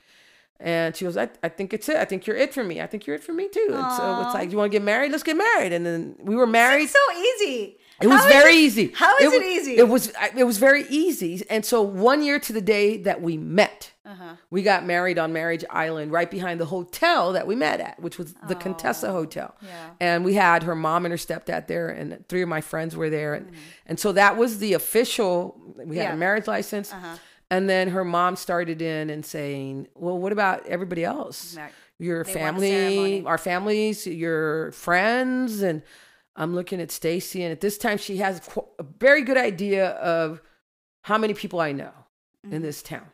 And 0.60 0.94
she 0.96 1.04
goes, 1.04 1.16
I, 1.16 1.28
I 1.42 1.48
think 1.48 1.74
it's 1.74 1.88
it. 1.88 1.96
I 1.96 2.04
think 2.04 2.24
you're 2.24 2.36
it 2.36 2.54
for 2.54 2.62
me. 2.62 2.80
I 2.80 2.86
think 2.86 3.04
you're 3.04 3.16
it 3.16 3.24
for 3.24 3.32
me 3.32 3.48
too. 3.48 3.66
And 3.72 3.92
so 3.96 4.22
it's 4.24 4.32
like, 4.32 4.52
you 4.52 4.56
want 4.58 4.70
to 4.70 4.76
get 4.78 4.84
married? 4.84 5.10
Let's 5.10 5.24
get 5.24 5.36
married. 5.36 5.72
And 5.72 5.84
then 5.84 6.14
we 6.20 6.36
were 6.36 6.46
married. 6.46 6.84
It's 6.84 6.92
so 6.92 7.18
easy. 7.18 7.78
It 8.00 8.06
was 8.06 8.20
How 8.20 8.26
is 8.28 8.32
very 8.32 8.52
it- 8.52 8.58
easy. 8.60 8.92
How 8.94 9.18
is 9.18 9.32
it, 9.32 9.40
wa- 9.40 9.44
easy? 9.48 9.76
It 9.78 9.88
was 9.88 10.12
it 10.36 10.44
was 10.44 10.58
very 10.58 10.84
easy. 10.88 11.42
And 11.50 11.64
so 11.64 11.82
one 11.82 12.22
year 12.22 12.38
to 12.38 12.52
the 12.52 12.60
day 12.60 12.96
that 12.98 13.20
we 13.22 13.36
met, 13.36 13.91
Uh-huh. 14.04 14.34
we 14.50 14.62
got 14.62 14.84
married 14.84 15.16
on 15.18 15.32
Marriage 15.32 15.64
Island, 15.70 16.10
right 16.10 16.28
behind 16.30 16.58
the 16.60 16.64
hotel 16.66 17.32
that 17.34 17.46
we 17.46 17.54
met 17.54 17.78
at, 17.80 18.00
which 18.02 18.18
was 18.18 18.34
the 18.48 18.56
Contessa 18.56 19.12
Hotel. 19.12 19.54
Yeah. 19.62 19.90
And 20.00 20.24
we 20.24 20.34
had 20.34 20.64
her 20.64 20.74
mom 20.74 21.04
and 21.04 21.12
her 21.12 21.18
stepdad 21.18 21.68
there, 21.68 21.88
and 21.88 22.26
three 22.28 22.42
of 22.42 22.48
my 22.48 22.60
friends 22.60 22.96
were 22.96 23.10
there, 23.10 23.34
and, 23.34 23.52
and 23.86 24.00
so 24.00 24.10
that 24.12 24.36
was 24.36 24.58
the 24.58 24.72
official. 24.74 25.60
We 25.76 25.82
had 25.82 25.86
Mm-hmm. 25.86 25.94
Yeah. 25.94 26.12
a 26.14 26.16
marriage 26.16 26.46
license, 26.48 26.92
Uh-huh. 26.92 27.16
and 27.50 27.70
then 27.70 27.88
her 27.90 28.04
mom 28.04 28.34
started 28.36 28.82
in 28.82 29.08
and 29.08 29.24
saying, 29.24 29.86
"Well, 29.94 30.18
what 30.18 30.32
about 30.32 30.66
everybody 30.66 31.04
else? 31.04 31.56
Your 31.98 32.24
They 32.24 32.32
family, 32.32 33.24
our 33.24 33.38
families, 33.38 34.04
your 34.06 34.72
friends?" 34.72 35.62
And 35.62 35.82
I'm 36.34 36.54
looking 36.54 36.80
at 36.80 36.90
Stacy, 36.90 37.44
and 37.44 37.52
at 37.52 37.60
this 37.60 37.78
time, 37.78 37.98
she 37.98 38.16
has 38.16 38.40
a 38.80 38.82
very 38.98 39.22
good 39.22 39.36
idea 39.36 39.90
of 39.90 40.42
how 41.02 41.18
many 41.18 41.34
people 41.34 41.60
I 41.60 41.70
know 41.72 41.92
Mm-hmm. 42.44 42.56
in 42.56 42.62
this 42.62 42.82
town. 42.82 43.06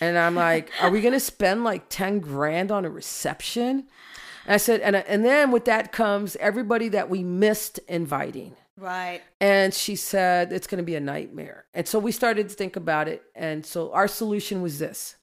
And 0.00 0.18
I'm 0.18 0.34
like, 0.34 0.70
are 0.82 0.90
we 0.90 1.00
gonna 1.00 1.20
spend 1.20 1.64
like 1.64 1.88
10 1.88 2.20
grand 2.20 2.70
on 2.70 2.84
a 2.84 2.90
reception? 2.90 3.86
And 4.44 4.54
I 4.54 4.56
said, 4.58 4.80
and, 4.80 4.96
and 4.96 5.24
then 5.24 5.50
with 5.50 5.64
that 5.64 5.92
comes 5.92 6.36
everybody 6.36 6.88
that 6.90 7.08
we 7.10 7.22
missed 7.22 7.78
inviting. 7.88 8.54
Right. 8.76 9.22
And 9.40 9.72
she 9.72 9.96
said, 9.96 10.52
it's 10.52 10.66
gonna 10.66 10.82
be 10.82 10.96
a 10.96 11.00
nightmare. 11.00 11.64
And 11.74 11.88
so 11.88 11.98
we 11.98 12.12
started 12.12 12.48
to 12.48 12.54
think 12.54 12.76
about 12.76 13.08
it. 13.08 13.22
And 13.34 13.64
so 13.64 13.92
our 13.92 14.08
solution 14.08 14.62
was 14.62 14.78
this 14.78 15.16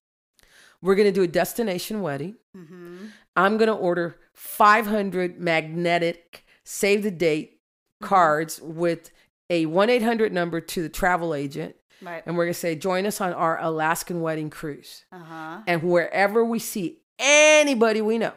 we're 0.82 0.95
gonna 0.95 1.11
do 1.11 1.24
a 1.24 1.28
destination 1.28 2.01
wedding. 2.01 2.36
Mm-hmm. 2.55 3.07
I'm 3.36 3.57
gonna 3.57 3.76
order 3.76 4.17
500 4.34 5.39
magnetic 5.39 6.43
save 6.63 7.03
the 7.03 7.11
date 7.11 7.59
cards 8.01 8.61
with 8.61 9.11
a 9.49 9.65
1 9.65 9.89
800 9.89 10.34
number 10.34 10.61
to 10.61 10.82
the 10.82 10.89
travel 10.89 11.34
agent. 11.34 11.76
Right. 12.04 12.24
And 12.26 12.36
we're 12.38 12.45
going 12.45 12.54
to 12.54 12.60
say, 12.60 12.76
join 12.76 13.06
us 13.06 13.22
on 13.22 13.34
our 13.34 13.60
Alaskan 13.62 14.22
wedding 14.22 14.49
cruise. 14.49 15.06
Uh-huh. 15.12 15.62
And 15.68 15.84
wherever 15.84 16.43
we 16.43 16.60
see 16.60 16.99
anybody 17.20 18.01
we 18.01 18.18
know, 18.18 18.34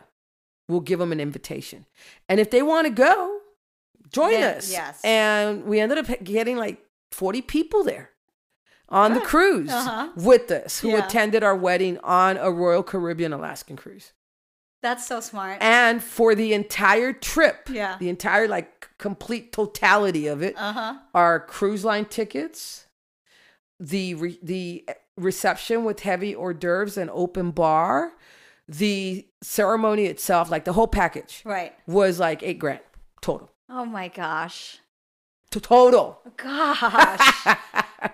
we'll 0.69 0.81
give 0.81 0.99
them 0.99 1.13
an 1.13 1.21
invitation. 1.21 1.87
And 2.29 2.39
if 2.41 2.51
they 2.51 2.63
want 2.63 2.87
to 2.87 2.93
go, 2.93 3.41
join 4.13 4.33
Then- 4.33 4.57
us. 4.59 4.71
yes. 4.71 5.01
And 5.05 5.65
we 5.65 5.81
ended 5.81 5.99
up 5.99 6.07
getting 6.25 6.57
like 6.57 6.85
40 7.13 7.43
people 7.43 7.83
there 7.85 8.11
on 8.89 9.15
the 9.15 9.21
cruise 9.21 9.71
Uh-huh. 9.71 10.11
with 10.17 10.51
us 10.51 10.81
who 10.81 10.91
Yeah. 10.91 11.05
attended 11.07 11.43
our 11.43 11.57
wedding 11.57 11.99
on 12.05 12.37
a 12.37 12.51
Royal 12.51 12.83
Caribbean 12.83 13.33
Alaskan 13.33 13.77
cruise. 13.77 14.13
That's 14.83 15.05
so 15.07 15.19
smart. 15.21 15.59
And 15.61 16.05
for 16.05 16.35
the 16.37 16.53
entire 16.53 17.13
trip, 17.13 17.69
Yeah. 17.69 17.97
the 17.99 18.09
entire 18.09 18.47
like 18.47 18.89
complete 18.99 19.51
totality 19.53 20.29
of 20.29 20.43
it, 20.43 20.55
Uh-huh. 20.57 20.99
our 21.15 21.41
cruise 21.41 21.85
line 21.85 22.05
tickets, 22.05 22.86
the 23.81 24.15
re- 24.15 24.39
the 24.43 24.89
reception 25.17 25.85
with 25.85 26.01
heavy 26.01 26.35
hors 26.35 26.55
d'oeuvres 26.55 26.97
and 26.97 27.11
open 27.11 27.51
bar, 27.51 28.13
the 28.69 29.27
ceremony 29.43 30.05
itself, 30.07 30.51
like 30.51 30.65
the 30.65 30.73
whole 30.73 30.89
package, 30.89 31.43
Right. 31.45 31.73
was 31.87 32.19
like 32.19 32.43
eight 32.43 32.59
grand 32.59 32.81
total. 33.21 33.51
Oh 33.69 33.85
my 33.85 34.09
gosh. 34.09 34.79
To 35.51 35.61
total. 35.61 36.21
Gosh. 36.37 37.47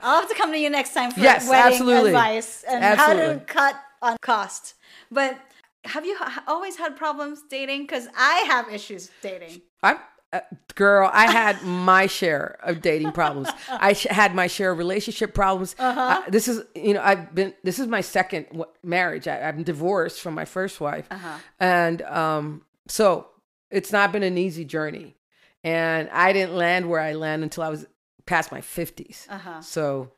I'll 0.02 0.20
have 0.20 0.28
to 0.28 0.34
come 0.34 0.52
to 0.52 0.58
you 0.58 0.70
next 0.70 0.94
time 0.94 1.10
for 1.10 1.20
Yes, 1.20 1.48
wedding 1.48 1.72
absolutely. 1.72 2.10
advice 2.10 2.62
and 2.68 2.84
how 2.84 3.12
to 3.14 3.42
cut 3.46 3.74
on 4.00 4.16
cost. 4.20 4.74
But 5.10 5.38
have 5.84 6.06
you 6.06 6.16
always 6.46 6.76
had 6.76 6.96
problems 6.96 7.42
dating? 7.50 7.82
Because 7.82 8.06
I 8.16 8.44
have 8.48 8.68
issues 8.72 9.10
dating. 9.22 9.62
I, 9.82 9.96
uh, 10.32 10.40
girl, 10.74 11.10
I 11.12 11.30
had 11.30 11.62
my 11.62 12.06
share 12.06 12.58
of 12.62 12.80
dating 12.80 13.12
problems. 13.12 13.48
I 13.68 13.92
sh- 13.92 14.06
had 14.10 14.34
my 14.34 14.46
share 14.46 14.70
of 14.72 14.78
relationship 14.78 15.34
problems. 15.34 15.76
Uh-huh. 15.78 16.00
Uh, 16.26 16.30
this 16.30 16.48
is, 16.48 16.62
you 16.74 16.94
know, 16.94 17.02
I've 17.02 17.34
been. 17.34 17.52
This 17.62 17.78
is 17.78 17.86
my 17.86 18.00
second 18.00 18.46
w- 18.46 18.64
marriage. 18.82 19.28
I, 19.28 19.40
I'm 19.42 19.62
divorced 19.62 20.20
from 20.20 20.34
my 20.34 20.44
first 20.44 20.80
wife, 20.80 21.06
Uh-huh. 21.10 21.38
and 21.60 22.02
um, 22.02 22.62
so 22.88 23.28
it's 23.70 23.92
not 23.92 24.12
been 24.12 24.22
an 24.22 24.38
easy 24.38 24.64
journey. 24.64 25.16
And 25.64 26.08
I 26.10 26.32
didn't 26.32 26.56
land 26.56 26.88
where 26.88 27.00
I 27.00 27.12
land 27.12 27.42
until 27.42 27.62
I 27.62 27.68
was 27.68 27.86
past 28.26 28.50
my 28.52 28.60
50s. 28.60 29.26
Uh-huh. 29.30 29.60
So 29.60 30.10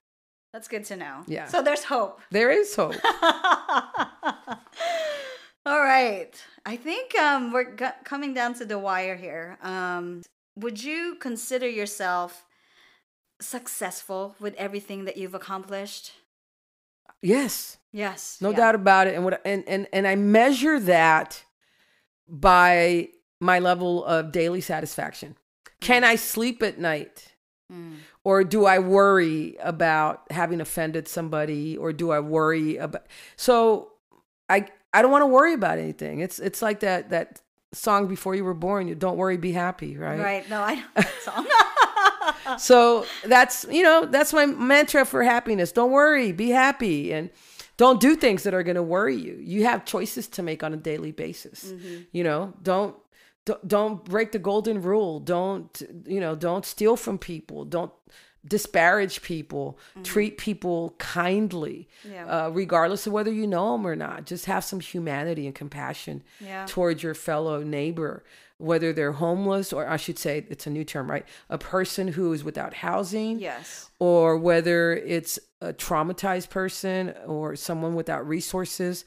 That's 0.52 0.68
good 0.68 0.84
to 0.86 0.96
know. 0.96 1.22
Yeah. 1.26 1.46
So 1.48 1.60
there's 1.62 1.84
hope. 1.84 2.20
there 2.30 2.50
is 2.50 2.74
hope. 2.74 2.94
All 5.66 5.80
right. 5.80 6.30
I 6.66 6.76
think 6.76 7.18
um, 7.18 7.52
we're 7.52 7.74
g- 7.74 7.84
coming 8.04 8.34
down 8.34 8.54
to 8.54 8.64
the 8.64 8.78
wire 8.78 9.16
here. 9.16 9.56
Um, 9.62 10.22
would 10.56 10.82
you 10.82 11.16
consider 11.20 11.68
yourself 11.68 12.44
successful 13.40 14.36
with 14.40 14.54
everything 14.56 15.04
that 15.06 15.16
you've 15.16 15.34
accomplished? 15.34 16.12
yes. 17.22 17.78
Yes. 17.92 18.38
no 18.40 18.50
yeah. 18.50 18.56
doubt 18.56 18.74
about 18.74 19.06
it 19.06 19.14
and 19.14 19.24
what 19.24 19.40
and, 19.46 19.62
and 19.68 19.86
and 19.92 20.06
i 20.06 20.16
measure 20.16 20.80
that 20.80 21.44
by 22.28 23.08
my 23.40 23.60
level 23.60 24.04
of 24.04 24.32
daily 24.32 24.60
satisfaction 24.60 25.36
can 25.80 26.02
i 26.04 26.16
sleep 26.16 26.62
at 26.62 26.78
night 26.78 27.30
Mm. 27.72 27.94
or 28.24 28.44
do 28.44 28.66
i 28.66 28.78
worry 28.78 29.56
about 29.62 30.30
having 30.30 30.60
offended 30.60 31.08
somebody 31.08 31.76
or 31.78 31.92
do 31.94 32.10
i 32.10 32.18
worry 32.20 32.76
about 32.76 33.06
so 33.36 33.92
i 34.50 34.66
i 34.94 35.02
don't 35.02 35.10
want 35.10 35.22
to 35.22 35.26
worry 35.26 35.52
about 35.52 35.78
anything. 35.78 36.20
It's 36.20 36.38
it's 36.38 36.62
like 36.62 36.80
that 36.80 37.10
that 37.10 37.40
song 37.72 38.06
before 38.06 38.34
you 38.36 38.44
were 38.44 38.54
born 38.54 38.86
you 38.86 38.94
don't 38.94 39.16
worry 39.16 39.36
be 39.36 39.50
happy 39.50 39.96
right, 39.96 40.18
Right. 40.18 40.48
No, 40.48 40.60
I 40.62 40.76
don't 40.76 40.94
that 40.94 41.12
song. 41.22 42.58
so 42.58 43.04
that's 43.24 43.66
you 43.70 43.82
know 43.82 44.06
that's 44.06 44.32
my 44.32 44.46
mantra 44.46 45.04
for 45.04 45.22
happiness. 45.22 45.72
Don't 45.72 45.90
worry 45.90 46.32
be 46.32 46.50
happy 46.50 47.12
and 47.12 47.30
don't 47.76 48.00
do 48.00 48.14
things 48.14 48.44
that 48.44 48.54
are 48.54 48.62
going 48.62 48.76
to 48.76 48.82
worry 48.82 49.16
you. 49.16 49.36
You 49.42 49.64
have 49.64 49.84
choices 49.84 50.28
to 50.28 50.42
make 50.42 50.62
on 50.62 50.72
a 50.72 50.76
daily 50.76 51.10
basis. 51.10 51.72
Mm-hmm. 51.72 52.02
You 52.12 52.24
know 52.24 52.54
don't 52.62 52.96
don't 53.44 53.66
don't 53.68 54.04
break 54.04 54.32
the 54.32 54.38
golden 54.38 54.80
rule. 54.80 55.20
Don't 55.20 55.82
you 56.06 56.20
know 56.20 56.34
don't 56.34 56.64
steal 56.64 56.96
from 56.96 57.18
people. 57.18 57.64
Don't 57.64 57.92
disparage 58.46 59.22
people 59.22 59.78
treat 60.02 60.36
people 60.38 60.94
kindly 60.98 61.88
Yeah. 62.04 62.26
uh, 62.46 62.48
regardless 62.50 63.06
of 63.06 63.12
whether 63.12 63.32
you 63.32 63.46
know 63.46 63.72
them 63.72 63.86
or 63.86 63.96
not 63.96 64.26
just 64.26 64.44
have 64.46 64.64
some 64.64 64.80
humanity 64.80 65.46
and 65.46 65.54
compassion 65.54 66.22
Yeah. 66.40 66.66
towards 66.68 67.02
your 67.02 67.14
fellow 67.14 67.62
neighbor 67.62 68.22
whether 68.58 68.92
they're 68.92 69.12
homeless 69.12 69.72
or 69.72 69.88
i 69.88 69.96
should 69.96 70.18
say 70.18 70.44
it's 70.48 70.66
a 70.66 70.70
new 70.70 70.84
term 70.84 71.10
right 71.10 71.26
a 71.50 71.58
person 71.58 72.08
who 72.08 72.32
is 72.32 72.44
without 72.44 72.74
housing 72.74 73.38
yes. 73.38 73.90
or 73.98 74.36
whether 74.36 74.92
it's 74.92 75.38
a 75.60 75.72
traumatized 75.72 76.50
person 76.50 77.14
or 77.26 77.56
someone 77.56 77.94
without 77.94 78.26
resources 78.28 79.04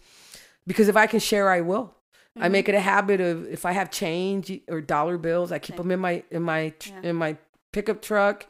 because 0.65 0.87
if 0.89 0.97
i 0.97 1.05
can 1.07 1.19
share 1.19 1.49
i 1.49 1.61
will 1.61 1.93
i 2.39 2.49
make 2.49 2.67
it 2.67 2.75
a 2.75 2.79
habit 2.79 3.21
of 3.21 3.47
if 3.47 3.65
i 3.65 3.71
have 3.71 3.89
change 3.89 4.51
or 4.67 4.81
dollar 4.81 5.17
bills 5.17 5.51
i 5.51 5.59
keep 5.59 5.75
them 5.77 5.91
in 5.91 5.99
my 5.99 6.23
in 6.31 6.41
my 6.41 6.69
tr- 6.79 6.89
Yeah. 7.03 7.09
in 7.09 7.15
my 7.15 7.37
pickup 7.71 8.01
truck 8.01 8.47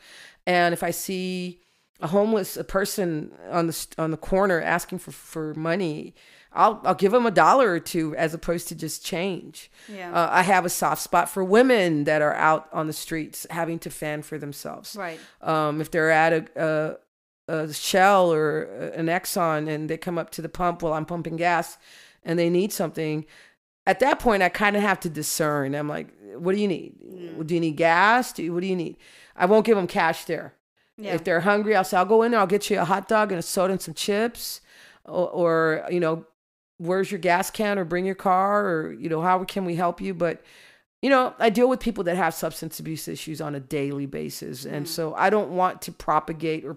and 0.47 0.73
if 0.73 0.81
i 0.81 0.89
see 0.89 1.61
a 1.99 2.07
homeless 2.07 2.57
a 2.57 2.63
person 2.63 3.31
on 3.49 3.67
the 3.67 3.87
on 3.97 4.11
the 4.11 4.17
corner 4.17 4.61
asking 4.61 4.99
for 4.99 5.11
for 5.11 5.53
money, 5.55 6.13
I'll 6.53 6.81
I'll 6.83 6.95
give 6.95 7.11
them 7.11 7.25
a 7.25 7.31
dollar 7.31 7.71
or 7.71 7.79
two 7.79 8.15
as 8.15 8.33
opposed 8.33 8.67
to 8.69 8.75
just 8.75 9.03
change. 9.03 9.71
Yeah. 9.87 10.11
Uh, 10.11 10.29
I 10.31 10.43
have 10.43 10.65
a 10.65 10.69
soft 10.69 11.01
spot 11.01 11.29
for 11.29 11.43
women 11.43 12.03
that 12.03 12.21
are 12.21 12.35
out 12.35 12.69
on 12.71 12.87
the 12.87 12.93
streets 12.93 13.47
having 13.49 13.79
to 13.79 13.89
fend 13.89 14.25
for 14.25 14.37
themselves. 14.37 14.95
Right. 14.95 15.19
Um, 15.41 15.81
if 15.81 15.89
they're 15.89 16.11
at 16.11 16.33
a, 16.33 16.97
a 17.49 17.53
a 17.69 17.73
Shell 17.73 18.31
or 18.31 18.63
an 18.89 19.07
Exxon 19.07 19.67
and 19.67 19.89
they 19.89 19.97
come 19.97 20.17
up 20.17 20.29
to 20.31 20.41
the 20.41 20.49
pump 20.49 20.81
while 20.81 20.93
I'm 20.93 21.05
pumping 21.05 21.37
gas, 21.37 21.77
and 22.23 22.37
they 22.37 22.49
need 22.49 22.71
something, 22.71 23.25
at 23.87 23.99
that 24.01 24.19
point 24.19 24.43
I 24.43 24.49
kind 24.49 24.75
of 24.75 24.83
have 24.83 24.99
to 24.99 25.09
discern. 25.09 25.73
I'm 25.73 25.87
like, 25.87 26.09
what 26.35 26.53
do 26.53 26.61
you 26.61 26.67
need? 26.67 27.47
Do 27.47 27.55
you 27.55 27.61
need 27.61 27.77
gas? 27.77 28.33
Do 28.33 28.43
you, 28.43 28.53
what 28.53 28.61
do 28.61 28.67
you 28.67 28.75
need? 28.75 28.97
I 29.37 29.45
won't 29.45 29.65
give 29.65 29.77
them 29.77 29.87
cash 29.87 30.25
there. 30.25 30.53
Yeah. 30.97 31.13
If 31.13 31.23
they're 31.23 31.41
hungry, 31.41 31.75
I'll 31.75 31.83
say, 31.83 31.95
I'll 31.97 32.05
go 32.05 32.23
in 32.23 32.31
there, 32.31 32.39
I'll 32.39 32.47
get 32.47 32.69
you 32.69 32.79
a 32.79 32.85
hot 32.85 33.07
dog 33.07 33.31
and 33.31 33.37
a 33.39 33.43
soda 33.43 33.73
and 33.73 33.81
some 33.81 33.93
chips. 33.93 34.61
Or, 35.05 35.29
or, 35.29 35.85
you 35.91 35.99
know, 35.99 36.25
where's 36.79 37.11
your 37.11 37.19
gas 37.19 37.49
can 37.51 37.77
or 37.79 37.85
bring 37.85 38.05
your 38.05 38.15
car 38.15 38.65
or, 38.67 38.93
you 38.93 39.07
know, 39.09 39.21
how 39.21 39.43
can 39.45 39.63
we 39.63 39.75
help 39.75 40.01
you? 40.01 40.13
But, 40.13 40.41
you 41.01 41.09
know, 41.11 41.33
I 41.39 41.49
deal 41.51 41.69
with 41.69 41.79
people 41.79 42.03
that 42.05 42.17
have 42.17 42.33
substance 42.33 42.79
abuse 42.79 43.07
issues 43.07 43.39
on 43.39 43.53
a 43.55 43.59
daily 43.59 44.05
basis. 44.07 44.65
And 44.65 44.87
so 44.87 45.13
I 45.13 45.29
don't 45.29 45.51
want 45.51 45.81
to 45.83 45.91
propagate 45.91 46.65
or, 46.65 46.75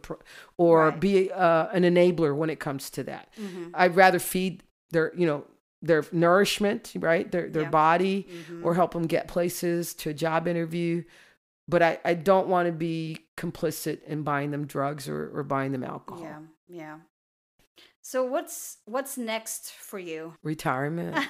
or 0.58 0.90
Right. 0.90 1.00
be 1.00 1.32
uh, 1.32 1.68
an 1.72 1.82
enabler 1.84 2.36
when 2.36 2.50
it 2.50 2.60
comes 2.60 2.90
to 2.90 3.02
that. 3.04 3.28
I'd 3.74 3.96
rather 3.96 4.18
feed 4.18 4.62
their, 4.90 5.12
you 5.16 5.26
know, 5.26 5.44
their 5.82 6.04
nourishment, 6.12 6.92
right? 6.96 7.30
Their, 7.32 7.48
their 7.48 7.62
Yeah. 7.62 7.70
body 7.70 8.28
Mm-hmm. 8.30 8.66
or 8.66 8.74
help 8.74 8.92
them 8.92 9.06
get 9.06 9.28
places 9.28 9.94
to 9.94 10.10
a 10.10 10.14
job 10.14 10.46
interview 10.46 11.02
but 11.70 11.82
I, 11.82 11.98
I 12.04 12.14
don't 12.14 12.48
want 12.48 12.66
to 12.66 12.72
be 12.72 13.18
complicit 13.36 14.02
in 14.04 14.22
buying 14.22 14.50
them 14.50 14.66
drugs 14.66 15.08
or, 15.08 15.30
or 15.34 15.42
buying 15.42 15.72
them 15.72 15.84
alcohol. 15.84 16.22
Yeah. 16.22 16.38
Yeah. 16.68 16.96
So 18.02 18.24
what's 18.24 18.78
what's 18.86 19.16
next 19.16 19.72
for 19.72 19.98
you? 19.98 20.34
Retirement. 20.42 21.14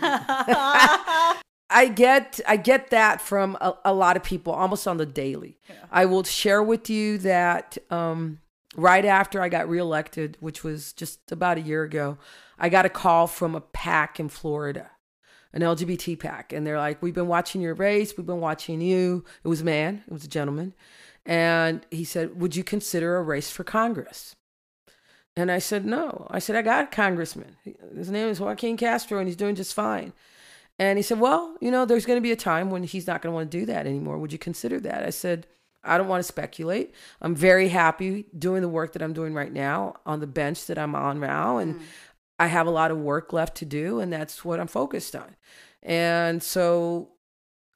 I 1.71 1.89
get 1.95 2.41
I 2.49 2.57
get 2.57 2.91
that 2.91 3.21
from 3.21 3.57
a, 3.61 3.75
a 3.85 3.95
lot 3.95 4.17
of 4.17 4.23
people 4.23 4.53
almost 4.53 4.89
on 4.89 4.97
the 4.97 5.07
daily. 5.07 5.59
I 5.91 6.07
will 6.07 6.25
share 6.25 6.63
with 6.63 6.89
you 6.89 7.19
that 7.19 7.77
um, 7.91 8.41
right 8.77 9.05
after 9.05 9.43
I 9.43 9.49
got 9.49 9.69
reelected, 9.69 10.37
which 10.41 10.65
was 10.65 10.93
just 10.93 11.31
about 11.31 11.59
a 11.59 11.63
year 11.63 11.83
ago, 11.83 12.19
I 12.59 12.69
got 12.69 12.87
a 12.87 12.91
call 12.91 13.27
from 13.27 13.55
a 13.55 13.61
PAC 13.61 14.19
in 14.19 14.29
Florida, 14.29 14.91
an 15.53 15.63
LGBT 15.63 16.19
PAC, 16.19 16.53
and 16.53 16.67
they're 16.67 16.79
like, 16.79 17.03
"We've 17.03 17.15
been 17.15 17.29
watching 17.29 17.61
your 17.61 17.75
race. 17.75 18.15
We've 18.17 18.27
been 18.27 18.41
watching 18.41 18.81
you." 18.81 19.25
It 19.45 19.49
was 19.49 19.61
a 19.61 19.65
man. 19.65 20.05
It 20.07 20.13
was 20.13 20.25
a 20.25 20.29
gentleman, 20.29 20.75
and 21.27 21.85
he 21.91 22.05
said, 22.05 22.41
"Would 22.41 22.57
you 22.57 22.65
consider 22.65 23.17
a 23.17 23.23
race 23.23 23.51
for 23.51 23.65
Congress?" 23.65 24.37
And 25.37 25.51
I 25.51 25.59
said, 25.59 25.85
"No." 25.85 26.27
I 26.31 26.39
said, 26.39 26.57
"I 26.57 26.63
got 26.63 26.85
a 26.85 26.87
congressman. 26.89 27.57
His 27.95 28.11
name 28.11 28.29
is 28.29 28.41
Joaquin 28.41 28.77
Castro, 28.77 29.19
and 29.19 29.29
he's 29.29 29.37
doing 29.37 29.55
just 29.55 29.75
fine." 29.75 30.13
And 30.81 30.99
he 30.99 31.03
said, 31.03 31.21
Well, 31.21 31.57
you 31.61 31.71
know, 31.71 31.85
there's 31.85 32.07
going 32.07 32.17
to 32.17 32.23
be 32.23 32.33
a 32.33 32.37
time 32.37 32.71
when 32.71 32.83
he's 32.85 33.07
not 33.07 33.21
going 33.21 33.33
to 33.33 33.35
want 33.35 33.51
to 33.51 33.59
do 33.59 33.67
that 33.67 33.87
anymore. 33.87 34.17
Would 34.17 34.33
you 34.33 34.39
consider 34.39 34.81
that? 34.81 35.05
I 35.05 35.11
said, 35.11 35.47
I 35.85 35.99
don't 35.99 36.09
want 36.09 36.21
to 36.21 36.27
speculate. 36.27 36.95
I'm 37.21 37.35
very 37.35 37.69
happy 37.69 38.27
doing 38.37 38.63
the 38.63 38.69
work 38.69 38.95
that 38.95 39.03
I'm 39.03 39.13
doing 39.13 39.35
right 39.35 39.53
now 39.53 39.97
on 40.07 40.21
the 40.21 40.27
bench 40.27 40.67
that 40.67 40.79
I'm 40.79 40.95
on 40.95 41.21
now. 41.21 41.59
And 41.59 41.77
mm. 41.77 41.83
I 42.41 42.47
have 42.47 42.67
a 42.67 42.71
lot 42.71 42.91
of 42.91 42.99
work 42.99 43.35
left 43.35 43.59
to 43.59 43.67
do, 43.67 44.01
and 44.01 44.11
that's 44.11 44.47
what 44.47 44.59
I'm 44.59 44.67
focused 44.67 45.15
on. 45.15 45.37
And 45.83 46.43
so 46.43 47.11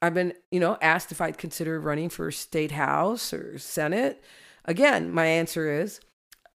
I've 0.01 0.15
been, 0.15 0.33
you 0.49 0.59
know, 0.59 0.79
asked 0.81 1.11
if 1.11 1.21
I'd 1.21 1.37
consider 1.37 1.79
running 1.79 2.09
for 2.09 2.31
state 2.31 2.71
house 2.71 3.31
or 3.31 3.59
senate. 3.59 4.23
Again, 4.65 5.11
my 5.11 5.27
answer 5.27 5.71
is 5.71 6.01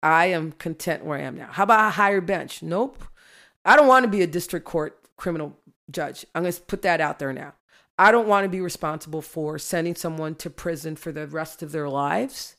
I 0.03 0.25
am 0.25 0.51
content 0.51 1.05
where 1.05 1.19
I 1.19 1.21
am 1.21 1.37
now. 1.37 1.47
How 1.51 1.63
about 1.63 1.87
a 1.87 1.91
higher 1.91 2.19
bench? 2.19 2.61
Nope. 2.61 3.01
I 3.63 3.77
don't 3.77 3.87
want 3.87 4.03
to 4.03 4.11
be 4.11 4.21
a 4.21 4.27
district 4.27 4.65
court 4.65 4.99
criminal 5.15 5.57
judge. 5.89 6.25
I'm 6.35 6.43
going 6.43 6.53
to 6.53 6.61
put 6.61 6.81
that 6.81 6.99
out 6.99 7.17
there 7.17 7.31
now. 7.31 7.53
I 7.97 8.11
don't 8.11 8.27
want 8.27 8.43
to 8.43 8.49
be 8.49 8.59
responsible 8.59 9.21
for 9.21 9.57
sending 9.57 9.95
someone 9.95 10.35
to 10.35 10.49
prison 10.49 10.97
for 10.97 11.13
the 11.13 11.27
rest 11.27 11.63
of 11.63 11.71
their 11.71 11.87
lives. 11.87 12.57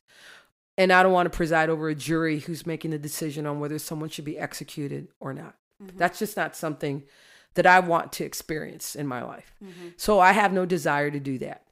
And 0.82 0.92
I 0.92 1.04
don't 1.04 1.12
want 1.12 1.30
to 1.30 1.36
preside 1.36 1.70
over 1.70 1.88
a 1.88 1.94
jury 1.94 2.40
who's 2.40 2.66
making 2.66 2.92
a 2.92 2.98
decision 2.98 3.46
on 3.46 3.60
whether 3.60 3.78
someone 3.78 4.08
should 4.08 4.24
be 4.24 4.36
executed 4.36 5.06
or 5.20 5.32
not. 5.32 5.54
Mm-hmm. 5.80 5.96
That's 5.96 6.18
just 6.18 6.36
not 6.36 6.56
something 6.56 7.04
that 7.54 7.66
I 7.66 7.78
want 7.78 8.12
to 8.14 8.24
experience 8.24 8.96
in 8.96 9.06
my 9.06 9.22
life. 9.22 9.54
Mm-hmm. 9.62 9.90
So 9.96 10.18
I 10.18 10.32
have 10.32 10.52
no 10.52 10.66
desire 10.66 11.08
to 11.12 11.20
do 11.20 11.38
that. 11.38 11.68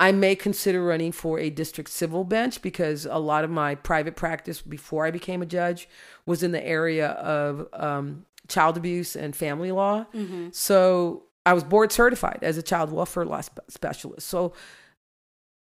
I 0.00 0.12
may 0.12 0.34
consider 0.34 0.82
running 0.82 1.12
for 1.12 1.38
a 1.38 1.50
district 1.50 1.90
civil 1.90 2.24
bench 2.24 2.62
because 2.62 3.04
a 3.04 3.18
lot 3.18 3.44
of 3.44 3.50
my 3.50 3.74
private 3.74 4.16
practice 4.16 4.62
before 4.62 5.04
I 5.04 5.10
became 5.10 5.42
a 5.42 5.46
judge 5.46 5.86
was 6.24 6.42
in 6.42 6.52
the 6.52 6.66
area 6.66 7.08
of 7.08 7.68
um, 7.74 8.24
child 8.48 8.78
abuse 8.78 9.14
and 9.14 9.36
family 9.36 9.72
law. 9.72 10.06
Mm-hmm. 10.14 10.48
So 10.52 11.24
I 11.44 11.52
was 11.52 11.64
board 11.64 11.92
certified 11.92 12.38
as 12.40 12.56
a 12.56 12.62
child 12.62 12.92
welfare 12.92 13.26
law 13.26 13.42
spe- 13.42 13.58
specialist. 13.68 14.26
So 14.26 14.54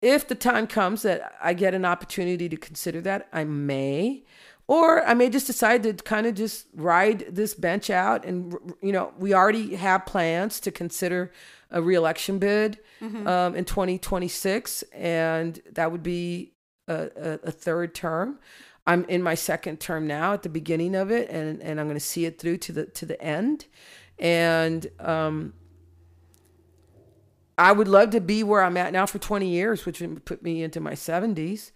if 0.04 0.28
the 0.28 0.34
time 0.34 0.66
comes 0.66 1.02
that 1.02 1.32
I 1.42 1.54
get 1.54 1.72
an 1.72 1.86
opportunity 1.86 2.46
to 2.50 2.56
consider 2.56 3.00
that, 3.00 3.26
I 3.32 3.44
may. 3.44 4.24
Or 4.66 5.02
I 5.06 5.14
may 5.14 5.30
just 5.30 5.46
decide 5.46 5.82
to 5.84 5.94
kind 5.94 6.26
of 6.26 6.34
just 6.34 6.66
ride 6.74 7.26
this 7.30 7.54
bench 7.54 7.88
out. 7.88 8.24
And, 8.24 8.54
you 8.82 8.92
know, 8.92 9.14
we 9.18 9.32
already 9.32 9.76
have 9.76 10.04
plans 10.04 10.60
to 10.60 10.70
consider 10.70 11.32
a 11.70 11.80
reelection 11.82 12.38
bid 12.38 12.80
um, 13.26 13.54
in 13.56 13.64
2026. 13.64 14.82
And 14.92 15.60
that 15.72 15.90
would 15.90 16.02
be 16.02 16.52
a, 16.86 17.10
a, 17.16 17.32
a 17.44 17.50
third 17.50 17.94
term. 17.94 18.38
I'm 18.86 19.04
in 19.06 19.22
my 19.22 19.34
second 19.34 19.80
term 19.80 20.06
now 20.06 20.34
at 20.34 20.42
the 20.42 20.50
beginning 20.50 20.94
of 20.94 21.10
it, 21.10 21.30
and, 21.30 21.62
and 21.62 21.80
I'm 21.80 21.86
going 21.86 21.96
to 21.96 22.00
see 22.04 22.26
it 22.26 22.38
through 22.38 22.58
to 22.58 22.72
the 22.72 22.84
to 22.84 23.06
the 23.06 23.20
end. 23.22 23.64
And 24.18 24.86
um, 25.00 25.54
I 27.56 27.70
would 27.72 27.86
love 27.88 28.10
to 28.10 28.20
be 28.20 28.42
where 28.42 28.62
I'm 28.62 28.76
at 28.76 28.92
now 28.92 29.06
for 29.06 29.18
20 29.18 29.48
years, 29.48 29.86
which 29.86 30.00
would 30.00 30.24
put 30.24 30.42
me 30.42 30.62
into 30.62 30.80
my 30.80 30.92
70s. 30.94 31.70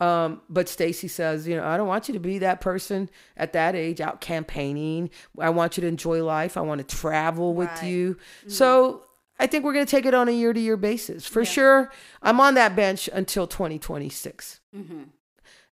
Um, 0.00 0.40
but 0.48 0.68
Stacy 0.68 1.08
says, 1.08 1.48
you 1.48 1.56
know, 1.56 1.64
I 1.66 1.76
don't 1.76 1.88
want 1.88 2.06
you 2.08 2.14
to 2.14 2.20
be 2.20 2.38
that 2.38 2.60
person 2.60 3.10
at 3.36 3.52
that 3.54 3.74
age 3.74 4.00
out 4.00 4.20
campaigning. 4.20 5.10
I 5.40 5.50
want 5.50 5.76
you 5.76 5.80
to 5.82 5.86
enjoy 5.88 6.22
life. 6.24 6.56
I 6.56 6.60
want 6.60 6.86
to 6.86 6.96
travel 6.96 7.54
with 7.54 7.68
Right. 7.68 7.84
you. 7.84 8.18
So 8.46 9.02
I 9.38 9.46
think 9.48 9.64
we're 9.64 9.72
going 9.74 9.84
to 9.86 9.90
take 9.90 10.06
it 10.06 10.14
on 10.14 10.28
a 10.28 10.32
year 10.32 10.52
to 10.52 10.60
year 10.60 10.76
basis. 10.76 11.26
For 11.26 11.44
sure, 11.44 11.90
I'm 12.22 12.40
on 12.40 12.54
that 12.54 12.76
bench 12.76 13.08
until 13.12 13.46
2026. 13.48 14.60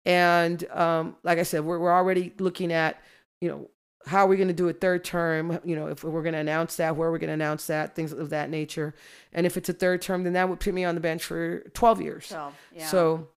And 0.06 0.64
um, 0.70 1.16
like 1.22 1.38
I 1.38 1.42
said, 1.42 1.64
we're, 1.64 1.78
we're 1.78 1.92
already 1.92 2.32
looking 2.38 2.72
at, 2.72 3.02
you 3.40 3.48
know, 3.48 3.70
how 4.06 4.24
are 4.24 4.28
we 4.28 4.36
going 4.36 4.48
to 4.48 4.54
do 4.54 4.68
a 4.68 4.72
third 4.72 5.04
term? 5.04 5.60
You 5.64 5.76
know, 5.76 5.88
if 5.88 6.02
we're 6.04 6.22
going 6.22 6.32
to 6.32 6.38
announce 6.40 6.76
that, 6.76 6.96
where 6.96 7.10
we're 7.10 7.18
going 7.18 7.28
to 7.28 7.34
announce 7.34 7.66
that, 7.66 7.94
things 7.94 8.12
of 8.12 8.30
that 8.30 8.48
nature. 8.50 8.94
And 9.32 9.46
if 9.46 9.56
it's 9.56 9.68
a 9.68 9.72
third 9.74 10.00
term, 10.02 10.24
then 10.24 10.32
that 10.34 10.48
would 10.48 10.60
put 10.60 10.72
me 10.74 10.84
on 10.84 10.94
the 10.94 11.00
bench 11.00 11.22
for 11.24 11.60
12 11.74 12.00
years. 12.00 12.28
12, 12.28 12.54
yeah. 12.76 12.86
So 12.86 13.28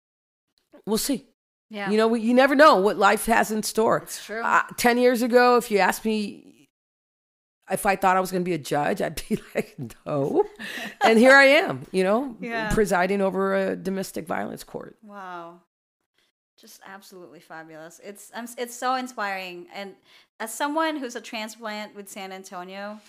we'll 0.87 0.99
see. 0.99 1.27
yeah. 1.69 1.91
You 1.91 1.97
know, 1.97 2.07
we, 2.09 2.21
you 2.21 2.33
never 2.35 2.55
know 2.55 2.77
what 2.77 2.97
life 2.97 3.27
has 3.27 3.51
in 3.51 3.63
store. 3.63 3.99
It's 3.99 4.25
true. 4.25 4.41
Uh, 4.43 4.63
10 4.77 4.99
years 4.99 5.23
ago, 5.23 5.57
if 5.57 5.71
you 5.71 5.79
asked 5.79 6.05
me 6.05 6.49
if 7.71 7.87
I 7.87 7.97
thought 7.97 8.17
I 8.17 8.21
was 8.21 8.31
going 8.31 8.43
to 8.43 8.49
be 8.49 8.55
a 8.55 8.59
judge, 8.59 9.01
I'd 9.01 9.23
be 9.29 9.41
like, 9.55 9.77
no. 10.07 10.45
and 11.03 11.19
here 11.19 11.33
I 11.35 11.45
am, 11.45 11.87
you 11.91 12.05
know, 12.05 12.37
Yeah. 12.41 12.73
presiding 12.73 13.21
over 13.21 13.55
a 13.57 13.77
domestic 13.77 14.27
violence 14.27 14.63
court. 14.65 14.97
Wow. 15.03 15.61
Just 16.63 16.81
absolutely 16.87 17.41
fabulous. 17.41 18.01
It's 18.05 18.31
I'm, 18.33 18.47
it's 18.57 18.77
so 18.77 18.95
inspiring 18.95 19.67
and 19.75 19.95
as 20.39 20.55
someone 20.55 20.97
who's 20.97 21.17
a 21.17 21.21
transplant 21.21 21.97
with 21.97 22.09
San 22.09 22.31
Antonio. 22.31 23.01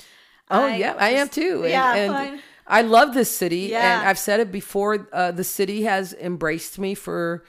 Oh 0.49 0.65
I 0.65 0.75
yeah, 0.77 0.95
I 0.97 1.09
am 1.11 1.29
too. 1.29 1.61
And, 1.61 1.69
yeah, 1.69 1.93
and. 1.95 2.41
I 2.65 2.81
love 2.81 3.13
this 3.13 3.29
city, 3.29 3.67
Yeah. 3.71 3.99
and 3.99 4.09
I've 4.09 4.17
said 4.17 4.39
it 4.39 4.51
before. 4.51 5.07
Uh, 5.13 5.29
the 5.31 5.43
city 5.43 5.83
has 5.83 6.13
embraced 6.13 6.79
me 6.79 6.95
for 6.95 7.43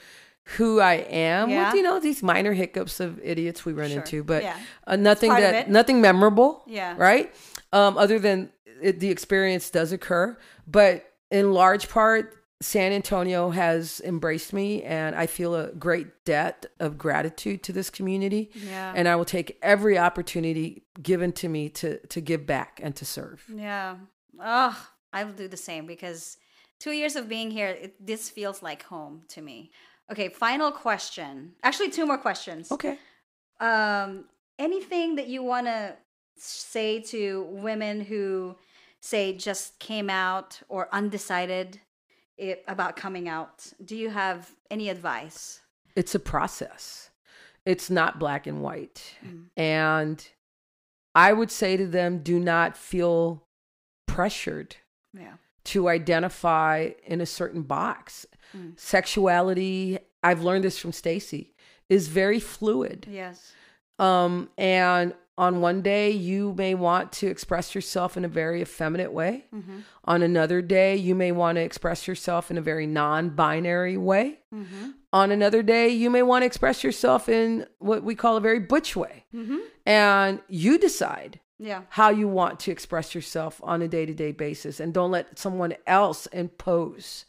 who 0.59 0.79
I 0.79 0.95
am, 0.95 1.49
Yeah. 1.49 1.69
with 1.69 1.77
you 1.77 1.83
know 1.83 1.99
these 2.01 2.23
minor 2.23 2.53
hiccups 2.53 3.01
of 3.01 3.19
idiots 3.23 3.65
we 3.65 3.73
run 3.73 3.89
Sure. 3.89 4.01
into, 4.01 4.23
but 4.23 4.43
Yeah. 4.43 4.59
uh, 4.87 4.97
nothing 4.97 5.31
that 5.31 5.71
nothing 5.71 6.03
memorable. 6.03 6.65
Yeah. 6.67 6.95
right. 6.99 7.35
Um, 7.73 7.97
other 7.97 8.19
than 8.19 8.53
it, 8.83 9.01
the 9.01 9.09
experience 9.09 9.71
does 9.71 9.91
occur, 9.91 10.37
but 10.67 11.11
in 11.31 11.55
large 11.55 11.89
part, 11.89 12.44
San 12.65 12.93
Antonio 12.93 13.51
has 13.51 14.01
embraced 14.05 14.55
me, 14.55 14.83
and 14.85 15.15
I 15.15 15.27
feel 15.27 15.55
a 15.55 15.71
great 15.73 16.25
debt 16.25 16.65
of 16.81 16.97
gratitude 16.97 17.63
to 17.65 17.73
this 17.75 17.91
community. 17.91 18.51
Yeah. 18.55 18.91
And 18.97 19.07
I 19.07 19.17
will 19.17 19.27
take 19.27 19.59
every 19.61 19.99
opportunity 19.99 20.87
given 21.03 21.33
to 21.33 21.49
me 21.49 21.69
to 21.81 21.99
to 22.07 22.21
give 22.23 22.47
back 22.47 22.81
and 22.83 22.97
to 22.97 23.05
serve. 23.05 23.45
Yeah. 23.55 23.97
Oh, 24.41 24.89
I 25.13 25.25
will 25.25 25.35
do 25.35 25.47
the 25.47 25.59
same 25.59 25.87
because 25.87 26.39
two 26.81 26.93
years 26.93 27.17
of 27.17 27.29
being 27.29 27.51
here, 27.51 27.69
it, 27.69 27.95
this 28.05 28.31
feels 28.31 28.63
like 28.63 28.83
home 28.85 29.25
to 29.29 29.43
me. 29.43 29.71
Okay, 30.11 30.31
final 30.31 30.73
question. 30.73 31.53
Actually, 31.63 31.91
two 31.91 32.07
more 32.07 32.19
questions. 32.19 32.73
Okay. 32.73 32.99
Um, 33.61 34.25
anything 34.59 35.17
that 35.17 35.29
you 35.29 35.43
want 35.43 35.67
to 35.67 35.97
say 36.39 37.01
to 37.01 37.47
women 37.51 38.01
who 38.01 38.57
say 39.01 39.37
just 39.37 39.79
came 39.79 40.09
out 40.09 40.63
or 40.71 40.89
undecided 40.93 41.79
i 42.41 42.57
about 42.69 42.97
coming 42.97 43.29
out? 43.29 43.73
Do 43.85 43.97
you 43.97 44.11
have 44.11 44.51
any 44.71 44.89
advice? 44.89 45.61
it's 45.97 46.15
a 46.15 46.19
process. 46.19 47.11
It's 47.65 47.89
not 47.89 48.19
black 48.19 48.47
and 48.49 48.61
white. 48.61 49.15
And 49.57 50.27
I 51.15 51.33
would 51.33 51.51
say 51.53 51.77
to 51.77 51.87
them, 51.87 52.19
do 52.19 52.41
not 52.41 52.77
feel 52.77 53.45
pressured 54.07 54.77
Yeah. 55.17 55.35
to 55.67 55.89
identify 55.89 56.91
in 57.05 57.21
a 57.21 57.27
certain 57.27 57.63
box. 57.63 58.27
Mm. 58.57 58.79
Sexuality, 58.79 59.99
I've 60.23 60.43
learned 60.43 60.65
this 60.65 60.79
from 60.79 60.93
Stacy, 60.93 61.55
is 61.89 62.09
very 62.09 62.41
fluid. 62.41 63.07
Yes. 63.09 63.53
Um, 64.01 64.51
and 64.59 65.15
on 65.37 65.61
one 65.61 65.83
day, 65.83 66.11
you 66.11 66.55
may 66.57 66.75
want 66.75 67.13
to 67.15 67.27
express 67.27 67.75
yourself 67.75 68.17
in 68.17 68.25
a 68.25 68.29
very 68.29 68.63
effeminate 68.63 69.13
way. 69.13 69.47
Mm-hmm. 69.53 69.79
On 70.05 70.23
another 70.23 70.63
day, 70.63 70.95
you 70.97 71.15
may 71.15 71.33
want 71.33 71.57
to 71.57 71.63
express 71.63 72.07
yourself 72.07 72.51
in 72.51 72.59
a 72.59 72.63
very 72.63 72.87
non 72.87 73.31
binary 73.31 73.97
way. 73.97 74.39
Mm-hmm. 74.55 74.91
On 75.13 75.31
another 75.33 75.63
day, 75.63 75.89
you 75.89 76.09
may 76.11 76.23
want 76.23 76.43
to 76.43 76.47
express 76.47 76.85
yourself 76.85 77.29
in 77.29 77.67
what 77.79 78.05
we 78.05 78.15
call 78.15 78.37
a 78.37 78.41
very 78.41 78.61
butch 78.61 78.95
way. 78.95 79.25
Mm-hmm. 79.35 79.59
And 79.87 80.41
you 80.49 80.79
decide 80.79 81.41
Yeah. 81.59 81.83
how 81.91 82.11
you 82.11 82.29
want 82.29 82.61
to 82.61 82.71
express 82.71 83.15
yourself 83.15 83.61
on 83.65 83.83
a 83.83 83.89
day 83.89 84.07
to 84.07 84.15
day 84.15 84.33
basis. 84.33 84.79
And 84.79 84.95
don't 84.95 85.11
let 85.11 85.39
someone 85.39 85.75
else 85.87 86.27
impose 86.27 87.25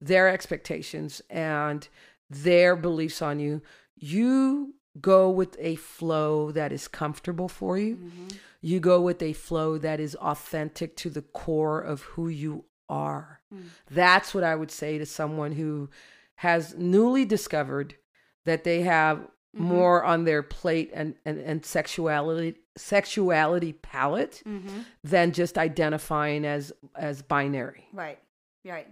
their 0.00 0.28
expectations 0.28 1.20
and 1.30 1.86
their 2.30 2.76
beliefs 2.76 3.20
on 3.22 3.40
you. 3.40 3.60
You 3.94 4.74
go 5.00 5.30
with 5.30 5.56
a 5.58 5.76
flow 5.76 6.50
that 6.52 6.72
is 6.72 6.86
comfortable 6.88 7.48
for 7.48 7.78
you. 7.78 7.96
Mm-hmm. 7.96 8.28
You 8.60 8.80
go 8.80 9.00
with 9.00 9.22
a 9.22 9.32
flow 9.32 9.78
that 9.78 10.00
is 10.00 10.14
authentic 10.16 10.96
to 10.98 11.10
the 11.10 11.22
core 11.22 11.80
of 11.80 12.02
who 12.02 12.28
you 12.28 12.64
are. 12.88 13.40
Mm. 13.52 13.64
That's 13.90 14.34
what 14.34 14.44
I 14.44 14.54
would 14.54 14.70
say 14.70 14.98
to 14.98 15.06
someone 15.06 15.52
who 15.52 15.88
has 16.36 16.74
newly 16.76 17.24
discovered 17.24 17.96
that 18.44 18.64
they 18.64 18.82
have 18.82 19.28
Mm-hmm. 19.54 19.64
more 19.66 20.02
on 20.02 20.24
their 20.24 20.42
plate 20.42 20.90
and, 20.94 21.14
and, 21.26 21.38
and 21.38 21.62
sexuality 21.62 22.54
sexuality 22.74 23.74
palette 23.74 24.42
Mm-hmm. 24.46 24.78
than 25.04 25.32
just 25.32 25.58
identifying 25.58 26.46
as 26.46 26.72
as 26.96 27.20
binary. 27.20 27.86
Right. 27.92 28.18
Right. 28.64 28.88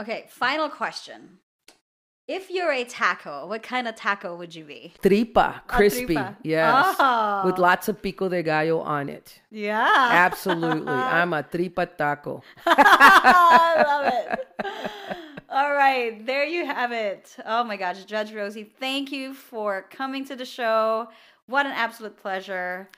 Okay. 0.00 0.26
Final 0.30 0.68
question. 0.68 1.38
If 2.26 2.50
you're 2.50 2.72
a 2.72 2.84
taco, 2.84 3.46
what 3.46 3.62
kind 3.62 3.86
of 3.86 3.96
taco 3.96 4.34
would 4.36 4.54
you 4.54 4.64
be? 4.64 4.94
Tripa, 5.02 5.60
A 5.68 5.68
crispy, 5.68 6.06
tripa. 6.06 6.36
yes, 6.42 6.96
Oh. 6.98 7.42
with 7.44 7.58
lots 7.58 7.88
of 7.88 8.00
pico 8.00 8.30
de 8.30 8.42
gallo 8.42 8.80
on 8.80 9.10
it. 9.10 9.40
Yeah. 9.50 10.08
Absolutely, 10.10 10.88
I'm 10.92 11.34
a 11.34 11.42
tripa 11.42 11.84
taco. 11.84 12.42
I 12.66 13.84
love 13.86 14.06
it. 14.14 14.48
All 15.50 15.72
right, 15.74 16.24
there 16.24 16.46
you 16.46 16.64
have 16.64 16.92
it. 16.92 17.36
Oh 17.44 17.62
my 17.62 17.76
gosh, 17.76 18.02
Judge 18.06 18.32
Rosie, 18.32 18.72
thank 18.80 19.12
you 19.12 19.34
for 19.34 19.82
coming 19.90 20.24
to 20.24 20.34
the 20.34 20.46
show. 20.46 21.08
What 21.46 21.66
an 21.66 21.72
absolute 21.72 22.16
pleasure. 22.16 22.88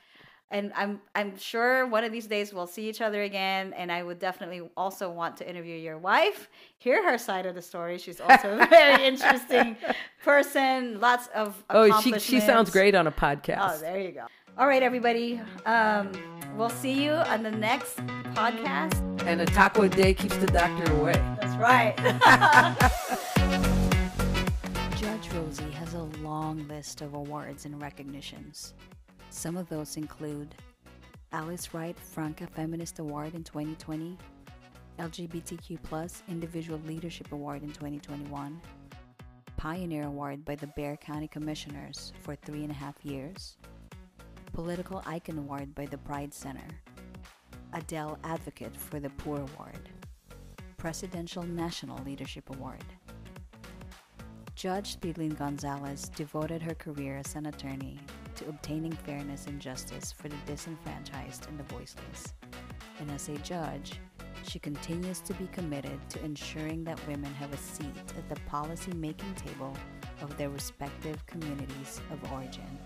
And 0.49 0.71
I'm 0.75 1.01
I'm 1.13 1.37
sure 1.37 1.85
one 1.87 2.05
of 2.05 2.13
these 2.13 2.25
days 2.27 2.53
we'll 2.53 2.67
see 2.67 2.87
each 2.87 3.01
other 3.01 3.23
again. 3.23 3.73
And 3.73 3.91
I 3.91 4.01
would 4.01 4.19
definitely 4.19 4.61
also 4.77 5.11
want 5.11 5.35
to 5.37 5.49
interview 5.49 5.75
your 5.75 5.97
wife, 5.97 6.49
hear 6.77 7.03
her 7.09 7.17
side 7.17 7.45
of 7.45 7.53
the 7.53 7.61
story. 7.61 7.97
She's 7.97 8.21
also 8.21 8.57
a 8.57 8.65
very 8.67 9.03
interesting 9.05 9.75
person. 10.23 11.01
Lots 11.01 11.27
of 11.35 11.61
Oh, 11.69 11.99
she 12.01 12.17
she 12.19 12.39
sounds 12.39 12.69
great 12.69 12.95
on 12.95 13.07
a 13.07 13.11
podcast. 13.11 13.75
Oh, 13.75 13.77
there 13.79 13.99
you 13.99 14.11
go. 14.13 14.25
All 14.57 14.67
right, 14.67 14.81
everybody. 14.81 15.41
Um, 15.65 16.11
we'll 16.55 16.69
see 16.69 17.03
you 17.03 17.11
on 17.11 17.43
the 17.43 17.51
next 17.51 17.97
podcast. 18.33 18.95
and 19.27 19.41
a 19.41 19.45
taco 19.45 19.81
a 19.83 19.89
day 19.89 20.13
keeps 20.13 20.37
the 20.37 20.47
doctor 20.47 20.91
away. 20.93 21.11
That's 21.41 21.55
right. 21.57 21.93
Judge 24.97 25.31
Rosie 25.33 25.69
has 25.71 25.93
a 25.93 26.03
long 26.23 26.65
list 26.67 27.01
of 27.01 27.13
awards 27.13 27.65
and 27.65 27.79
recognitions. 27.81 28.73
Some 29.29 29.57
of 29.57 29.69
those 29.69 29.97
include 29.97 30.55
Alice 31.31 31.73
Wright 31.73 31.97
Franca 31.99 32.47
Feminist 32.47 32.99
Award 32.99 33.35
in 33.35 33.43
2020, 33.43 34.17
LGBTQ 34.97 36.21
Individual 36.29 36.79
Leadership 36.87 37.31
Award 37.31 37.61
in 37.63 37.69
2021, 37.69 38.59
Pioneer 39.57 40.03
Award 40.03 40.45
by 40.45 40.55
the 40.55 40.67
Bexar 40.67 40.97
County 40.97 41.27
Commissioners 41.27 42.13
for 42.21 42.35
three 42.35 42.63
and 42.63 42.71
a 42.71 42.75
half 42.75 42.95
years, 43.03 43.57
Political 44.53 45.03
Icon 45.05 45.37
Award 45.37 45.75
by 45.75 45.85
the 45.85 45.97
Pride 45.97 46.33
Center, 46.33 46.67
Adele 47.73 48.17
Advocate 48.23 48.75
for 48.75 48.99
the 48.99 49.09
Poor 49.11 49.37
Award, 49.37 49.89
Presidential 50.77 51.43
National 51.43 52.03
Leadership 52.05 52.49
Award. 52.49 52.83
Judge 54.55 54.97
Speedlin 54.97 55.37
Gonzalez 55.37 56.09
devoted 56.15 56.61
her 56.63 56.73
career 56.73 57.17
as 57.17 57.35
an 57.35 57.45
attorney 57.45 57.99
to 58.37 58.49
obtaining 58.49 58.91
fairness 58.91 59.47
and 59.47 59.59
justice 59.59 60.11
for 60.11 60.29
the 60.29 60.35
disenfranchised 60.45 61.47
and 61.49 61.59
the 61.59 61.63
voiceless. 61.75 62.33
And 62.99 63.09
as 63.11 63.29
a 63.29 63.37
judge, 63.39 63.99
she 64.43 64.59
continues 64.59 65.19
to 65.21 65.33
be 65.33 65.47
committed 65.47 65.99
to 66.09 66.23
ensuring 66.23 66.83
that 66.85 67.05
women 67.07 67.33
have 67.35 67.53
a 67.53 67.57
seat 67.57 67.95
at 68.17 68.29
the 68.29 68.39
policy 68.41 68.93
making 68.93 69.33
table 69.35 69.75
of 70.21 70.37
their 70.37 70.49
respective 70.49 71.25
communities 71.25 72.01
of 72.11 72.31
origin. 72.31 72.79